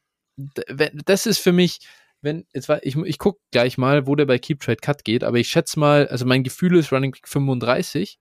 [1.05, 1.79] das ist für mich,
[2.21, 5.25] wenn, jetzt war, ich, ich gucke gleich mal, wo der bei Keep Trade Cut geht,
[5.25, 8.17] aber ich schätze mal, also mein Gefühl ist Running Back 35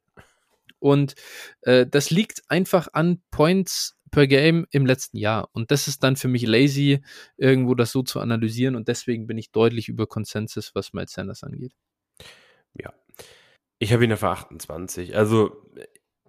[0.81, 1.15] und
[1.63, 5.49] äh, das liegt einfach an Points per Game im letzten Jahr.
[5.53, 7.03] Und das ist dann für mich lazy,
[7.37, 8.77] irgendwo das so zu analysieren.
[8.77, 11.73] Und deswegen bin ich deutlich über Konsensus, was Miles Sanders angeht.
[13.79, 15.17] Ich habe ihn auf 28.
[15.17, 15.87] Also äh,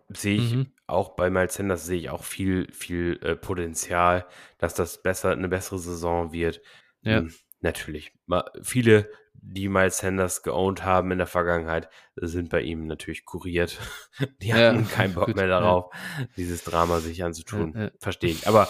[0.10, 0.72] sehe ich Mhm.
[0.88, 4.26] auch bei Miles Sanders sehe ich auch viel, viel äh, Potenzial,
[4.58, 6.62] dass das besser, eine bessere Saison wird.
[7.04, 7.20] Ja.
[7.20, 8.12] Hm, natürlich.
[8.26, 13.78] Ma- viele, die Miles Sanders geowned haben in der Vergangenheit, sind bei ihm natürlich kuriert.
[14.42, 15.60] Die Ja, hatten keinen Bock gut, mehr ja.
[15.60, 15.94] darauf,
[16.38, 17.74] dieses Drama sich anzutun.
[17.76, 17.92] Ja, ja.
[18.00, 18.48] Verstehe ich.
[18.48, 18.70] Aber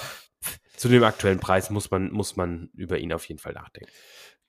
[0.76, 3.92] zu dem aktuellen Preis muss man, muss man über ihn auf jeden Fall nachdenken.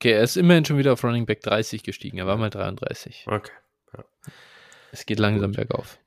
[0.01, 2.19] Okay, er ist immerhin schon wieder auf Running Back 30 gestiegen.
[2.19, 3.27] Er war mal 33.
[3.29, 3.53] Okay.
[4.91, 5.57] Es geht langsam Gut.
[5.57, 5.99] bergauf.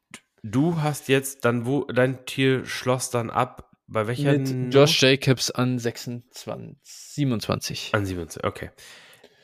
[0.43, 4.73] Du hast jetzt dann, wo dein Tier schloss dann ab, bei welcher Mit?
[4.73, 7.89] Josh Jacobs an 26, 27.
[7.93, 8.71] An 27, okay.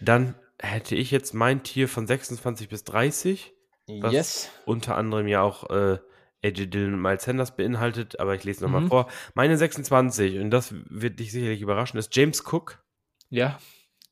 [0.02, 3.54] Dann hätte ich jetzt mein Tier von 26 bis 30,
[4.02, 4.50] was Yes.
[4.66, 6.00] unter anderem ja auch äh,
[6.44, 8.88] AJ Dillon und Miles Sanders beinhaltet, aber ich lese nochmal Mhm.
[8.88, 9.10] vor.
[9.34, 12.84] Meine 26, und das wird dich sicherlich überraschen, ist James Cook,
[13.30, 13.60] Ja.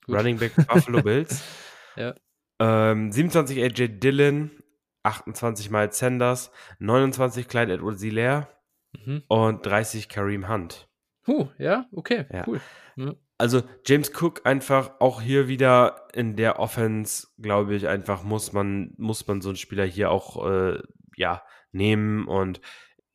[0.06, 0.16] Gut.
[0.18, 1.43] Running Back Buffalo Bills.
[1.95, 2.16] Ja.
[2.60, 4.52] Ähm, 27 AJ Dillon,
[5.04, 8.47] 28 Miles Sanders, 29 Clyde Edwards Hilaire
[9.06, 9.24] Mhm.
[9.28, 10.89] und 30 Kareem Hunt.
[11.28, 12.43] Huh, ja, okay, Ja.
[12.47, 12.60] cool.
[12.97, 13.14] Ja.
[13.42, 18.94] Also James Cook einfach auch hier wieder in der Offense, glaube ich, einfach muss man,
[18.98, 20.80] muss man so einen Spieler hier auch äh,
[21.18, 22.62] ja, nehmen und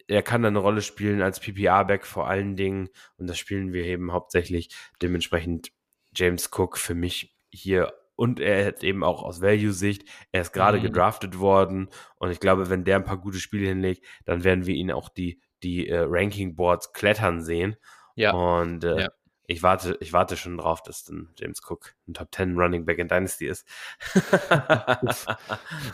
[0.09, 3.85] er kann dann eine Rolle spielen als PPR-Back vor allen Dingen und das spielen wir
[3.85, 4.71] eben hauptsächlich.
[5.01, 5.71] Dementsprechend
[6.15, 10.79] James Cook für mich hier und er hat eben auch aus Value-Sicht, er ist gerade
[10.79, 10.83] Mhm.
[10.83, 14.75] gedraftet worden und ich glaube, wenn der ein paar gute Spiele hinlegt, dann werden wir
[14.75, 17.77] ihn auch die, die äh, Ranking-Boards klettern sehen.
[18.17, 18.33] Ja.
[18.33, 19.09] Und äh, Ja.
[19.49, 22.99] Ich warte, ich warte schon drauf, dass dann James Cook ein Top 10 Running Back
[22.99, 23.67] in Dynasty ist.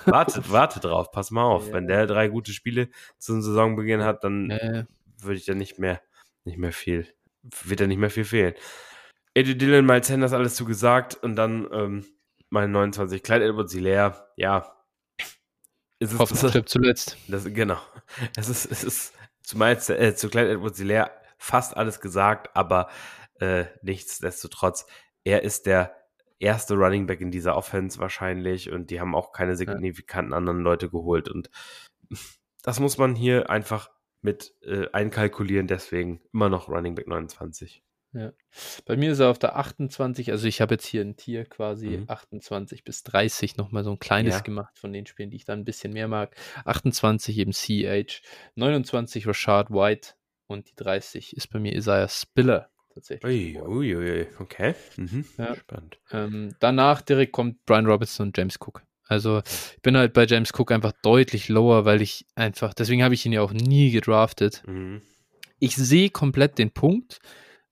[0.07, 1.69] warte, warte drauf, pass mal auf.
[1.69, 1.75] Ja.
[1.75, 2.89] Wenn der drei gute Spiele
[3.19, 4.85] zum Saisonbeginn hat, dann Äh,
[5.19, 6.01] würde ich da nicht mehr,
[6.45, 7.07] nicht mehr viel,
[7.65, 8.55] wird da nicht mehr viel fehlen.
[9.35, 12.07] Eddie Dillon, Miles Sanders, alles zu gesagt und dann ähm,
[12.51, 14.77] meine 29, Clyde Edwards Hilaire, ja.
[15.99, 17.17] Es ist, Hoffnung stirbt zuletzt.
[17.29, 17.79] das, genau.
[18.37, 22.89] Es ist, es ist zu, Miles, äh, zu Clyde Edwards Hilaire fast alles gesagt, aber
[23.43, 24.87] äh, nichtsdestotrotz,
[25.25, 25.97] er ist der
[26.39, 30.89] erste Running Back in dieser Offense wahrscheinlich und die haben auch keine signifikanten anderen Leute
[30.89, 31.51] geholt und
[32.63, 33.91] das muss man hier einfach
[34.21, 37.83] mit äh, einkalkulieren, deswegen immer noch Running Back 29.
[38.85, 41.89] Bei mir ist er auf der 28, also ich habe jetzt hier ein Tier quasi
[41.89, 42.05] Mhm.
[42.09, 44.41] 28 bis 30 nochmal so ein kleines Ja.
[44.41, 46.37] gemacht von den Spielen, die ich dann ein bisschen mehr mag.
[46.67, 48.21] 28 eben CH,
[48.55, 50.11] 29 Rashad White
[50.47, 53.25] und die 30 ist bei mir Isaiah Spiller tatsächlich.
[53.25, 54.75] Ui, ui, ui, okay.
[54.97, 55.25] Mhm.
[55.39, 55.57] Ja.
[55.57, 55.99] Spannend.
[56.11, 58.83] Ähm, danach direkt kommt Brian Robinson und James Cook.
[59.09, 63.15] Also ich bin halt bei James Cook einfach deutlich lower, weil ich einfach, deswegen habe
[63.15, 64.63] ich ihn ja auch nie gedraftet.
[64.67, 65.03] Mhm.
[65.59, 67.21] ich sehe komplett den Punkt.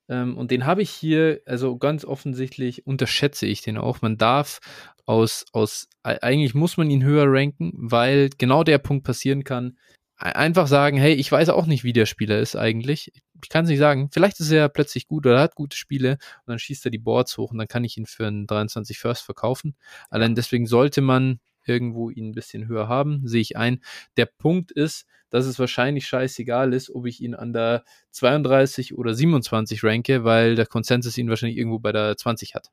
[0.09, 4.03] Ähm, und den habe ich hier, also ganz offensichtlich unterschätze ich den auch.
[4.03, 4.61] Man darf
[5.07, 9.79] aus, aus, eigentlich muss man ihn höher ranken, weil genau der Punkt passieren kann.
[10.17, 13.13] Einfach sagen, hey, ich weiß auch nicht, wie der Spieler ist eigentlich.
[13.43, 14.11] Ich kann es nicht sagen.
[14.13, 17.37] Vielleicht ist er plötzlich gut oder hat gute Spiele und dann schießt er die Boards
[17.39, 19.77] hoch und dann kann ich ihn für einen 23 First verkaufen.
[20.11, 23.81] Allein deswegen sollte man irgendwo ihn ein bisschen höher haben, sehe ich ein.
[24.17, 29.15] Der Punkt ist, dass es wahrscheinlich scheißegal ist, ob ich ihn an der 32 oder
[29.15, 32.71] 27 ranke, weil der Konsensus ihn wahrscheinlich irgendwo bei der 20 hat.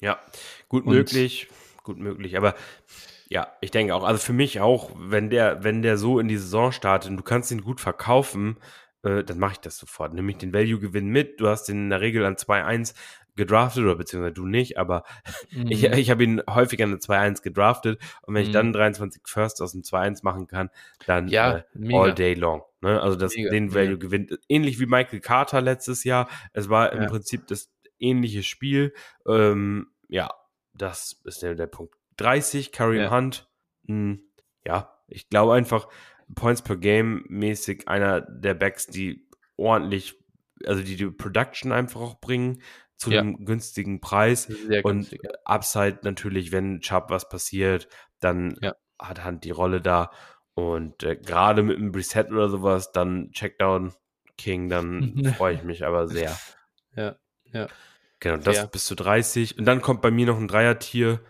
[0.00, 0.18] Ja,
[0.68, 1.48] gut Und- möglich,
[1.84, 2.36] gut möglich.
[2.36, 2.54] Aber
[3.28, 6.36] ja, ich denke auch, also für mich auch, wenn der, wenn der so in die
[6.36, 8.56] Saison startet und du kannst ihn gut verkaufen,
[9.02, 10.14] äh, dann mache ich das sofort.
[10.14, 11.40] Nimm ich den Value-Gewinn mit.
[11.40, 12.94] Du hast den in der Regel an 2-1
[13.34, 15.04] gedraftet, oder beziehungsweise du nicht, aber
[15.50, 15.68] mhm.
[15.68, 18.48] ich, ich habe ihn häufig an der 2-1 gedraftet und wenn mhm.
[18.48, 20.70] ich dann 23 First aus dem 2-1 machen kann,
[21.06, 22.62] dann ja, äh, all day long.
[22.82, 23.00] Ne?
[23.00, 23.98] Also das, mega, den Value mega.
[24.00, 24.38] gewinnt.
[24.48, 26.28] Ähnlich wie Michael Carter letztes Jahr.
[26.52, 27.08] Es war im ja.
[27.08, 28.92] Prinzip das ähnliche Spiel.
[29.26, 30.28] Ähm, ja,
[30.74, 31.94] das ist der, der Punkt.
[32.18, 33.10] 30, Kareem ja.
[33.10, 33.48] Hunt.
[33.84, 34.22] Mh, hm,
[34.66, 35.88] ja, ich glaube einfach,
[36.34, 40.18] Points per Game mäßig einer der Backs, die ordentlich,
[40.66, 42.62] also die die Production einfach auch bringen
[42.96, 43.20] zu ja.
[43.20, 44.44] einem günstigen Preis.
[44.44, 45.30] Sehr und günstig, ja.
[45.44, 47.88] Upside natürlich, wenn Chubb was passiert,
[48.20, 48.74] dann ja.
[48.98, 50.10] hat Hand die Rolle da.
[50.54, 53.92] Und äh, gerade mit einem Reset oder sowas, dann Checkdown
[54.36, 56.36] King, dann freue ich mich aber sehr.
[56.94, 57.16] Ja,
[57.52, 57.68] ja.
[58.20, 58.66] Genau, das Fair.
[58.68, 59.58] bis zu 30.
[59.58, 61.20] Und dann kommt bei mir noch ein Dreier-Tier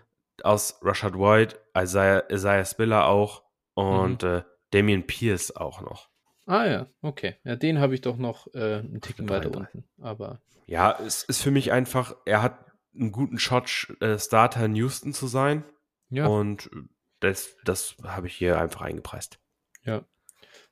[0.43, 3.45] aus Rashad White, Isaiah, Isaiah Spiller auch
[3.75, 4.29] und mhm.
[4.29, 4.43] äh,
[4.73, 6.09] Damian Pierce auch noch.
[6.47, 7.37] Ah ja, okay.
[7.45, 9.85] Ja, den habe ich doch noch äh, einen Ticken weiter unten.
[10.01, 14.75] Aber ja, es ist für mich einfach, er hat einen guten Shot, äh, Starter in
[14.75, 15.65] Houston zu sein.
[16.09, 16.27] Ja.
[16.27, 16.71] Und
[17.21, 19.39] das, das habe ich hier einfach eingepreist.
[19.85, 20.05] Ja,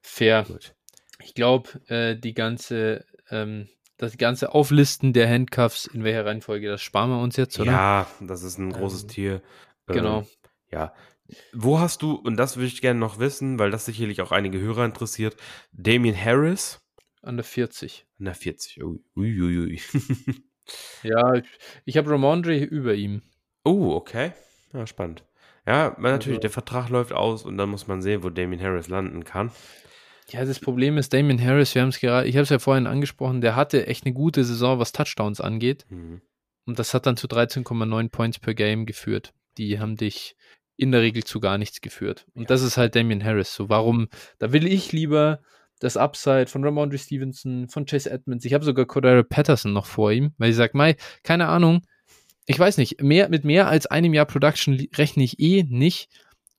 [0.03, 0.45] fair.
[0.47, 0.75] Gut.
[1.23, 6.83] Ich glaube, äh, die ganze, ähm, das ganze Auflisten der Handcuffs, in welcher Reihenfolge, das
[6.83, 7.71] sparen wir uns jetzt, oder?
[7.71, 9.43] Ja, das ist ein großes ähm, Tier.
[9.87, 10.21] Genau.
[10.21, 10.27] Ähm,
[10.73, 10.95] ja,
[11.53, 14.61] wo hast du, und das würde ich gerne noch wissen, weil das sicherlich auch einige
[14.61, 15.37] Hörer interessiert,
[15.73, 16.81] Damien Harris?
[17.23, 18.07] An der 40.
[18.19, 18.83] An der 40.
[19.17, 19.81] Uiuiui.
[21.03, 21.45] ja, ich,
[21.85, 23.23] ich habe Ramondre über ihm.
[23.65, 24.33] Oh, okay.
[24.73, 25.25] Ja, spannend.
[25.67, 28.89] Ja, natürlich, also, der Vertrag läuft aus und dann muss man sehen, wo Damien Harris
[28.89, 29.51] landen kann.
[30.31, 32.87] Ja, das Problem ist, Damien Harris, wir haben es gerade, ich habe es ja vorhin
[32.87, 35.87] angesprochen, der hatte echt eine gute Saison, was Touchdowns angeht.
[35.91, 36.23] Mhm.
[36.67, 39.35] Und das hat dann zu 13,9 Points per Game geführt.
[39.59, 40.37] Die haben dich
[40.81, 42.27] in der Regel zu gar nichts geführt.
[42.35, 42.49] Und ja.
[42.49, 43.55] das ist halt Damien Harris.
[43.55, 44.09] So, warum,
[44.39, 45.41] da will ich lieber
[45.81, 48.45] das Upside von Ramondre Stevenson, von Chase Edmonds.
[48.45, 51.83] Ich habe sogar Cordero Patterson noch vor ihm, weil ich sage, Mai, keine Ahnung,
[52.47, 56.09] ich weiß nicht, mehr, mit mehr als einem Jahr Production rechne ich eh nicht.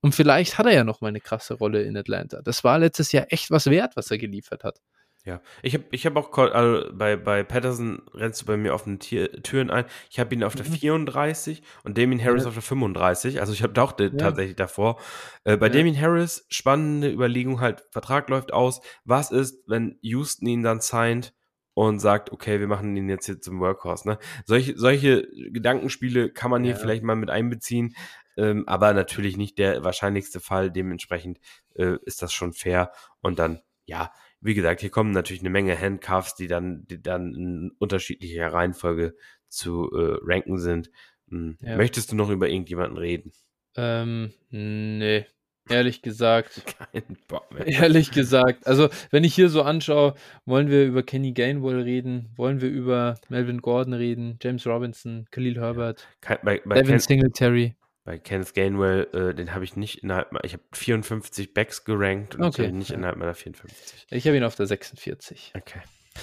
[0.01, 2.41] Und vielleicht hat er ja noch mal eine krasse Rolle in Atlanta.
[2.41, 4.81] Das war letztes Jahr echt was wert, was er geliefert hat.
[5.23, 8.85] Ja, ich habe ich hab auch also bei, bei Patterson rennst du bei mir auf
[8.85, 9.85] den Türen ein.
[10.09, 11.65] Ich habe ihn auf der 34 mhm.
[11.83, 12.47] und Damien Harris ja.
[12.47, 13.39] auf der 35.
[13.39, 14.09] Also ich habe auch ja.
[14.09, 14.99] tatsächlich davor.
[15.43, 15.73] Äh, bei ja.
[15.73, 18.81] Damien Harris spannende Überlegung halt, Vertrag läuft aus.
[19.05, 21.33] Was ist, wenn Houston ihn dann signed
[21.75, 24.09] und sagt, okay, wir machen ihn jetzt hier zum Workhorse.
[24.09, 24.19] Ne?
[24.45, 27.95] Solche, solche Gedankenspiele kann man hier vielleicht mal mit einbeziehen,
[28.37, 30.71] ähm, aber natürlich nicht der wahrscheinlichste Fall.
[30.71, 31.39] Dementsprechend
[31.75, 32.91] äh, ist das schon fair
[33.21, 34.11] und dann, ja,
[34.41, 39.15] wie gesagt, hier kommen natürlich eine Menge Handcuffs, die dann, die dann in unterschiedlicher Reihenfolge
[39.47, 40.89] zu äh, ranken sind.
[41.29, 41.57] Hm.
[41.61, 41.77] Ja.
[41.77, 43.31] Möchtest du noch über irgendjemanden reden?
[43.75, 45.25] Ähm, nee.
[45.69, 46.63] Ehrlich gesagt.
[46.91, 47.67] Kein Bock mehr.
[47.67, 48.65] Ehrlich gesagt.
[48.65, 50.15] Also, wenn ich hier so anschaue,
[50.45, 55.59] wollen wir über Kenny Gainwell reden, wollen wir über Melvin Gordon reden, James Robinson, Khalil
[55.59, 56.39] Herbert, ja.
[56.43, 57.75] bei, bei Devin Ken Singletary.
[58.03, 62.43] Bei Kenneth Gainwell, äh, den habe ich nicht innerhalb, ich habe 54 Backs gerankt und
[62.43, 62.71] okay.
[62.71, 64.07] nicht innerhalb meiner 54.
[64.09, 65.53] Ich habe ihn auf der 46.
[65.55, 65.81] Okay.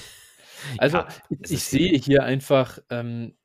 [0.77, 3.37] Also, ja, ich, ich sehe hier einfach ähm,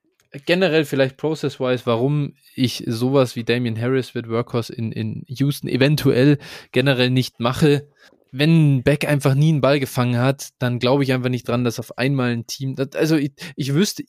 [0.48, 6.40] generell vielleicht process-wise, warum ich sowas wie Damian Harris wird Workhorse in, in Houston eventuell
[6.72, 7.88] generell nicht mache.
[8.32, 11.64] Wenn ein Back einfach nie einen Ball gefangen hat, dann glaube ich einfach nicht dran,
[11.64, 14.04] dass auf einmal ein Team, also ich, ich wüsste,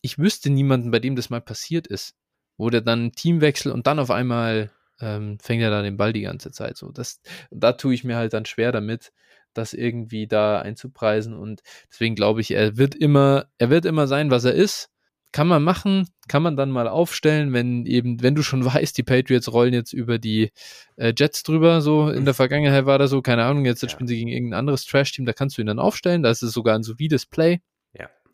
[0.00, 2.16] ich wüsste niemanden, bei dem das mal passiert ist
[2.60, 6.20] wo der dann Teamwechsel und dann auf einmal ähm, fängt er da den Ball die
[6.20, 6.90] ganze Zeit so.
[6.92, 9.12] Das, da tue ich mir halt dann schwer damit,
[9.54, 14.30] das irgendwie da einzupreisen und deswegen glaube ich, er wird immer, er wird immer sein,
[14.30, 14.88] was er ist.
[15.32, 19.04] Kann man machen, kann man dann mal aufstellen, wenn eben, wenn du schon weißt, die
[19.04, 20.50] Patriots rollen jetzt über die
[20.96, 23.96] äh, Jets drüber, so in der Vergangenheit war das so, keine Ahnung, jetzt, jetzt ja.
[23.96, 26.52] spielen sie gegen irgendein anderes Trash-Team, da kannst du ihn dann aufstellen, da ist es
[26.52, 27.60] sogar ein solides Play.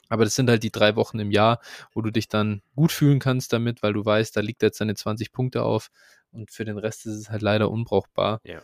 [0.08, 1.60] Aber das sind halt die drei Wochen im Jahr,
[1.92, 4.94] wo du dich dann gut fühlen kannst damit, weil du weißt, da liegt jetzt deine
[4.94, 5.90] 20 Punkte auf
[6.32, 8.40] und für den Rest ist es halt leider unbrauchbar.
[8.44, 8.62] Ja.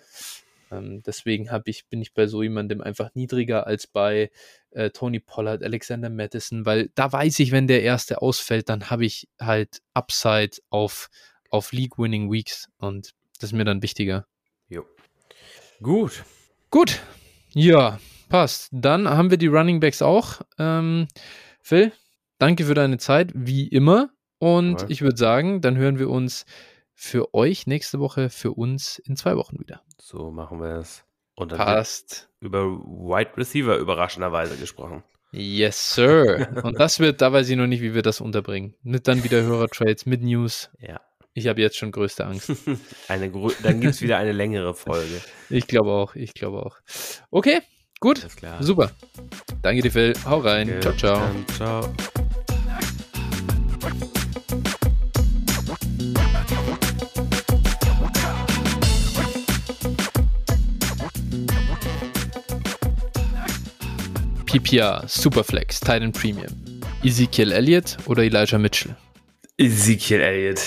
[0.70, 4.30] Ähm, deswegen ich, bin ich bei so jemandem einfach niedriger als bei
[4.70, 9.04] äh, Tony Pollard, Alexander Madison, weil da weiß ich, wenn der erste ausfällt, dann habe
[9.04, 11.10] ich halt Upside auf,
[11.50, 14.26] auf League-Winning Weeks und das ist mir dann wichtiger.
[14.68, 14.84] Jo.
[15.82, 16.24] Gut.
[16.70, 17.00] Gut.
[17.54, 17.98] Ja,
[18.32, 18.70] Passt.
[18.72, 20.40] Dann haben wir die Running Backs auch.
[20.58, 21.06] Ähm,
[21.60, 21.92] Phil,
[22.38, 24.08] danke für deine Zeit, wie immer.
[24.38, 24.86] Und ja.
[24.88, 26.46] ich würde sagen, dann hören wir uns
[26.94, 29.82] für euch nächste Woche, für uns in zwei Wochen wieder.
[29.98, 31.04] So machen wir es.
[31.34, 32.30] Und dann Passt.
[32.40, 35.02] über Wide Receiver überraschenderweise gesprochen.
[35.32, 36.48] Yes, sir.
[36.62, 38.74] Und das wird, da weiß ich noch nicht, wie wir das unterbringen.
[38.82, 40.70] Nicht dann wieder Hörertrades mit News.
[40.78, 41.02] Ja.
[41.34, 42.50] Ich habe jetzt schon größte Angst.
[43.08, 43.30] eine,
[43.62, 45.20] dann gibt es wieder eine längere Folge.
[45.50, 46.78] Ich glaube auch, ich glaube auch.
[47.30, 47.60] Okay,
[48.02, 48.26] Gut,
[48.58, 48.90] super.
[49.62, 50.12] Danke dir, Phil.
[50.24, 50.68] Hau rein.
[50.68, 51.20] Okay, ciao, ciao.
[51.20, 51.94] Dann, ciao.
[64.46, 66.48] PPR, Superflex, Titan Premium.
[67.04, 68.96] Ezekiel Elliott oder Elijah Mitchell?
[69.58, 70.60] Ezekiel Elliott.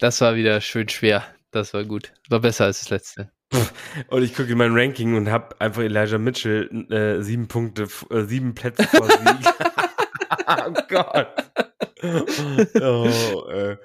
[0.00, 1.24] Das war wieder schön schwer.
[1.52, 2.12] Das war gut.
[2.28, 3.30] War besser als das letzte.
[4.08, 8.22] Und ich gucke in mein Ranking und habe einfach Elijah Mitchell äh, sieben Punkte, äh,
[8.24, 9.54] sieben Plätze vor Sieg.
[10.46, 11.28] oh Gott.
[12.82, 13.78] Oh, äh.